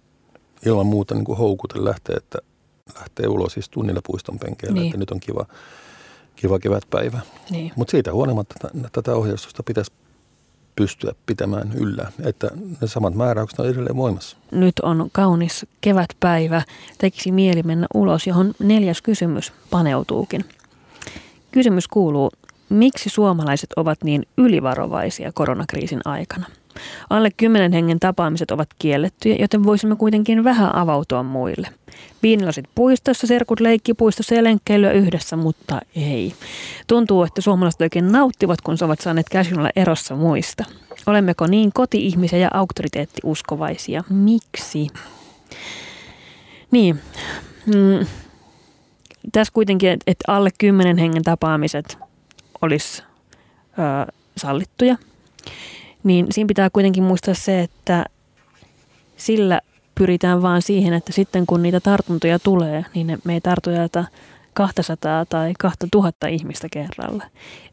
ilman 0.67 0.87
muuta 0.87 1.15
niin 1.15 1.25
kuin 1.25 1.39
houkute 1.39 1.85
lähtee, 1.85 2.17
että 2.17 2.39
lähtee 2.95 3.27
ulos 3.27 3.57
istuu 3.57 3.83
niillä 3.83 4.01
puiston 4.07 4.39
penkeillä, 4.39 4.75
niin. 4.75 4.87
että 4.87 4.99
nyt 4.99 5.11
on 5.11 5.21
kiva, 5.21 5.47
kiva 6.37 6.59
kevätpäivä. 6.59 7.21
Niin. 7.51 7.73
Mutta 7.77 7.91
siitä 7.91 8.13
huolimatta 8.13 8.55
tätä 8.93 9.15
ohjeistusta 9.15 9.63
pitäisi 9.63 9.93
pystyä 10.77 11.13
pitämään 11.27 11.73
yllä, 11.73 12.13
että 12.25 12.51
ne 12.81 12.89
samat 12.89 13.15
määräykset 13.15 13.61
on 13.61 13.69
edelleen 13.69 13.97
voimassa. 13.97 14.37
Nyt 14.51 14.79
on 14.83 15.09
kaunis 15.13 15.67
kevätpäivä, 15.81 16.63
tekisi 16.99 17.33
mieli 17.33 17.63
mennä 17.63 17.87
ulos, 17.95 18.27
johon 18.27 18.55
neljäs 18.59 19.03
kysymys 19.03 19.53
paneutuukin. 19.71 20.45
Kysymys 21.53 21.89
kuuluu, 21.89 22.31
miksi 22.71 23.09
suomalaiset 23.09 23.71
ovat 23.77 24.05
niin 24.05 24.27
ylivarovaisia 24.37 25.33
koronakriisin 25.35 26.01
aikana? 26.05 26.47
Alle 27.11 27.31
kymmenen 27.37 27.73
hengen 27.73 28.01
tapaamiset 28.01 28.51
ovat 28.51 28.69
kiellettyjä, 28.79 29.37
joten 29.39 29.65
voisimme 29.65 29.97
kuitenkin 29.97 30.45
vähän 30.45 30.75
avautua 30.75 31.23
muille. 31.23 31.69
Viinilasit 32.23 32.65
puistossa, 32.75 33.27
serkut 33.27 33.61
leikkipuistossa 33.61 34.35
ja 34.35 34.45
lenkkeilyä 34.45 34.93
yhdessä, 34.93 35.37
mutta 35.37 35.81
ei. 35.97 36.35
Tuntuu, 36.87 37.23
että 37.23 37.41
suomalaiset 37.41 37.81
oikein 37.81 38.13
nauttivat, 38.13 38.61
kun 38.61 38.77
ovat 38.85 39.01
saaneet 39.01 39.29
käsin 39.29 39.59
olla 39.59 39.71
erossa 39.77 40.17
muista. 40.17 40.65
Olemmeko 41.07 41.47
niin 41.47 41.73
koti-ihmisiä 41.73 42.39
ja 42.39 42.49
auktoriteettiuskovaisia? 42.55 44.05
Miksi? 44.09 44.87
Niin, 46.71 47.01
mm, 47.67 48.07
tässä 49.33 49.53
kuitenkin, 49.53 49.91
että 49.91 50.25
alle 50.29 50.51
kymmenen 50.59 50.99
hengen 50.99 51.23
tapaamiset 51.23 51.99
olisi 52.63 53.03
ö, 53.63 54.13
sallittuja, 54.37 54.97
niin 56.05 56.27
siinä 56.31 56.49
pitää 56.49 56.71
kuitenkin 56.71 57.03
muistaa 57.03 57.35
se, 57.35 57.61
että 57.61 58.05
sillä 59.17 59.61
pyritään 59.95 60.43
vaan 60.43 60.63
siihen, 60.63 60.95
että 60.95 61.13
sitten 61.13 61.47
kun 61.47 61.63
niitä 61.63 61.81
tartuntoja 61.81 62.39
tulee, 62.39 62.85
niin 62.95 63.19
me 63.25 63.35
ei 63.35 63.41
tartujata 63.41 64.05
200 64.55 65.27
tai 65.27 65.53
2000 65.59 66.27
ihmistä 66.27 66.69
kerralla. 66.73 67.25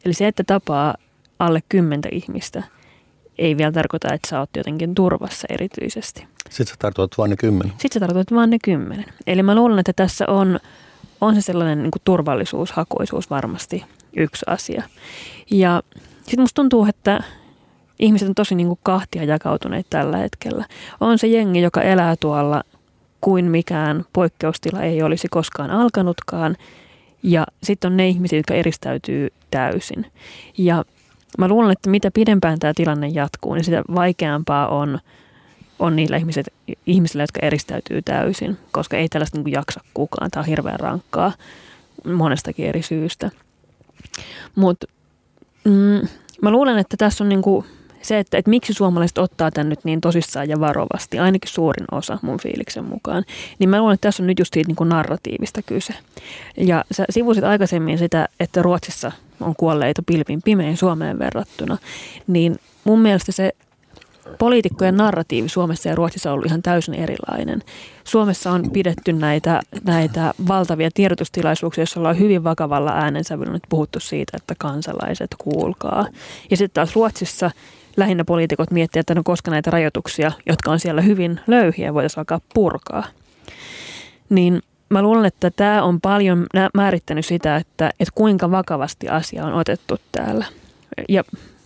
Eli 0.06 0.14
se, 0.14 0.28
että 0.28 0.44
tapaa 0.44 0.96
alle 1.40 1.60
10 1.70 2.04
ihmistä, 2.12 2.64
ei 3.38 3.58
vielä 3.58 3.72
tarkoita, 3.72 4.14
että 4.14 4.30
sä 4.30 4.40
oot 4.40 4.50
jotenkin 4.58 4.96
turvassa 4.96 5.48
erityisesti. 5.50 6.28
Sitten 6.50 6.68
sä 6.68 6.76
tartutat 6.80 7.18
vain 7.18 7.30
ne 7.30 7.36
kymmenen. 7.36 7.74
Sitten 7.78 7.94
sä 7.94 8.00
tartutat 8.00 8.32
vain 8.32 8.50
ne 8.50 8.58
kymmenen. 8.64 9.06
Eli 9.28 9.44
mä 9.44 9.56
luulen, 9.56 9.80
että 9.80 9.94
tässä 9.94 10.26
on 10.28 10.60
on 11.22 11.36
se 11.36 11.42
sellainen 11.42 11.84
niin 11.84 11.92
kuin 11.92 12.02
turvallisuushakuisuus 12.06 13.30
varmasti 13.30 13.86
yksi 14.18 14.46
asia. 14.48 14.84
Ja 15.52 15.84
sitten 16.24 16.40
musta 16.40 16.56
tuntuu, 16.56 16.86
että 16.86 17.24
ihmiset 18.00 18.28
on 18.28 18.36
tosi 18.36 18.56
niin 18.56 18.68
kuin 18.68 18.80
kahtia 18.84 19.24
jakautuneet 19.24 19.88
tällä 19.90 20.18
hetkellä. 20.18 20.66
On 21.00 21.18
se 21.18 21.28
jengi, 21.28 21.62
joka 21.62 21.82
elää 21.82 22.16
tuolla 22.20 22.64
kuin 23.22 23.46
mikään 23.46 24.06
poikkeustila 24.14 24.82
ei 24.82 25.04
olisi 25.04 25.28
koskaan 25.32 25.72
alkanutkaan. 25.72 26.56
Ja 27.24 27.46
sitten 27.64 27.92
on 27.92 27.98
ne 27.98 28.08
ihmiset, 28.08 28.38
jotka 28.38 28.54
eristäytyy 28.54 29.30
täysin. 29.52 30.06
Ja 30.58 30.86
mä 31.38 31.48
luulen, 31.48 31.72
että 31.72 31.90
mitä 31.90 32.12
pidempään 32.12 32.60
tämä 32.60 32.74
tilanne 32.76 33.08
jatkuu, 33.08 33.54
niin 33.54 33.64
sitä 33.64 33.84
vaikeampaa 33.96 34.68
on– 34.68 35.00
on 35.80 35.96
niillä 35.96 36.18
ihmiset, 36.18 36.54
ihmisillä, 36.86 37.24
jotka 37.24 37.40
eristäytyy 37.42 38.02
täysin, 38.02 38.58
koska 38.72 38.98
ei 38.98 39.10
tällaista 39.10 39.38
niin 39.38 39.52
jaksa 39.52 39.82
kukaan. 39.94 40.32
Tämä 40.32 40.42
on 40.42 40.48
hirveän 40.48 40.80
rankkaa 40.80 41.32
monestakin 42.14 42.66
eri 42.66 42.82
syystä. 42.82 43.32
Mutta 44.56 44.88
mm, 45.64 46.08
mä 46.42 46.52
luulen, 46.52 46.78
että 46.78 46.98
tässä 46.98 47.24
on 47.24 47.30
niin 47.30 47.42
kuin 47.42 47.66
se, 48.02 48.20
että, 48.20 48.38
että 48.38 48.50
miksi 48.50 48.74
suomalaiset 48.74 49.18
ottaa 49.18 49.52
tämän 49.52 49.70
nyt 49.70 49.80
niin 49.84 50.02
tosissaan 50.02 50.50
ja 50.50 50.60
varovasti, 50.60 51.20
ainakin 51.20 51.52
suurin 51.52 51.86
osa 51.92 52.20
mun 52.22 52.40
fiiliksen 52.40 52.86
mukaan, 52.86 53.24
niin 53.60 53.70
mä 53.70 53.80
luulen, 53.80 53.94
että 53.94 54.08
tässä 54.08 54.24
on 54.24 54.28
nyt 54.28 54.40
just 54.40 54.54
siitä 54.54 54.68
niin 54.68 54.76
kuin 54.76 54.90
narratiivista 54.90 55.62
kyse. 55.62 55.94
Ja 56.58 56.86
sä 56.92 57.06
sivusit 57.10 57.44
aikaisemmin 57.44 57.98
sitä, 57.98 58.30
että 58.40 58.62
Ruotsissa 58.62 59.12
on 59.42 59.56
kuolleita 59.56 60.02
pilvin 60.06 60.42
pimein 60.42 60.78
Suomeen 60.78 61.20
verrattuna, 61.20 61.78
niin 62.28 62.60
mun 62.84 63.00
mielestä 63.00 63.32
se 63.32 63.52
poliitikkojen 64.40 64.98
narratiivi 64.98 65.50
Suomessa 65.50 65.90
ja 65.90 65.96
Ruotsissa 65.96 66.30
on 66.30 66.34
ollut 66.34 66.46
ihan 66.46 66.62
täysin 66.62 66.94
erilainen. 66.94 67.64
Suomessa 68.04 68.52
on 68.52 68.72
pidetty 68.72 69.14
näitä, 69.14 69.62
näitä 69.84 70.34
valtavia 70.48 70.90
tiedotustilaisuuksia, 70.94 71.82
joissa 71.82 72.00
ollaan 72.00 72.20
hyvin 72.20 72.44
vakavalla 72.44 72.92
äänensävyllä 72.92 73.54
nyt 73.54 73.64
puhuttu 73.70 74.00
siitä, 74.00 74.38
että 74.38 74.56
kansalaiset 74.58 75.36
kuulkaa. 75.38 76.08
Ja 76.52 76.58
sitten 76.58 76.74
taas 76.74 76.96
Ruotsissa 76.96 77.52
lähinnä 77.98 78.26
poliitikot 78.26 78.72
miettivät, 78.72 79.04
että 79.04 79.16
no 79.16 79.22
koska 79.26 79.52
näitä 79.52 79.72
rajoituksia, 79.72 80.32
jotka 80.46 80.72
on 80.72 80.80
siellä 80.80 81.02
hyvin 81.02 81.40
löyhiä, 81.48 81.94
voitaisiin 81.94 82.20
alkaa 82.20 82.42
purkaa. 82.54 83.04
Niin 84.30 84.62
mä 84.90 85.02
luulen, 85.02 85.26
että 85.26 85.52
tämä 85.52 85.84
on 85.84 86.02
paljon 86.02 86.46
määrittänyt 86.74 87.26
sitä, 87.26 87.56
että, 87.56 87.90
että 88.00 88.12
kuinka 88.16 88.52
vakavasti 88.52 89.10
asia 89.10 89.46
on 89.46 89.54
otettu 89.54 89.98
täällä. 90.12 90.46
Ja 91.10 91.24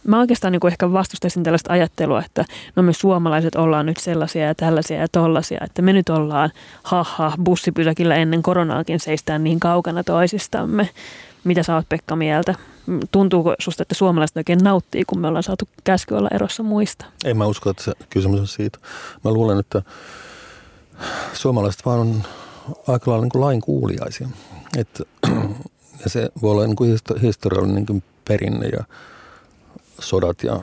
mä 0.07 0.19
oikeastaan 0.19 0.51
niin 0.51 0.67
ehkä 0.67 0.91
vastustaisin 0.91 1.43
tällaista 1.43 1.73
ajattelua, 1.73 2.23
että 2.25 2.45
no 2.75 2.83
me 2.83 2.93
suomalaiset 2.93 3.55
ollaan 3.55 3.85
nyt 3.85 3.97
sellaisia 3.97 4.45
ja 4.45 4.55
tällaisia 4.55 4.99
ja 4.99 5.07
tollaisia, 5.11 5.59
että 5.63 5.81
me 5.81 5.93
nyt 5.93 6.09
ollaan 6.09 6.51
haha 6.83 7.33
bussipysäkillä 7.43 8.15
ennen 8.15 8.43
koronaakin 8.43 8.99
seistään 8.99 9.43
niin 9.43 9.59
kaukana 9.59 10.03
toisistamme. 10.03 10.89
Mitä 11.43 11.63
sä 11.63 11.75
oot 11.75 11.89
Pekka 11.89 12.15
mieltä? 12.15 12.55
Tuntuuko 13.11 13.55
susta, 13.59 13.81
että 13.81 13.95
suomalaiset 13.95 14.37
oikein 14.37 14.59
nauttii, 14.63 15.03
kun 15.07 15.19
me 15.19 15.27
ollaan 15.27 15.43
saatu 15.43 15.67
käsky 15.83 16.15
olla 16.15 16.29
erossa 16.33 16.63
muista? 16.63 17.05
En 17.25 17.37
mä 17.37 17.45
usko, 17.45 17.69
että 17.69 17.83
se 17.83 17.91
kysymys 18.09 18.39
on 18.39 18.47
siitä. 18.47 18.79
Mä 19.23 19.31
luulen, 19.31 19.59
että 19.59 19.81
suomalaiset 21.33 21.85
vaan 21.85 21.99
on 21.99 22.23
aika 22.87 23.11
lailla 23.11 23.23
niin 23.23 23.31
kuin 23.31 23.41
lain 23.41 23.61
kuuliaisia. 23.61 24.27
Että, 24.77 25.03
ja 26.03 26.09
se 26.09 26.29
voi 26.41 26.51
olla 26.51 26.65
niin 26.65 26.75
kuin 26.75 26.97
historiallinen 27.21 27.75
niin 27.75 27.85
kuin 27.85 28.03
perinne 28.27 28.67
ja 28.67 28.83
sodat 29.99 30.43
ja 30.43 30.61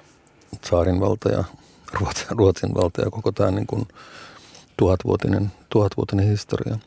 saarin 0.64 1.00
valta 1.00 1.28
ja 1.28 1.44
Ruotsin, 1.92 2.26
Ruotsin 2.30 2.74
valta 2.74 3.02
ja 3.02 3.10
koko 3.10 3.32
tämä 3.32 3.50
niin 3.50 3.66
kuin 3.66 3.88
tuhatvuotinen, 4.76 5.52
tuhatvuotinen 5.70 6.28
historia. 6.28 6.78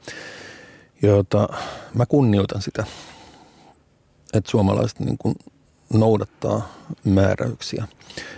Jota 1.01 1.49
mä 1.93 2.05
kunnioitan 2.05 2.61
sitä, 2.61 2.85
että 4.33 4.51
suomalaiset 4.51 4.99
niin 4.99 5.17
kuin 5.17 5.35
noudattaa 5.93 6.73
määräyksiä. 7.03 7.87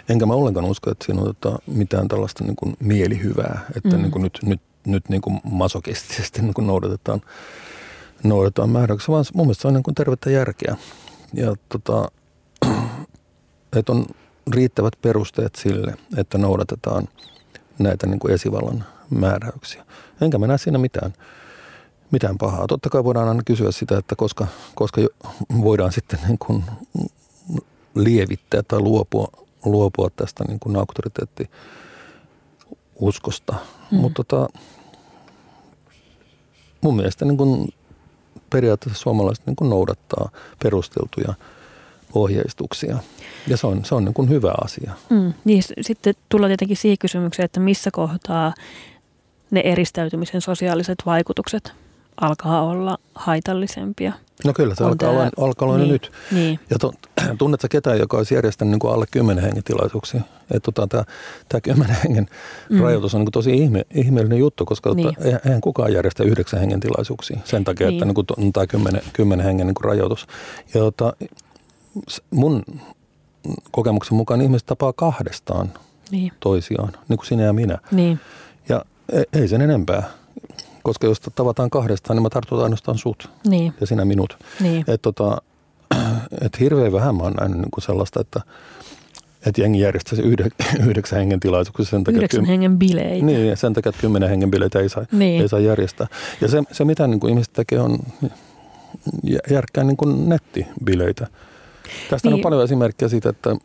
Enkä 0.09 0.25
mä 0.25 0.33
ollenkaan 0.33 0.65
usko, 0.65 0.91
että 0.91 1.05
siinä 1.05 1.21
on 1.21 1.27
tota 1.27 1.59
mitään 1.67 2.07
tällaista 2.07 2.43
niin 2.43 2.55
kuin 2.55 2.75
mielihyvää, 2.79 3.65
että 3.75 3.89
mm. 3.89 4.01
niin 4.01 4.11
kuin 4.11 4.21
nyt, 4.21 4.39
nyt, 4.43 4.61
nyt 4.87 5.09
niin 5.09 5.21
kuin 5.21 5.39
masokistisesti 5.43 6.41
niin 6.41 6.53
kuin 6.53 6.67
noudatetaan, 6.67 7.21
noudatetaan 8.23 8.69
määräyksiä, 8.69 9.13
vaan 9.13 9.25
mun 9.33 9.45
mielestä 9.45 9.61
se 9.61 9.67
on 9.67 9.73
niin 9.73 9.83
kuin 9.83 9.95
tervettä 9.95 10.29
järkeä. 10.29 10.75
Ja 11.33 11.55
tota, 11.69 12.11
että 13.75 13.91
on 13.91 14.05
riittävät 14.51 14.93
perusteet 15.01 15.55
sille, 15.55 15.95
että 16.17 16.37
noudatetaan 16.37 17.07
näitä 17.79 18.07
niin 18.07 18.19
kuin 18.19 18.33
esivallan 18.33 18.83
määräyksiä. 19.09 19.85
Enkä 20.21 20.37
mä 20.37 20.47
näe 20.47 20.57
siinä 20.57 20.77
mitään, 20.77 21.13
mitään 22.11 22.37
pahaa. 22.37 22.67
Totta 22.67 22.89
kai 22.89 23.03
voidaan 23.03 23.27
aina 23.27 23.43
kysyä 23.45 23.71
sitä, 23.71 23.97
että 23.97 24.15
koska, 24.15 24.47
koska 24.75 25.01
voidaan 25.61 25.91
sitten 25.97 26.19
niin 26.27 26.37
kuin 26.37 26.63
lievittää 27.95 28.63
tai 28.63 28.79
luopua, 28.79 29.27
luopua 29.65 30.09
tästä 30.15 30.43
niin 30.47 30.59
kuin 30.59 30.75
auktoriteettiuskosta. 30.75 33.55
Mm. 33.91 33.97
Mutta 33.97 34.23
tota, 34.23 34.47
mun 36.81 36.95
mielestä 36.95 37.25
niin 37.25 37.37
kuin 37.37 37.73
periaatteessa 38.49 39.01
suomalaiset 39.01 39.45
niin 39.45 39.55
kuin 39.55 39.69
noudattaa 39.69 40.29
perusteltuja 40.63 41.33
ohjeistuksia. 42.15 42.97
Ja 43.47 43.57
se 43.57 43.67
on, 43.67 43.85
se 43.85 43.95
on 43.95 44.05
niin 44.05 44.13
kuin 44.13 44.29
hyvä 44.29 44.53
asia. 44.63 44.91
Mm, 45.09 45.33
niin 45.45 45.63
sitten 45.81 46.13
tullaan 46.29 46.49
tietenkin 46.49 46.77
siihen 46.77 46.97
kysymykseen, 46.97 47.45
että 47.45 47.59
missä 47.59 47.89
kohtaa 47.91 48.53
ne 49.51 49.59
eristäytymisen 49.59 50.41
sosiaaliset 50.41 50.97
vaikutukset 51.05 51.73
alkaa 52.21 52.63
olla 52.63 52.97
haitallisempia. 53.15 54.13
No 54.45 54.53
kyllä, 54.53 54.75
se 54.75 54.83
on 54.83 54.89
alkaa, 54.89 55.09
tämä, 55.09 55.21
olla, 55.21 55.31
alkaa 55.37 55.67
olla 55.67 55.77
niin, 55.77 55.89
nyt. 55.89 56.11
Niin. 56.31 56.59
Ja 56.69 56.79
to, 56.79 56.93
tunnetko 57.37 57.67
ketään, 57.69 57.99
joka 57.99 58.17
olisi 58.17 58.35
järjestänyt 58.35 58.71
niin 58.71 58.79
kuin 58.79 58.93
alle 58.93 59.05
10 59.11 59.43
hengen 59.43 59.63
tilaisuuksia? 59.63 60.21
Että 60.51 60.71
tota, 60.71 60.87
tämä, 60.87 61.03
tämä 61.49 61.61
10 61.61 61.97
hengen 62.03 62.27
mm. 62.69 62.81
rajoitus 62.81 63.13
on 63.15 63.19
niin 63.19 63.25
kuin 63.25 63.31
tosi 63.31 63.53
ihme, 63.53 63.85
ihmeellinen 63.93 64.39
juttu, 64.39 64.65
koska 64.65 64.89
tota, 64.89 65.01
niin. 65.01 65.15
tota, 65.15 65.39
eihän 65.45 65.61
kukaan 65.61 65.93
järjestä 65.93 66.23
9 66.23 66.59
hengen 66.59 66.79
tilaisuuksia 66.79 67.39
sen 67.43 67.63
takia, 67.63 67.87
niin. 67.87 67.95
että 67.95 68.05
niin 68.05 68.15
kuin, 68.15 68.53
tämä 68.53 68.67
10, 68.67 69.01
10 69.13 69.45
hengen 69.45 69.67
niin 69.67 69.75
kuin 69.75 69.85
rajoitus. 69.85 70.27
Ja 70.73 70.79
tota, 70.79 71.13
mun 72.31 72.63
kokemuksen 73.71 74.17
mukaan 74.17 74.41
ihmiset 74.41 74.65
tapaa 74.65 74.93
kahdestaan 74.93 75.73
niin. 76.11 76.31
toisiaan, 76.39 76.93
niin 77.09 77.17
kuin 77.17 77.27
sinä 77.27 77.43
ja 77.43 77.53
minä. 77.53 77.77
Niin. 77.91 78.19
Ja 78.69 78.85
ei, 79.11 79.23
ei 79.33 79.47
sen 79.47 79.61
enempää, 79.61 80.09
koska 80.83 81.07
jos 81.07 81.21
tavataan 81.35 81.69
kahdestaan, 81.69 82.17
niin 82.17 82.23
mä 82.23 82.29
tartutan 82.29 82.63
ainoastaan 82.63 82.97
sut 82.97 83.29
niin. 83.47 83.73
ja 83.81 83.87
sinä 83.87 84.05
minut. 84.05 84.37
Niin. 84.59 84.85
Et 84.87 85.01
tota, 85.01 85.41
et 86.45 86.59
hirveän 86.59 86.91
vähän 86.91 87.15
mä 87.15 87.23
oon 87.23 87.33
nähnyt 87.33 87.57
niin 87.57 87.71
kuin 87.71 87.83
sellaista, 87.83 88.21
että 88.21 88.41
että 89.45 89.61
jengi 89.61 89.79
järjestäisi 89.79 90.23
yhde, 90.23 90.47
yhdeksän 90.87 91.19
hengen 91.19 91.39
tilaisuuksia. 91.39 91.85
Sen 91.85 92.03
takia, 92.03 92.17
yhdeksän 92.17 92.45
hengen 92.45 92.79
bileitä. 92.79 93.25
Niin, 93.25 93.57
sen 93.57 93.73
takia, 93.73 93.89
että 93.89 94.01
kymmenen 94.01 94.29
hengen 94.29 94.51
bileitä 94.51 94.79
ei 94.79 94.89
saa, 94.89 95.05
niin. 95.11 95.41
ei 95.41 95.49
saa 95.49 95.59
järjestää. 95.59 96.07
Ja 96.41 96.47
se, 96.47 96.63
se 96.71 96.85
mitä 96.85 97.07
niin 97.07 97.19
kuin 97.19 97.29
ihmiset 97.29 97.53
tekee, 97.53 97.79
on 97.79 97.99
järkkää 99.49 99.83
niin 99.83 99.97
kuin 99.97 100.29
nettibileitä. 100.29 101.27
Tästä 102.09 102.27
niin. 102.27 102.33
on 102.33 102.41
paljon 102.41 102.63
esimerkkejä 102.63 103.09
siitä, 103.09 103.29
että 103.29 103.55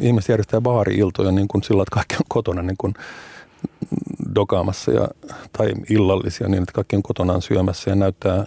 ihmiset 0.00 0.28
järjestää 0.28 0.60
baari-iltoja 0.60 1.32
niin 1.32 1.48
kuin 1.48 1.62
sillä, 1.62 1.82
että 1.82 1.94
kaikki 1.94 2.16
on 2.16 2.24
kotona 2.28 2.62
niin 2.62 2.76
kuin 2.78 2.94
dokaamassa 4.34 4.90
ja, 4.92 5.08
tai 5.52 5.72
illallisia 5.90 6.48
niin, 6.48 6.62
että 6.62 6.72
kaikki 6.72 6.96
on 6.96 7.02
kotonaan 7.02 7.42
syömässä 7.42 7.90
ja 7.90 7.96
näyttää 7.96 8.46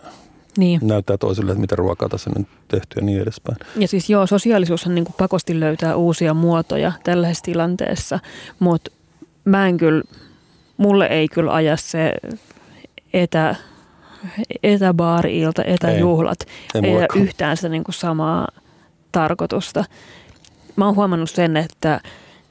niin. 0.57 0.79
näyttää 0.83 1.17
toisille, 1.17 1.51
että 1.51 1.61
mitä 1.61 1.75
ruokaa 1.75 2.09
tässä 2.09 2.29
on 2.35 2.47
tehty 2.67 2.99
ja 2.99 3.05
niin 3.05 3.21
edespäin. 3.21 3.57
Ja 3.75 3.87
siis 3.87 4.09
joo, 4.09 4.27
sosiaalisuushan 4.27 4.95
niin 4.95 5.05
kuin 5.05 5.15
pakosti 5.17 5.59
löytää 5.59 5.95
uusia 5.95 6.33
muotoja 6.33 6.91
tällaisessa 7.03 7.43
tilanteessa, 7.43 8.19
mutta 8.59 8.91
mä 9.45 9.67
en 9.67 9.77
kyllä, 9.77 10.03
mulle 10.77 11.05
ei 11.05 11.27
kyllä 11.27 11.53
aja 11.53 11.77
se 11.77 12.13
etä, 13.13 13.55
etäbaari-ilta, 14.63 15.63
etäjuhlat, 15.63 16.39
ei, 16.75 16.81
ei, 16.83 16.95
ei 16.95 17.07
yhtään 17.15 17.57
sitä 17.57 17.69
niin 17.69 17.83
kuin 17.83 17.95
samaa 17.95 18.47
tarkoitusta. 19.17 19.85
Mä 20.75 20.85
oon 20.85 20.95
huomannut 20.95 21.29
sen, 21.29 21.57
että 21.57 22.01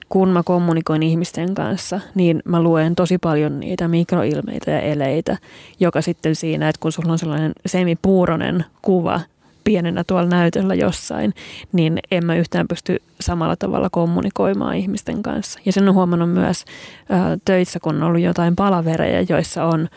kun 0.09 0.29
mä 0.29 0.43
kommunikoin 0.43 1.03
ihmisten 1.03 1.55
kanssa, 1.55 2.01
niin 2.14 2.43
mä 2.45 2.62
luen 2.62 2.95
tosi 2.95 3.19
paljon 3.19 3.61
niitä 3.61 3.89
mikroilmeitä 3.89 4.71
ja 4.71 4.81
eleitä, 4.81 5.39
joka 5.81 6.03
sitten 6.03 6.37
siinä, 6.37 6.69
että 6.69 6.81
kun 6.81 6.93
sulla 6.93 7.12
on 7.12 7.19
sellainen 7.19 7.53
semipuuronen 7.67 8.64
kuva 8.83 9.21
pienenä 9.64 10.05
tuolla 10.05 10.29
näytöllä 10.29 10.75
jossain, 10.75 11.35
niin 11.73 11.99
en 12.11 12.27
mä 12.27 12.37
yhtään 12.37 12.69
pysty 12.69 13.03
samalla 13.21 13.57
tavalla 13.57 13.89
kommunikoimaan 13.91 14.77
ihmisten 14.77 15.23
kanssa. 15.23 15.61
Ja 15.67 15.73
sen 15.73 15.89
on 15.89 15.95
huomannut 15.95 16.31
myös 16.31 16.64
töissä, 17.45 17.81
kun 17.81 17.97
on 17.97 18.03
ollut 18.03 18.21
jotain 18.21 18.57
palavereja, 18.57 19.27
joissa 19.29 19.64
on 19.64 19.89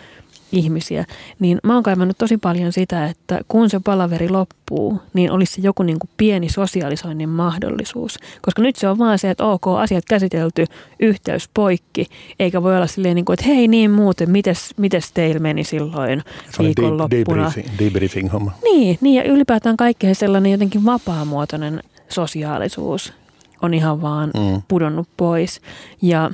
ihmisiä, 0.51 1.05
niin 1.39 1.59
mä 1.63 1.73
oon 1.73 1.83
kaivannut 1.83 2.17
tosi 2.17 2.37
paljon 2.37 2.71
sitä, 2.71 3.05
että 3.05 3.41
kun 3.47 3.69
se 3.69 3.79
palaveri 3.79 4.29
loppuu, 4.29 5.01
niin 5.13 5.31
olisi 5.31 5.53
se 5.53 5.61
joku 5.61 5.83
niin 5.83 5.99
kuin 5.99 6.09
pieni 6.17 6.49
sosiaalisoinnin 6.49 7.29
mahdollisuus. 7.29 8.19
Koska 8.41 8.61
nyt 8.61 8.75
se 8.75 8.87
on 8.87 8.97
vaan 8.97 9.19
se, 9.19 9.29
että 9.29 9.45
ok, 9.45 9.67
asiat 9.67 10.05
käsitelty, 10.05 10.65
yhteys 10.99 11.49
poikki, 11.53 12.05
eikä 12.39 12.63
voi 12.63 12.75
olla 12.75 12.87
silleen, 12.87 13.15
niin 13.15 13.25
kuin, 13.25 13.33
että 13.33 13.45
hei 13.45 13.67
niin 13.67 13.91
muuten, 13.91 14.31
mites, 14.31 14.73
mites 14.77 15.11
teillä 15.11 15.39
meni 15.39 15.63
silloin 15.63 16.23
viikonloppuna. 16.59 17.09
Debriefing, 17.09 17.67
debriefing 17.79 18.33
homma. 18.33 18.51
Niin, 18.63 18.97
niin, 19.01 19.15
ja 19.15 19.31
ylipäätään 19.31 19.77
kaikkea 19.77 20.15
sellainen 20.15 20.51
jotenkin 20.51 20.85
vapaamuotoinen 20.85 21.83
sosiaalisuus 22.09 23.13
on 23.61 23.73
ihan 23.73 24.01
vaan 24.01 24.31
mm. 24.35 24.61
pudonnut 24.67 25.07
pois. 25.17 25.61
Ja 26.01 26.31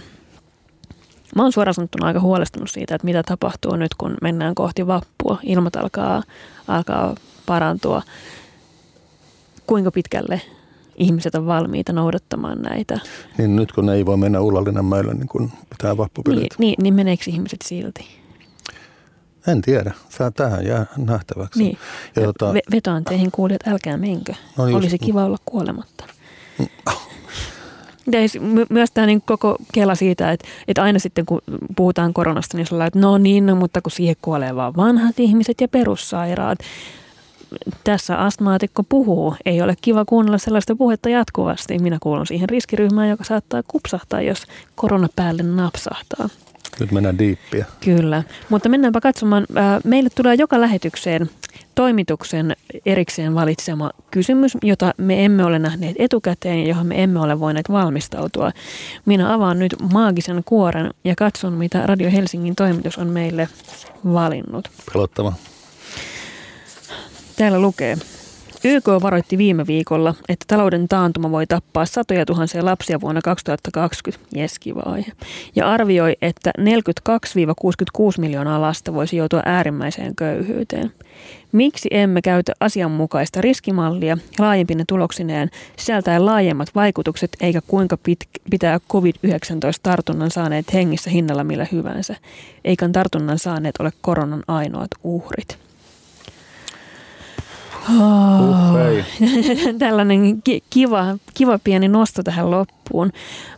Mä 1.35 1.41
oon 1.43 1.51
suoraan 1.51 1.73
sanottuna 1.73 2.07
aika 2.07 2.19
huolestunut 2.19 2.69
siitä, 2.69 2.95
että 2.95 3.05
mitä 3.05 3.23
tapahtuu 3.23 3.75
nyt, 3.75 3.95
kun 3.95 4.17
mennään 4.21 4.55
kohti 4.55 4.87
vappua. 4.87 5.39
Ilmat 5.43 5.75
alkaa, 5.75 6.23
alkaa 6.67 7.15
parantua. 7.45 8.01
Kuinka 9.67 9.91
pitkälle 9.91 10.41
ihmiset 10.97 11.35
on 11.35 11.45
valmiita 11.45 11.93
noudattamaan 11.93 12.61
näitä? 12.61 12.99
Niin 13.37 13.55
nyt 13.55 13.71
kun 13.71 13.85
ne 13.85 13.93
ei 13.93 14.05
voi 14.05 14.17
mennä 14.17 14.41
Ullallinen 14.41 14.85
mäellä, 14.85 15.13
niin 15.13 15.27
kun 15.27 15.51
pitää 15.69 15.97
vappupelit. 15.97 16.39
Niin, 16.39 16.49
niin, 16.59 16.75
niin 16.83 16.93
meneekö 16.93 17.23
ihmiset 17.27 17.61
silti? 17.61 18.07
En 19.47 19.61
tiedä. 19.61 19.93
Tähän 20.35 20.65
jää 20.65 20.85
nähtäväksi. 20.97 21.59
Niin. 21.63 21.77
Ja 22.15 22.21
tota... 22.21 22.53
Vetoan 22.71 23.03
teihin 23.03 23.31
kuulijat, 23.31 23.67
älkää 23.67 23.97
menkö. 23.97 24.33
No 24.57 24.63
Olisi 24.63 24.97
kiva 24.97 25.25
olla 25.25 25.37
kuolematta. 25.45 26.05
My- 28.39 28.65
myös 28.69 28.91
tämä 28.91 29.07
niin 29.07 29.21
koko 29.21 29.57
kela 29.73 29.95
siitä, 29.95 30.31
että, 30.31 30.47
että 30.67 30.83
aina 30.83 30.99
sitten 30.99 31.25
kun 31.25 31.41
puhutaan 31.75 32.13
koronasta, 32.13 32.57
niin 32.57 32.67
ollaan, 32.71 32.87
että 32.87 32.99
no 32.99 33.17
niin, 33.17 33.45
no, 33.45 33.55
mutta 33.55 33.81
kun 33.81 33.91
siihen 33.91 34.15
kuolee 34.21 34.55
vaan 34.55 34.75
vanhat 34.75 35.19
ihmiset 35.19 35.61
ja 35.61 35.67
perussairaat. 35.67 36.59
Tässä 37.83 38.17
astmaatikko 38.17 38.83
puhuu. 38.83 39.35
Ei 39.45 39.61
ole 39.61 39.75
kiva 39.81 40.05
kuunnella 40.05 40.37
sellaista 40.37 40.75
puhetta 40.75 41.09
jatkuvasti. 41.09 41.79
Minä 41.79 41.97
kuulun 42.01 42.27
siihen 42.27 42.49
riskiryhmään, 42.49 43.09
joka 43.09 43.23
saattaa 43.23 43.63
kupsahtaa, 43.67 44.21
jos 44.21 44.43
korona 44.75 45.07
päälle 45.15 45.43
napsahtaa. 45.43 46.29
Nyt 46.79 46.91
mennään 46.91 47.19
diippiä. 47.19 47.65
Kyllä, 47.79 48.23
mutta 48.49 48.69
mennäänpä 48.69 49.01
katsomaan. 49.01 49.45
Meille 49.83 50.09
tulee 50.15 50.35
joka 50.35 50.61
lähetykseen 50.61 51.29
toimituksen 51.75 52.55
erikseen 52.85 53.35
valitsema 53.35 53.91
kysymys, 54.11 54.57
jota 54.63 54.93
me 54.97 55.25
emme 55.25 55.45
ole 55.45 55.59
nähneet 55.59 55.95
etukäteen 55.99 56.59
ja 56.59 56.67
johon 56.67 56.87
me 56.87 57.03
emme 57.03 57.19
ole 57.19 57.39
voineet 57.39 57.71
valmistautua. 57.71 58.51
Minä 59.05 59.33
avaan 59.33 59.59
nyt 59.59 59.75
maagisen 59.93 60.41
kuoren 60.45 60.93
ja 61.03 61.15
katson, 61.15 61.53
mitä 61.53 61.87
Radio 61.87 62.11
Helsingin 62.11 62.55
toimitus 62.55 62.97
on 62.97 63.07
meille 63.07 63.49
valinnut. 64.13 64.69
Pelottava. 64.93 65.33
Täällä 67.35 67.59
lukee. 67.59 67.97
YK 68.67 68.87
varoitti 69.01 69.37
viime 69.37 69.67
viikolla, 69.67 70.13
että 70.29 70.45
talouden 70.47 70.87
taantuma 70.87 71.31
voi 71.31 71.47
tappaa 71.47 71.85
satoja 71.85 72.25
tuhansia 72.25 72.65
lapsia 72.65 73.01
vuonna 73.01 73.21
2020, 73.21 74.39
jeskivaihe, 74.39 75.11
ja 75.55 75.71
arvioi, 75.71 76.15
että 76.21 76.51
42-66 76.59 76.61
miljoonaa 78.17 78.61
lasta 78.61 78.93
voisi 78.93 79.17
joutua 79.17 79.41
äärimmäiseen 79.45 80.15
köyhyyteen. 80.15 80.91
Miksi 81.51 81.89
emme 81.91 82.21
käytä 82.21 82.53
asianmukaista 82.59 83.41
riskimallia 83.41 84.17
laajempine 84.39 84.83
tuloksineen 84.87 85.49
sisältäen 85.77 86.25
laajemmat 86.25 86.75
vaikutukset 86.75 87.31
eikä 87.41 87.61
kuinka 87.67 87.97
pit- 88.09 88.41
pitää 88.49 88.79
COVID-19-tartunnan 88.89 90.31
saaneet 90.31 90.73
hengissä 90.73 91.09
hinnalla 91.09 91.43
millä 91.43 91.67
hyvänsä, 91.71 92.15
eikä 92.65 92.89
tartunnan 92.89 93.39
saaneet 93.39 93.75
ole 93.79 93.91
koronan 94.01 94.43
ainoat 94.47 94.89
uhrit? 95.03 95.65
Tällainen 99.79 100.43
kiva, 100.69 101.17
kiva 101.33 101.59
pieni 101.63 101.87
nosto 101.87 102.23
tähän 102.23 102.51
loppuun. 102.51 103.11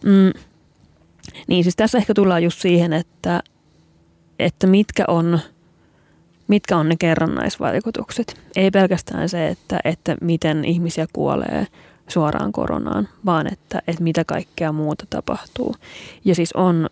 Mm. 0.03 0.41
Niin 1.47 1.63
siis 1.63 1.75
tässä 1.75 1.97
ehkä 1.97 2.13
tullaan 2.13 2.43
just 2.43 2.61
siihen, 2.61 2.93
että, 2.93 3.43
että 4.39 4.67
mitkä 4.67 5.05
on 5.07 5.39
mitkä 6.47 6.77
on 6.77 6.89
ne 6.89 6.95
kerrannaisvaikutukset. 6.99 8.41
Ei 8.55 8.71
pelkästään 8.71 9.29
se, 9.29 9.47
että, 9.47 9.79
että 9.83 10.15
miten 10.21 10.65
ihmisiä 10.65 11.07
kuolee 11.13 11.67
suoraan 12.07 12.51
koronaan, 12.51 13.07
vaan 13.25 13.53
että, 13.53 13.81
että 13.87 14.03
mitä 14.03 14.23
kaikkea 14.25 14.71
muuta 14.71 15.05
tapahtuu. 15.09 15.75
Ja 16.25 16.35
siis 16.35 16.53
on, 16.53 16.89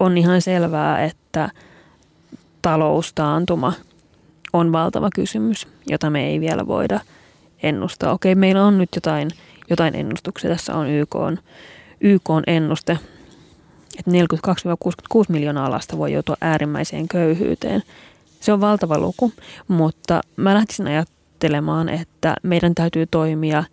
on 0.00 0.18
ihan 0.18 0.42
selvää, 0.42 1.04
että 1.04 1.50
taloustaantuma– 2.62 3.72
on 4.52 4.72
valtava 4.72 5.08
kysymys, 5.14 5.68
jota 5.86 6.10
me 6.10 6.26
ei 6.26 6.40
vielä 6.40 6.66
voida 6.66 7.00
ennustaa. 7.62 8.12
Okei, 8.12 8.34
meillä 8.34 8.64
on 8.64 8.78
nyt 8.78 8.88
jotain, 8.94 9.30
jotain 9.70 9.94
ennustuksia. 9.94 10.50
Tässä 10.50 10.74
on 10.74 10.90
YK, 10.90 11.14
on, 11.14 11.38
YK 12.00 12.30
on 12.30 12.42
ennuste, 12.46 12.98
että 13.98 14.10
42-66 14.10 14.14
miljoonaa 15.28 15.70
lasta 15.70 15.98
voi 15.98 16.12
joutua 16.12 16.36
äärimmäiseen 16.40 17.08
köyhyyteen. 17.08 17.82
Se 18.40 18.52
on 18.52 18.60
valtava 18.60 18.98
luku, 18.98 19.32
mutta 19.68 20.20
mä 20.36 20.54
lähtisin 20.54 20.86
ajattelemaan, 20.86 21.88
että 21.88 22.36
meidän 22.42 22.74
täytyy 22.74 23.06
toimia 23.10 23.64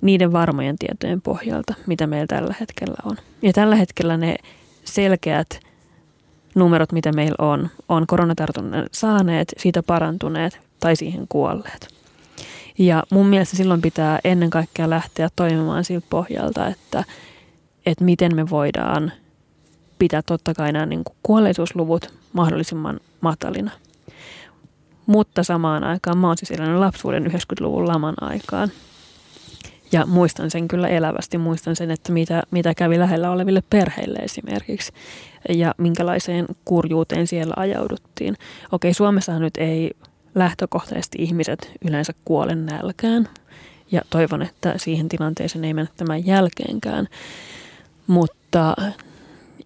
niiden 0.00 0.32
varmojen 0.32 0.78
tietojen 0.78 1.20
pohjalta, 1.20 1.74
mitä 1.86 2.06
meillä 2.06 2.26
tällä 2.26 2.54
hetkellä 2.60 2.96
on. 3.04 3.16
Ja 3.42 3.52
tällä 3.52 3.76
hetkellä 3.76 4.16
ne 4.16 4.36
selkeät– 4.84 5.58
numerot, 6.54 6.92
mitä 6.92 7.12
meillä 7.12 7.46
on, 7.46 7.68
on 7.88 8.06
koronatartunnan 8.06 8.86
saaneet, 8.92 9.52
siitä 9.56 9.82
parantuneet 9.82 10.60
tai 10.80 10.96
siihen 10.96 11.26
kuolleet. 11.28 11.94
Ja 12.78 13.02
mun 13.10 13.26
mielestä 13.26 13.56
silloin 13.56 13.82
pitää 13.82 14.18
ennen 14.24 14.50
kaikkea 14.50 14.90
lähteä 14.90 15.28
toimimaan 15.36 15.84
siltä 15.84 16.06
pohjalta, 16.10 16.66
että, 16.66 17.04
että 17.86 18.04
miten 18.04 18.36
me 18.36 18.50
voidaan 18.50 19.12
pitää 19.98 20.22
totta 20.22 20.54
kai 20.54 20.72
nämä 20.72 20.86
niin 20.86 21.02
kuolleisuusluvut 21.22 22.14
mahdollisimman 22.32 23.00
matalina. 23.20 23.70
Mutta 25.06 25.42
samaan 25.42 25.84
aikaan 25.84 26.18
mä 26.18 26.26
oon 26.26 26.38
siis 26.38 26.50
elänyt 26.50 26.78
lapsuuden 26.78 27.26
90-luvun 27.26 27.88
laman 27.88 28.14
aikaan. 28.20 28.68
Ja 29.92 30.06
muistan 30.06 30.50
sen 30.50 30.68
kyllä 30.68 30.88
elävästi. 30.88 31.38
Muistan 31.38 31.76
sen, 31.76 31.90
että 31.90 32.12
mitä, 32.12 32.42
mitä 32.50 32.74
kävi 32.74 32.98
lähellä 32.98 33.30
oleville 33.30 33.62
perheille 33.70 34.18
esimerkiksi 34.18 34.92
ja 35.48 35.74
minkälaiseen 35.78 36.46
kurjuuteen 36.64 37.26
siellä 37.26 37.54
ajauduttiin. 37.56 38.36
Okei, 38.72 38.94
Suomessahan 38.94 39.42
nyt 39.42 39.56
ei 39.56 39.90
lähtökohtaisesti 40.34 41.18
ihmiset 41.20 41.72
yleensä 41.88 42.12
kuole 42.24 42.54
nälkään 42.54 43.28
ja 43.92 44.02
toivon, 44.10 44.42
että 44.42 44.74
siihen 44.76 45.08
tilanteeseen 45.08 45.64
ei 45.64 45.74
mennä 45.74 45.92
tämän 45.96 46.26
jälkeenkään. 46.26 47.08
Mutta 48.06 48.76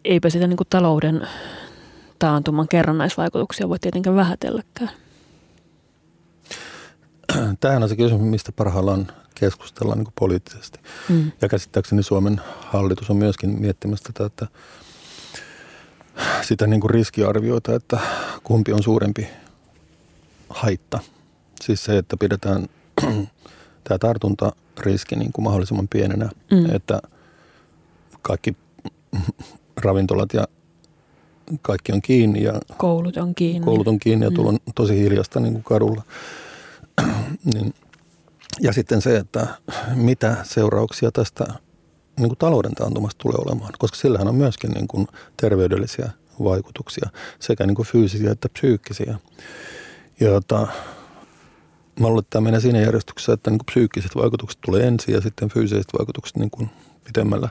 eipä 0.05 0.31
sitä 0.31 0.47
niin 0.47 0.57
kuin 0.57 0.67
talouden 0.71 1.29
taantuman 2.19 2.69
kerrannaisvaikutuksia 2.69 3.69
voi 3.69 3.79
tietenkään 3.79 4.17
vähätelläkään. 4.17 4.91
Tämähän 7.61 7.83
on 7.83 7.89
se 7.89 7.97
kysymys, 7.97 8.23
mistä 8.23 8.53
parhaillaan 8.53 9.07
keskustellaan 9.35 9.99
niin 9.99 10.13
poliittisesti. 10.19 10.81
Mm. 11.09 11.33
Ja 11.43 11.49
käsittääkseni 11.49 12.03
Suomen 12.03 12.41
hallitus 12.61 13.11
on 13.11 13.17
myöskin 13.17 13.61
miettimässä 13.61 14.05
tätä, 14.13 14.27
että 14.27 14.47
sitä 16.43 16.67
niin 16.67 16.81
kuin 16.81 16.91
riskiarvioita, 16.91 17.75
että 17.75 17.99
kumpi 18.45 18.73
on 18.73 18.83
suurempi 18.83 19.29
haitta. 20.49 20.99
Siis 21.61 21.85
se, 21.85 21.99
että 21.99 22.17
pidetään 22.17 22.67
tämä 23.85 23.99
tartuntariski 24.01 25.17
niin 25.17 25.33
kuin 25.33 25.45
mahdollisimman 25.45 25.89
pienenä, 25.89 26.31
mm. 26.51 26.75
että 26.75 27.03
kaikki 28.23 28.57
ravintolat 29.85 30.35
ja 30.35 30.49
kaikki 31.63 31.93
on 31.93 32.03
kiinni. 32.03 32.43
Ja 32.43 32.53
koulut 32.77 33.17
on 33.17 33.35
kiinni. 33.35 33.65
Koulut 33.65 33.89
on 33.89 33.99
kiinni 33.99 34.25
ja 34.25 34.31
tuolla 34.31 34.51
on 34.51 34.59
tosi 34.75 34.99
hiljasta 34.99 35.41
niin 35.41 35.53
kuin 35.53 35.65
kadulla. 35.65 36.03
niin, 37.55 37.75
ja 38.61 38.73
sitten 38.73 39.03
se, 39.03 39.17
että 39.17 39.47
mitä 39.95 40.37
seurauksia 40.43 41.11
tästä 41.13 41.47
niin 42.17 42.29
kuin 42.29 42.39
talouden 42.39 42.75
taantumasta 42.75 43.23
tulee 43.23 43.37
olemaan, 43.47 43.73
koska 43.79 43.97
sillähän 43.97 44.29
on 44.29 44.35
myöskin 44.35 44.71
niin 44.71 44.89
kuin 44.89 45.07
terveydellisiä 45.37 46.11
vaikutuksia, 46.45 47.09
sekä 47.41 47.67
niin 47.67 47.75
kuin 47.75 47.87
fyysisiä 47.87 48.31
että 48.31 48.49
psyykkisiä. 48.49 49.19
Ja 50.21 50.29
jota, 50.29 50.67
mä 52.01 52.07
luulen, 52.07 52.19
että 52.19 52.31
tämä 52.31 52.45
menee 52.45 52.61
siinä 52.61 52.81
järjestyksessä, 52.81 53.33
että 53.33 53.51
niin 53.51 53.59
kuin 53.59 53.67
psyykkiset 53.67 54.17
vaikutukset 54.17 54.61
tulee 54.61 54.87
ensin 54.87 55.15
ja 55.15 55.21
sitten 55.21 55.49
fyysiset 55.49 55.87
vaikutukset 55.99 56.37
niin 56.37 56.51
kuin 56.51 56.71
pitemmällä 57.05 57.49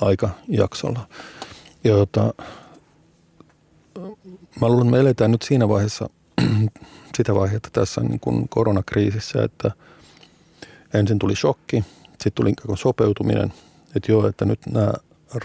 aikajaksolla. 0.00 1.08
Ja 1.84 1.90
jota, 1.90 2.34
mä 4.60 4.68
luulen, 4.68 4.86
että 4.86 4.90
me 4.90 5.00
eletään 5.00 5.30
nyt 5.30 5.42
siinä 5.42 5.68
vaiheessa 5.68 6.08
sitä 7.16 7.34
vaihetta 7.34 7.68
tässä 7.72 8.00
niin 8.00 8.20
kuin 8.20 8.48
koronakriisissä, 8.48 9.42
että 9.42 9.70
ensin 10.94 11.18
tuli 11.18 11.36
shokki, 11.36 11.84
sitten 12.20 12.32
tuli 12.34 12.76
sopeutuminen– 12.76 13.52
että 13.96 14.12
joo, 14.12 14.26
että 14.26 14.44
nyt 14.44 14.60
nämä 14.66 14.92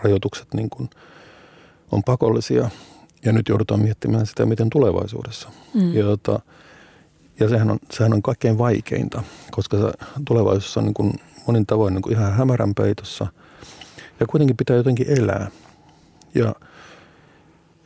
rajoitukset 0.03 0.53
niin 0.53 0.69
kuin 0.69 0.89
on 1.91 2.03
pakollisia 2.03 2.69
ja 3.25 3.31
nyt 3.33 3.49
joudutaan 3.49 3.81
miettimään 3.81 4.25
sitä, 4.25 4.45
miten 4.45 4.69
tulevaisuudessa. 4.69 5.49
Mm. 5.73 5.93
Ja, 5.93 5.99
jota, 5.99 6.39
ja 7.39 7.49
sehän, 7.49 7.71
on, 7.71 7.79
sehän 7.91 8.13
on 8.13 8.21
kaikkein 8.21 8.57
vaikeinta, 8.57 9.23
koska 9.51 9.77
se 9.77 9.91
tulevaisuus 10.27 10.77
on 10.77 10.83
niin 10.83 10.93
kuin 10.93 11.13
monin 11.47 11.65
tavoin 11.65 11.93
niin 11.93 12.01
kuin 12.01 12.13
ihan 12.13 12.33
hämärän 12.33 12.75
peitossa 12.75 13.27
ja 14.19 14.27
kuitenkin 14.27 14.57
pitää 14.57 14.75
jotenkin 14.75 15.09
elää. 15.09 15.51
Ja 16.35 16.55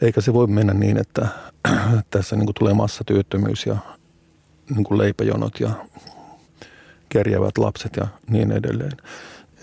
eikä 0.01 0.21
se 0.21 0.33
voi 0.33 0.47
mennä 0.47 0.73
niin, 0.73 0.97
että 0.97 1.27
tässä 2.11 2.35
niin 2.35 2.45
kuin 2.45 2.55
tulee 2.59 2.73
massatyöttömyys 2.73 3.65
ja 3.65 3.77
niin 4.75 4.83
kuin 4.83 4.97
leipäjonot 4.97 5.59
ja 5.59 5.69
kerjävät 7.09 7.57
lapset 7.57 7.95
ja 7.97 8.07
niin 8.29 8.51
edelleen 8.51 8.97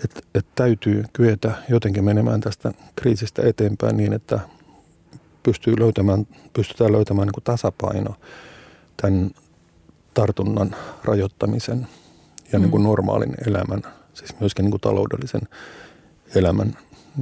että 0.03 0.21
et 0.35 0.45
täytyy 0.55 1.03
kyetä 1.13 1.51
jotenkin 1.69 2.03
menemään 2.03 2.41
tästä 2.41 2.71
kriisistä 2.95 3.41
eteenpäin 3.45 3.97
niin, 3.97 4.13
että 4.13 4.39
pystyy 5.43 5.79
löytämään, 5.79 6.27
pystytään 6.53 6.91
löytämään 6.91 7.27
niin 7.27 7.43
tasapaino 7.43 8.15
tämän 9.01 9.31
tartunnan 10.13 10.75
rajoittamisen 11.03 11.87
ja 12.51 12.59
mm. 12.59 12.63
niin 12.63 12.71
kuin 12.71 12.83
normaalin 12.83 13.35
elämän, 13.47 13.81
siis 14.13 14.39
myöskin 14.39 14.63
niin 14.63 14.71
kuin 14.71 14.81
taloudellisen 14.81 15.41
elämän 16.35 16.77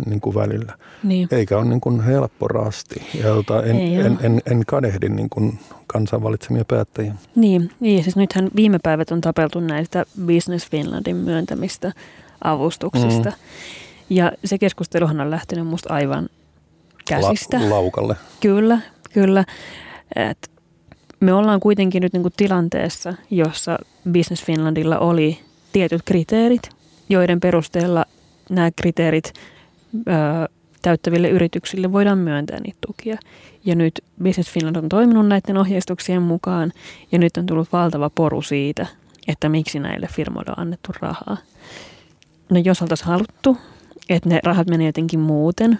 niin 0.05 0.21
kuin 0.21 0.35
välillä. 0.35 0.77
Niin. 1.03 1.27
Eikä 1.31 1.57
ole 1.57 1.65
niin 1.65 1.81
kuin 1.81 2.01
helppo 2.01 2.47
rasti. 2.47 3.01
Ja 3.19 3.27
jota 3.27 3.63
en, 3.63 3.75
en, 3.77 4.19
en, 4.21 4.41
en 4.51 4.63
kadehdi 4.67 5.09
niin 5.09 5.29
kuin 5.29 5.59
kansan 5.87 6.23
valitsemia 6.23 6.65
päättäjiä. 6.65 7.13
Niin, 7.35 7.71
niin, 7.79 8.03
siis 8.03 8.15
nythän 8.15 8.49
viime 8.55 8.79
päivät 8.83 9.11
on 9.11 9.21
tapeltu 9.21 9.59
näistä 9.59 10.05
Business 10.25 10.69
Finlandin 10.69 11.15
myöntämistä 11.15 11.91
avustuksista. 12.43 13.29
Mm. 13.29 13.35
Ja 14.09 14.31
se 14.45 14.57
keskusteluhan 14.57 15.21
on 15.21 15.31
lähtenyt 15.31 15.67
musta 15.67 15.93
aivan 15.93 16.29
käsistä. 17.07 17.61
La- 17.61 17.69
laukalle. 17.69 18.15
Kyllä, 18.39 18.79
kyllä. 19.13 19.45
Et 20.15 20.51
me 21.19 21.33
ollaan 21.33 21.59
kuitenkin 21.59 22.01
nyt 22.01 22.13
niinku 22.13 22.29
tilanteessa, 22.37 23.13
jossa 23.29 23.77
Business 24.11 24.43
Finlandilla 24.43 24.99
oli 24.99 25.39
tietyt 25.71 26.01
kriteerit, 26.05 26.69
joiden 27.09 27.39
perusteella 27.39 28.05
nämä 28.49 28.71
kriteerit 28.75 29.33
ö, 29.95 30.49
täyttäville 30.81 31.29
yrityksille 31.29 31.91
voidaan 31.91 32.17
myöntää 32.17 32.59
niitä 32.59 32.77
tukia. 32.87 33.17
Ja 33.65 33.75
nyt 33.75 34.03
Business 34.23 34.51
Finland 34.51 34.75
on 34.75 34.89
toiminut 34.89 35.27
näiden 35.27 35.57
ohjeistuksien 35.57 36.21
mukaan 36.21 36.71
ja 37.11 37.19
nyt 37.19 37.37
on 37.37 37.45
tullut 37.45 37.71
valtava 37.71 38.09
poru 38.09 38.41
siitä, 38.41 38.87
että 39.27 39.49
miksi 39.49 39.79
näille 39.79 40.07
firmoille 40.11 40.51
on 40.51 40.59
annettu 40.59 40.91
rahaa. 41.01 41.37
No 42.53 42.59
jos 42.65 42.81
oltaisiin 42.81 43.07
haluttu, 43.07 43.57
että 44.09 44.29
ne 44.29 44.39
rahat 44.43 44.67
menee 44.67 44.87
jotenkin 44.87 45.19
muuten, 45.19 45.79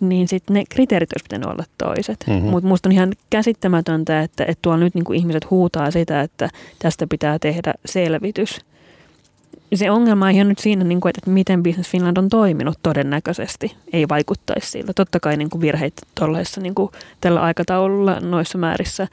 niin 0.00 0.28
sitten 0.28 0.54
ne 0.54 0.64
kriteerit 0.68 1.12
olisi 1.12 1.24
pitänyt 1.24 1.48
olla 1.48 1.64
toiset. 1.78 2.24
Mhm. 2.26 2.46
Mutta 2.46 2.68
musta 2.68 2.88
on 2.88 2.92
ihan 2.92 3.12
käsittämätöntä, 3.30 4.20
että, 4.20 4.44
että 4.44 4.62
tuolla 4.62 4.84
nyt 4.84 4.94
niinku 4.94 5.12
ihmiset 5.12 5.50
huutaa 5.50 5.90
sitä, 5.90 6.20
että 6.20 6.48
tästä 6.78 7.06
pitää 7.06 7.38
tehdä 7.38 7.74
selvitys. 7.84 8.60
Se 9.74 9.90
ongelma 9.90 10.24
on 10.24 10.30
ihan 10.30 10.48
nyt 10.48 10.58
siinä, 10.58 10.84
niin 10.84 11.00
kuin, 11.00 11.10
että 11.10 11.30
miten 11.30 11.62
Business 11.62 11.90
Finland 11.90 12.16
on 12.16 12.28
toiminut 12.28 12.78
todennäköisesti. 12.82 13.76
Ei 13.92 14.08
vaikuttaisi 14.08 14.70
siltä. 14.70 14.92
Totta 14.92 15.20
kai 15.20 15.36
niin 15.36 15.50
kuin 15.50 15.60
virheitä 15.60 16.02
tuollaisessa 16.14 16.60
niin 16.60 16.74
kuin 16.74 16.92
tällä 17.20 17.40
aikataululla 17.42 18.20
noissa 18.20 18.58
määrissä, 18.58 19.08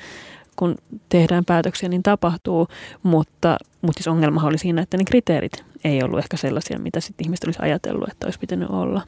kun 0.56 0.76
tehdään 1.10 1.46
päätöksiä, 1.46 1.90
niin 1.90 2.04
tapahtuu. 2.04 2.68
Mutta, 3.04 3.58
mutta 3.82 3.98
siis 4.00 4.08
ongelma 4.08 4.44
oli 4.44 4.58
siinä, 4.58 4.82
että 4.82 4.98
ne 4.98 5.04
kriteerit 5.04 5.66
ei 5.84 6.04
ollut 6.04 6.20
ehkä 6.20 6.38
sellaisia, 6.38 6.80
mitä 6.80 7.00
sitten 7.00 7.26
ihmiset 7.26 7.44
olisi 7.46 7.60
ajatellut, 7.62 8.10
että 8.10 8.28
olisi 8.28 8.40
pitänyt 8.40 8.70
olla. 8.70 9.02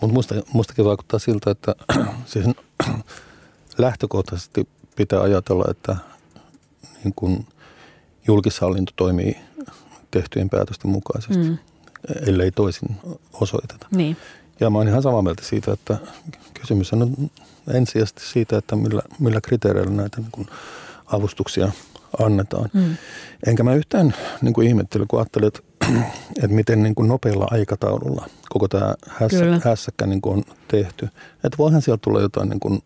Mutta 0.00 0.14
musta, 0.14 0.34
mustakin 0.52 0.84
vaikuttaa 0.84 1.18
siltä, 1.18 1.50
että 1.50 1.74
siis 2.26 2.46
lähtökohtaisesti 3.78 4.68
pitää 4.96 5.20
ajatella, 5.20 5.64
että 5.70 5.96
niin 7.04 7.12
kun 7.16 7.46
julkishallinto 8.26 8.92
toimii 8.96 9.36
tehtyjen 10.10 10.50
päätösten 10.50 10.90
mukaisesti, 10.90 11.38
Mm, 11.48 11.58
ellei 12.26 12.50
toisin 12.50 12.88
osoiteta. 13.32 13.86
niin, 13.90 14.16
Ja 14.62 14.70
mä 14.70 14.78
oon 14.78 14.88
ihan 14.88 15.02
samaa 15.02 15.22
mieltä 15.22 15.42
siitä, 15.44 15.72
että 15.72 15.96
kysymys 16.60 16.92
on 16.92 17.30
ensisijaisesti 17.74 18.22
siitä, 18.24 18.58
että 18.58 18.76
millä, 18.76 19.02
millä 19.18 19.40
kriteereillä 19.40 19.90
näitä 19.92 20.20
niin 20.20 20.30
kun 20.32 20.46
avustuksia 21.06 21.72
annetaan. 22.18 22.70
mm, 22.72 22.96
Enkä 23.46 23.62
mä 23.62 23.74
yhtään 23.74 24.14
niin 24.42 24.54
kuin 24.54 24.68
ihmettele, 24.68 25.04
kun 25.08 25.18
ajattelin, 25.18 25.46
että, 25.48 25.60
että 26.42 26.56
miten 26.56 26.82
niin 26.82 26.94
kuin 26.94 27.08
nopealla 27.08 27.48
aikataululla 27.50 28.26
koko 28.48 28.68
tämä 28.68 28.94
hässä, 29.08 29.38
Kyllä. 29.38 29.60
hässäkkä 29.64 30.06
niin 30.06 30.20
kuin 30.20 30.36
on 30.36 30.44
tehty. 30.68 31.08
Että 31.44 31.58
voihan 31.58 31.82
sieltä 31.82 32.00
tulla 32.02 32.20
jotain 32.20 32.48
niin 32.48 32.60
kuin 32.60 32.82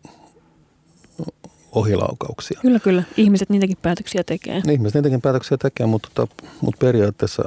ohilaukauksia. 1.71 2.59
kyllä, 2.61 2.79
kyllä. 2.79 3.03
Ihmiset 3.17 3.49
niitäkin 3.49 3.77
päätöksiä 3.81 4.23
tekee. 4.23 4.53
Niin, 4.53 4.69
ihmiset 4.69 4.93
niitäkin 4.95 5.21
päätöksiä 5.21 5.57
tekee, 5.57 5.85
mutta, 5.85 6.27
mutta 6.61 6.85
periaatteessa 6.85 7.43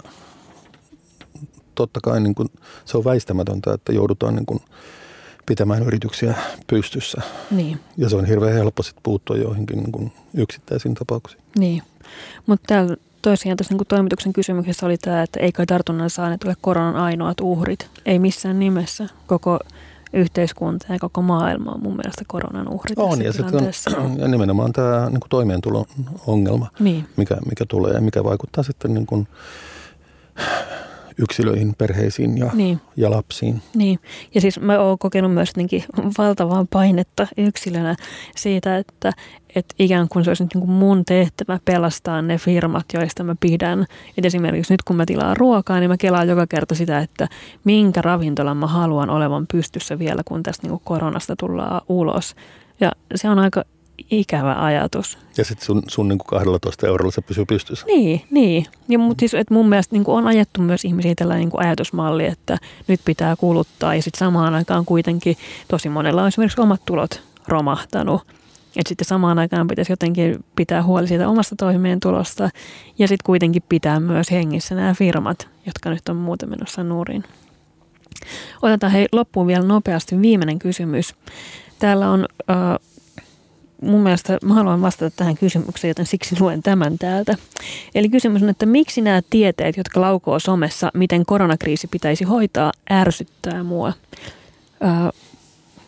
totta 1.74 2.00
kai 2.02 2.20
niin 2.20 2.34
kuin, 2.34 2.48
se 2.84 2.98
on 2.98 3.04
väistämätöntä, 3.04 3.72
että 3.74 3.92
joudutaan 3.92 4.34
niin 4.34 4.46
kuin 4.46 4.60
pitämään 5.46 5.82
yrityksiä 5.82 6.34
pystyssä. 6.66 7.22
Niin. 7.50 7.80
Ja 7.96 8.08
se 8.08 8.16
on 8.16 8.24
hirveän 8.24 8.54
helppo 8.54 8.82
sitten 8.82 9.02
puuttua 9.02 9.36
joihinkin 9.36 9.78
niin 9.78 9.92
kuin 9.92 10.12
yksittäisiin 10.34 10.94
tapauksiin. 10.94 11.42
Niin, 11.58 11.82
mutta 12.46 12.64
täällä 12.66 12.96
tosiaan 13.22 13.56
tässä 13.56 13.74
niin 13.74 13.86
toimituksen 13.88 14.32
kysymyksessä 14.32 14.86
oli 14.86 14.98
tämä, 14.98 15.22
että 15.22 15.40
ei 15.40 15.52
kai 15.52 15.66
tartunnan 15.66 16.10
saaneet 16.10 16.44
ole 16.44 16.54
koronan 16.60 16.96
ainoat 16.96 17.40
uhrit. 17.40 17.86
Ei 18.06 18.18
missään 18.18 18.58
nimessä. 18.58 19.08
Koko 19.26 19.58
yhteiskunta 20.12 20.86
ja 20.92 20.98
koko 20.98 21.22
maailma 21.22 21.72
on 21.72 21.82
mun 21.82 21.96
mielestä 21.96 22.24
koronan 22.26 22.68
uhri 22.68 22.94
tässä 22.94 23.10
On, 23.10 23.22
ja, 23.22 23.32
sitten 23.32 23.98
on, 23.98 24.18
ja 24.18 24.28
nimenomaan 24.28 24.72
tämä 24.72 25.06
niin 25.10 25.20
kuin 25.20 25.28
toimeentulon 25.28 25.84
ongelma, 26.26 26.70
Niin, 26.80 27.06
mikä, 27.16 27.36
mikä 27.48 27.64
tulee 27.68 27.92
ja 27.92 28.00
mikä 28.00 28.24
vaikuttaa 28.24 28.64
sitten 28.64 28.94
niin 28.94 29.06
kuin 29.06 29.28
yksilöihin, 31.22 31.74
perheisiin 31.78 32.38
ja, 32.38 32.50
niin, 32.54 32.80
ja 32.96 33.10
lapsiin. 33.10 33.62
niin. 33.74 33.98
Ja 34.34 34.40
siis 34.40 34.60
mä 34.60 34.78
oon 34.78 34.98
kokenut 34.98 35.34
myös 35.34 35.48
jotenkin 35.48 35.84
valtavaa 36.18 36.66
painetta 36.70 37.26
yksilönä 37.36 37.96
siitä, 38.36 38.76
että, 38.76 39.12
että 39.54 39.74
ikään 39.78 40.08
kuin 40.08 40.24
se 40.24 40.30
olisi 40.30 40.42
nyt 40.42 40.54
niin 40.54 40.66
kuin 40.66 40.70
mun 40.70 41.04
tehtävä 41.04 41.58
pelastaa 41.64 42.22
ne 42.22 42.38
firmat, 42.38 42.86
joista 42.94 43.24
mä 43.24 43.34
pidän. 43.40 43.86
Et 44.18 44.24
esimerkiksi 44.24 44.72
nyt 44.74 44.82
kun 44.82 44.96
mä 44.96 45.06
tilaan 45.06 45.36
ruokaa, 45.36 45.80
niin 45.80 45.90
mä 45.90 45.96
kelaan 45.96 46.28
joka 46.28 46.46
kerta 46.46 46.74
sitä, 46.74 46.98
että 46.98 47.28
minkä 47.64 48.02
ravintolan 48.02 48.56
mä 48.56 48.66
haluan 48.66 49.10
olevan 49.10 49.46
pystyssä 49.52 49.98
vielä, 49.98 50.22
kun 50.24 50.42
tästä 50.42 50.62
niin 50.66 50.70
kuin 50.70 50.82
koronasta 50.84 51.36
tullaan 51.36 51.80
ulos. 51.88 52.34
Ja 52.80 52.92
se 53.14 53.28
on 53.28 53.38
aika 53.38 53.64
ikävä 54.10 54.64
ajatus. 54.64 55.18
Ja 55.36 55.44
sitten 55.44 55.66
sun, 55.66 55.82
sun 55.88 56.08
niin 56.08 56.18
kuin 56.18 56.26
12 56.26 56.86
eurolla 56.86 57.10
se 57.10 57.20
pysyy 57.20 57.44
pystyssä. 57.44 57.86
Niin, 57.86 58.22
niin. 58.30 58.66
Ja 58.88 58.98
mutta 58.98 59.20
siis, 59.20 59.34
että 59.34 59.54
mun 59.54 59.68
mielestä 59.68 59.96
niin 59.96 60.04
on 60.06 60.26
ajettu 60.26 60.62
myös 60.62 60.84
ihmisiä 60.84 61.14
tällainen 61.16 61.48
niin 61.48 61.66
ajatusmalli, 61.66 62.26
että 62.26 62.58
nyt 62.88 63.00
pitää 63.04 63.36
kuluttaa 63.36 63.94
ja 63.94 64.02
sitten 64.02 64.18
samaan 64.18 64.54
aikaan 64.54 64.84
kuitenkin 64.84 65.36
tosi 65.68 65.88
monella 65.88 66.22
on 66.22 66.28
esimerkiksi 66.28 66.60
omat 66.60 66.82
tulot 66.86 67.22
romahtanut. 67.48 68.22
Että 68.76 68.88
sitten 68.88 69.04
samaan 69.04 69.38
aikaan 69.38 69.66
pitäisi 69.66 69.92
jotenkin 69.92 70.44
pitää 70.56 70.82
huoli 70.82 71.08
siitä 71.08 71.28
omasta 71.28 71.56
toimeentulosta 71.56 72.50
ja 72.98 73.08
sitten 73.08 73.26
kuitenkin 73.26 73.62
pitää 73.68 74.00
myös 74.00 74.30
hengissä 74.30 74.74
nämä 74.74 74.94
firmat, 74.94 75.48
jotka 75.66 75.90
nyt 75.90 76.08
on 76.08 76.16
muuten 76.16 76.50
menossa 76.50 76.84
nurin. 76.84 77.24
Otetaan 78.62 78.92
hei 78.92 79.06
loppuun 79.12 79.46
vielä 79.46 79.64
nopeasti 79.64 80.20
viimeinen 80.20 80.58
kysymys. 80.58 81.14
Täällä 81.78 82.10
on 82.10 82.26
äh, 82.50 82.56
mun 83.82 84.00
mielestä, 84.00 84.38
mä 84.44 84.54
haluan 84.54 84.82
vastata 84.82 85.16
tähän 85.16 85.36
kysymykseen, 85.36 85.90
joten 85.90 86.06
siksi 86.06 86.36
luen 86.40 86.62
tämän 86.62 86.98
täältä. 86.98 87.36
Eli 87.94 88.08
kysymys 88.08 88.42
on, 88.42 88.48
että 88.48 88.66
miksi 88.66 89.00
nämä 89.00 89.22
tieteet, 89.30 89.76
jotka 89.76 90.00
laukoo 90.00 90.38
somessa, 90.38 90.90
miten 90.94 91.26
koronakriisi 91.26 91.86
pitäisi 91.86 92.24
hoitaa, 92.24 92.72
ärsyttää 92.90 93.62
mua? 93.62 93.92
Ö, 94.82 95.12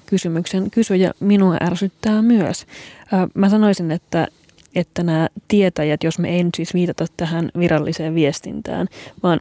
kysymyksen 0.07 0.71
kysyjä 0.71 1.13
minua 1.21 1.57
ärsyttää 1.63 2.23
myös. 2.23 2.67
Ö, 3.13 3.29
mä 3.35 3.49
sanoisin, 3.49 3.91
että 3.91 4.29
että 4.75 5.03
nämä 5.03 5.29
tietäjät, 5.49 6.05
jos 6.05 6.19
me 6.19 6.29
ei 6.29 6.45
nyt 6.45 6.55
siis 6.55 6.75
viitata 6.75 7.07
tähän 7.17 7.51
viralliseen 7.59 8.15
viestintään, 8.15 8.87
vaan 9.23 9.41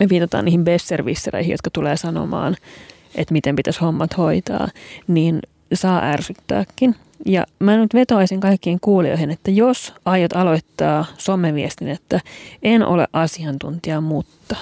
me 0.00 0.08
viitataan 0.08 0.44
niihin 0.44 0.64
besservissereihin, 0.64 1.50
jotka 1.50 1.70
tulee 1.70 1.96
sanomaan, 1.96 2.56
että 3.14 3.32
miten 3.32 3.56
pitäisi 3.56 3.80
hommat 3.80 4.16
hoitaa, 4.16 4.68
niin 5.08 5.40
saa 5.74 6.04
ärsyttääkin. 6.04 6.94
Ja 7.24 7.46
mä 7.58 7.76
nyt 7.76 7.94
vetoaisin 7.94 8.40
kaikkiin 8.40 8.78
kuulijoihin, 8.80 9.30
että 9.30 9.50
jos 9.50 9.94
aiot 10.04 10.32
aloittaa 10.32 11.04
someviestin, 11.18 11.88
että 11.88 12.20
en 12.62 12.82
ole 12.82 13.06
asiantuntija, 13.12 14.00
mutta, 14.00 14.56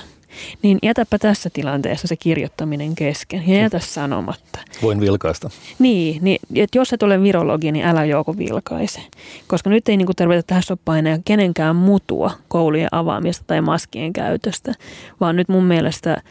niin 0.63 0.79
jätäpä 0.83 1.19
tässä 1.19 1.51
tilanteessa 1.53 2.09
se 2.09 2.17
kirjoittaminen 2.17 2.95
kesken 2.95 3.49
ja 3.49 3.61
jätä 3.61 3.79
sanomatta. 3.79 4.59
Voin 4.83 5.01
vilkaista. 5.01 5.51
Niin, 5.79 6.25
niin 6.25 6.39
että 6.55 6.79
jos 6.79 6.93
et 6.93 7.03
ole 7.03 7.23
virologi, 7.23 7.73
niin 7.73 7.85
älä 7.85 8.05
joko 8.05 8.39
vilkaise. 8.39 9.01
Koska 9.47 9.71
nyt 9.71 9.89
ei 9.89 9.97
niinku 9.97 10.15
tarvita 10.15 10.43
tähän 10.43 10.63
soppaineja 10.63 11.19
kenenkään 11.25 11.77
mutua 11.77 12.31
koulujen 12.49 12.89
avaamista 12.93 13.45
tai 13.47 13.61
maskien 13.61 14.13
käytöstä, 14.13 14.73
vaan 15.21 15.37
nyt 15.37 15.49
mun 15.49 15.65
mielestä 15.65 16.23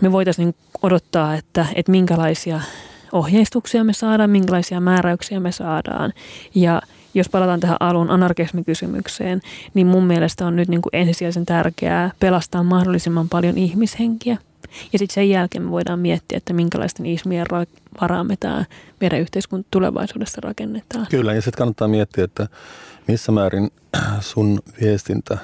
me 0.00 0.12
voitaisiin 0.12 0.44
niinku 0.44 0.60
odottaa, 0.82 1.34
että, 1.34 1.66
että 1.74 1.92
minkälaisia 1.92 2.60
ohjeistuksia 3.12 3.84
me 3.84 3.92
saadaan, 3.92 4.30
minkälaisia 4.30 4.80
määräyksiä 4.80 5.40
me 5.40 5.52
saadaan. 5.52 6.12
Ja 6.54 6.82
jos 7.14 7.28
palataan 7.28 7.60
tähän 7.60 7.76
alun 7.80 8.10
anarkismikysymykseen, 8.10 9.40
niin 9.74 9.86
mun 9.86 10.04
mielestä 10.04 10.46
on 10.46 10.56
nyt 10.56 10.68
niin 10.68 10.82
kuin 10.82 10.90
ensisijaisen 10.92 11.46
tärkeää 11.46 12.10
pelastaa 12.20 12.62
mahdollisimman 12.62 13.28
paljon 13.28 13.58
ihmishenkiä. 13.58 14.36
Ja 14.92 14.98
sitten 14.98 15.14
sen 15.14 15.30
jälkeen 15.30 15.64
me 15.64 15.70
voidaan 15.70 15.98
miettiä, 15.98 16.38
että 16.38 16.52
minkälaisten 16.52 17.06
ihmien 17.06 17.46
varaan 18.00 18.26
me 18.26 18.36
tämä 18.40 18.64
meidän 19.00 19.20
yhteiskunta 19.20 19.68
tulevaisuudessa 19.70 20.40
rakennetaan. 20.44 21.06
Kyllä, 21.10 21.34
ja 21.34 21.42
sitten 21.42 21.58
kannattaa 21.58 21.88
miettiä, 21.88 22.24
että 22.24 22.48
missä 23.08 23.32
määrin 23.32 23.70
sun 24.20 24.60
viestintä, 24.80 25.38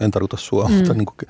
en 0.00 0.10
tarkoita 0.10 0.36
sua, 0.36 0.68
mm. 0.68 0.74
mutta 0.74 0.94
niin 0.94 1.06
kuin 1.06 1.28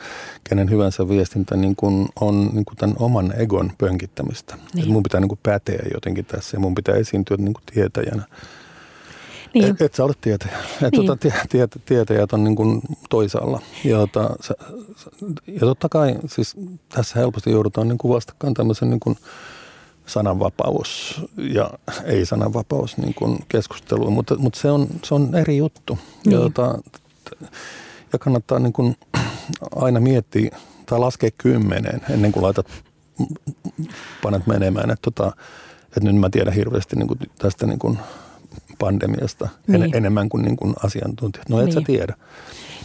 kenen 0.49 0.71
hyvänsä 0.71 1.09
viestintä 1.09 1.57
niin 1.57 1.77
kuin 1.77 2.09
on 2.21 2.51
niin 2.53 2.64
kuin 2.64 2.77
tämän 2.77 2.97
oman 2.99 3.35
egon 3.37 3.73
pönkittämistä. 3.79 4.57
Niin. 4.75 4.85
Et 4.85 4.91
mun 4.91 5.03
pitää 5.03 5.21
niin 5.21 5.29
kuin 5.29 5.41
päteä 5.43 5.83
jotenkin 5.95 6.25
tässä 6.25 6.57
ja 6.57 6.61
mun 6.61 6.75
pitää 6.75 6.95
esiintyä 6.95 7.37
niin 7.37 7.55
kuin 7.55 7.64
tietäjänä. 7.75 8.23
Niin. 9.55 9.71
Et, 9.71 9.83
et 9.83 9.95
sä 9.95 10.05
ole 10.05 10.12
tietäjä. 10.21 10.59
Et 10.83 10.93
niin. 10.93 11.07
tota, 11.07 11.17
tie, 11.17 11.33
tie, 11.49 11.69
tietäjät 11.87 12.33
on 12.33 12.45
niin 12.45 12.57
kuin 12.57 12.83
toisaalla. 13.11 13.61
Ja, 13.85 13.99
tota, 13.99 14.37
se, 14.41 14.55
ja 15.47 15.61
totta 15.61 15.89
kai 15.89 16.17
siis 16.27 16.57
tässä 16.89 17.19
helposti 17.19 17.51
joudutaan 17.51 17.89
niin 17.89 17.99
kuin 17.99 18.14
vastakkain 18.14 18.55
tämmöisen 18.55 18.91
niin 18.91 19.01
kuin 19.01 19.17
sananvapaus 20.07 21.21
ja 21.37 21.71
ei-sananvapaus 22.05 22.97
niin 22.97 23.14
kuin 23.14 23.39
keskusteluun, 23.49 24.12
mutta, 24.12 24.37
mutta 24.39 24.61
se, 24.61 24.71
on, 24.71 24.87
se 25.05 25.14
on 25.14 25.35
eri 25.35 25.57
juttu. 25.57 25.99
Niin. 26.25 26.33
Ja, 26.33 26.41
tota, 26.41 26.79
ja 28.13 28.19
kannattaa 28.19 28.59
niin 28.59 28.73
kuin 28.73 28.97
aina 29.77 30.01
miettiä 30.01 30.57
tai 30.87 30.99
laskea 30.99 31.31
kymmeneen 31.39 32.01
ennen 32.11 32.33
kuin 32.33 32.43
laitat, 32.43 32.67
panet 34.23 34.47
menemään. 34.47 34.91
Että, 34.91 35.11
tota, 35.11 35.33
että 35.87 36.01
nyt 36.01 36.17
mä 36.17 36.31
tiedän 36.31 36.55
hirveästi 36.55 36.97
niin 36.97 37.09
kuin 37.09 37.19
tästä 37.39 37.67
niin 37.67 37.79
kuin 37.79 37.99
pandemiasta 38.79 39.49
niin. 39.67 39.83
en, 39.83 39.91
enemmän 39.95 40.29
kuin, 40.29 40.45
niin 40.45 40.57
kuin 40.57 40.75
asiantuntijat. 40.85 41.49
No 41.49 41.59
et 41.59 41.65
niin. 41.65 41.75
sä 41.75 41.81
tiedä. 41.87 42.15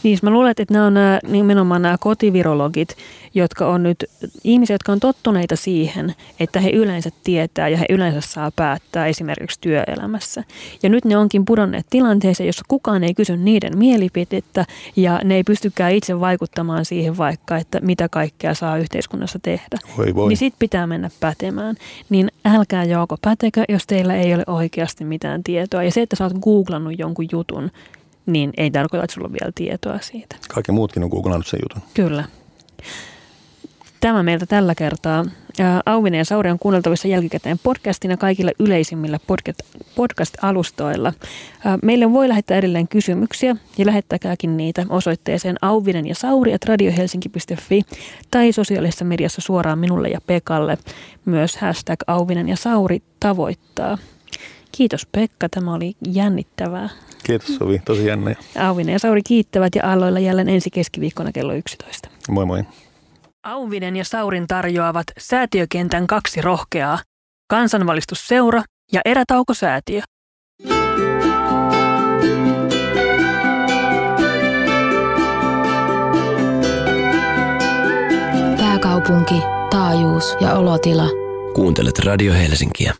Niin, 0.03 0.19
mä 0.21 0.29
luulen, 0.29 0.51
että 0.51 0.73
nämä 0.73 0.85
on 0.85 0.93
nämä, 0.93 1.19
nimenomaan 1.27 1.81
nämä 1.81 1.97
kotivirologit, 1.99 2.97
jotka 3.33 3.67
on 3.67 3.83
nyt 3.83 4.05
ihmisiä, 4.43 4.73
jotka 4.73 4.91
on 4.91 4.99
tottuneita 4.99 5.55
siihen, 5.55 6.15
että 6.39 6.59
he 6.59 6.69
yleensä 6.69 7.09
tietää 7.23 7.67
ja 7.67 7.77
he 7.77 7.85
yleensä 7.89 8.21
saa 8.21 8.51
päättää 8.55 9.07
esimerkiksi 9.07 9.61
työelämässä. 9.61 10.43
Ja 10.83 10.89
nyt 10.89 11.05
ne 11.05 11.17
onkin 11.17 11.45
pudonneet 11.45 11.85
tilanteeseen, 11.89 12.47
jossa 12.47 12.65
kukaan 12.67 13.03
ei 13.03 13.13
kysy 13.13 13.37
niiden 13.37 13.77
mielipidettä 13.77 14.65
ja 14.95 15.19
ne 15.23 15.35
ei 15.35 15.43
pystykään 15.43 15.93
itse 15.93 16.19
vaikuttamaan 16.19 16.85
siihen 16.85 17.17
vaikka, 17.17 17.57
että 17.57 17.79
mitä 17.81 18.09
kaikkea 18.09 18.53
saa 18.53 18.77
yhteiskunnassa 18.77 19.39
tehdä. 19.39 19.77
Voi 19.97 20.15
voi. 20.15 20.29
Niin 20.29 20.37
sit 20.37 20.53
pitää 20.59 20.87
mennä 20.87 21.09
pätemään. 21.19 21.75
Niin 22.09 22.31
älkää 22.45 22.83
joko 22.83 23.17
pätekö, 23.21 23.63
jos 23.69 23.87
teillä 23.87 24.15
ei 24.15 24.33
ole 24.33 24.43
oikeasti 24.47 25.05
mitään 25.05 25.43
tietoa. 25.43 25.83
Ja 25.83 25.91
se, 25.91 26.01
että 26.01 26.15
sä 26.15 26.23
oot 26.23 26.33
googlannut 26.33 26.99
jonkun 26.99 27.27
jutun, 27.31 27.71
niin 28.25 28.53
ei 28.57 28.71
tarkoita, 28.71 29.03
että 29.03 29.13
sulla 29.13 29.27
on 29.27 29.33
vielä 29.33 29.51
tietoa 29.55 29.99
siitä. 30.01 30.35
Kaikki 30.53 30.71
muutkin 30.71 31.03
on 31.03 31.09
googlannut 31.09 31.47
sen 31.47 31.59
jutun. 31.63 31.81
Kyllä. 31.93 32.23
Tämä 33.99 34.23
meiltä 34.23 34.45
tällä 34.45 34.75
kertaa. 34.75 35.25
Auvinen 35.85 36.17
ja 36.17 36.25
Sauri 36.25 36.51
on 36.51 36.59
kuunneltavissa 36.59 37.07
jälkikäteen 37.07 37.59
podcastina 37.63 38.17
kaikilla 38.17 38.51
yleisimmillä 38.59 39.19
podcast-alustoilla. 39.95 41.13
Meille 41.83 42.11
voi 42.11 42.29
lähettää 42.29 42.57
edelleen 42.57 42.87
kysymyksiä 42.87 43.55
ja 43.77 43.85
lähettäkääkin 43.85 44.57
niitä 44.57 44.85
osoitteeseen 44.89 45.55
auvinen 45.61 46.07
ja 46.07 46.15
sauri 46.15 46.53
at 46.53 46.65
radiohelsinki.fi 46.65 47.81
tai 48.31 48.51
sosiaalisessa 48.51 49.05
mediassa 49.05 49.41
suoraan 49.41 49.79
minulle 49.79 50.09
ja 50.09 50.19
Pekalle. 50.27 50.77
Myös 51.25 51.57
hashtag 51.57 51.99
auvinen 52.07 52.49
ja 52.49 52.55
sauri 52.55 53.01
tavoittaa. 53.19 53.97
Kiitos 54.71 55.05
Pekka, 55.11 55.49
tämä 55.49 55.73
oli 55.73 55.95
jännittävää. 56.07 56.89
Kiitos 57.23 57.55
Sovi, 57.55 57.81
tosi 57.85 58.05
jännä. 58.05 58.35
Auvinen 58.59 58.93
ja 58.93 58.99
Sauri 58.99 59.21
kiittävät 59.23 59.75
ja 59.75 59.91
aloilla 59.91 60.19
jälleen 60.19 60.49
ensi 60.49 60.69
keskiviikkona 60.69 61.31
kello 61.31 61.53
11. 61.53 62.09
Moi 62.29 62.45
moi. 62.45 62.63
Auvinen 63.43 63.95
ja 63.95 64.05
Saurin 64.05 64.47
tarjoavat 64.47 65.07
säätiökentän 65.19 66.07
kaksi 66.07 66.41
rohkeaa, 66.41 66.99
kansanvalistusseura 67.49 68.63
ja 68.91 69.01
erätaukosäätiö. 69.05 70.01
Pääkaupunki, 78.57 79.41
taajuus 79.69 80.37
ja 80.41 80.53
olotila. 80.53 81.05
Kuuntelet 81.55 81.99
Radio 81.99 82.33
Helsinkiä. 82.33 82.93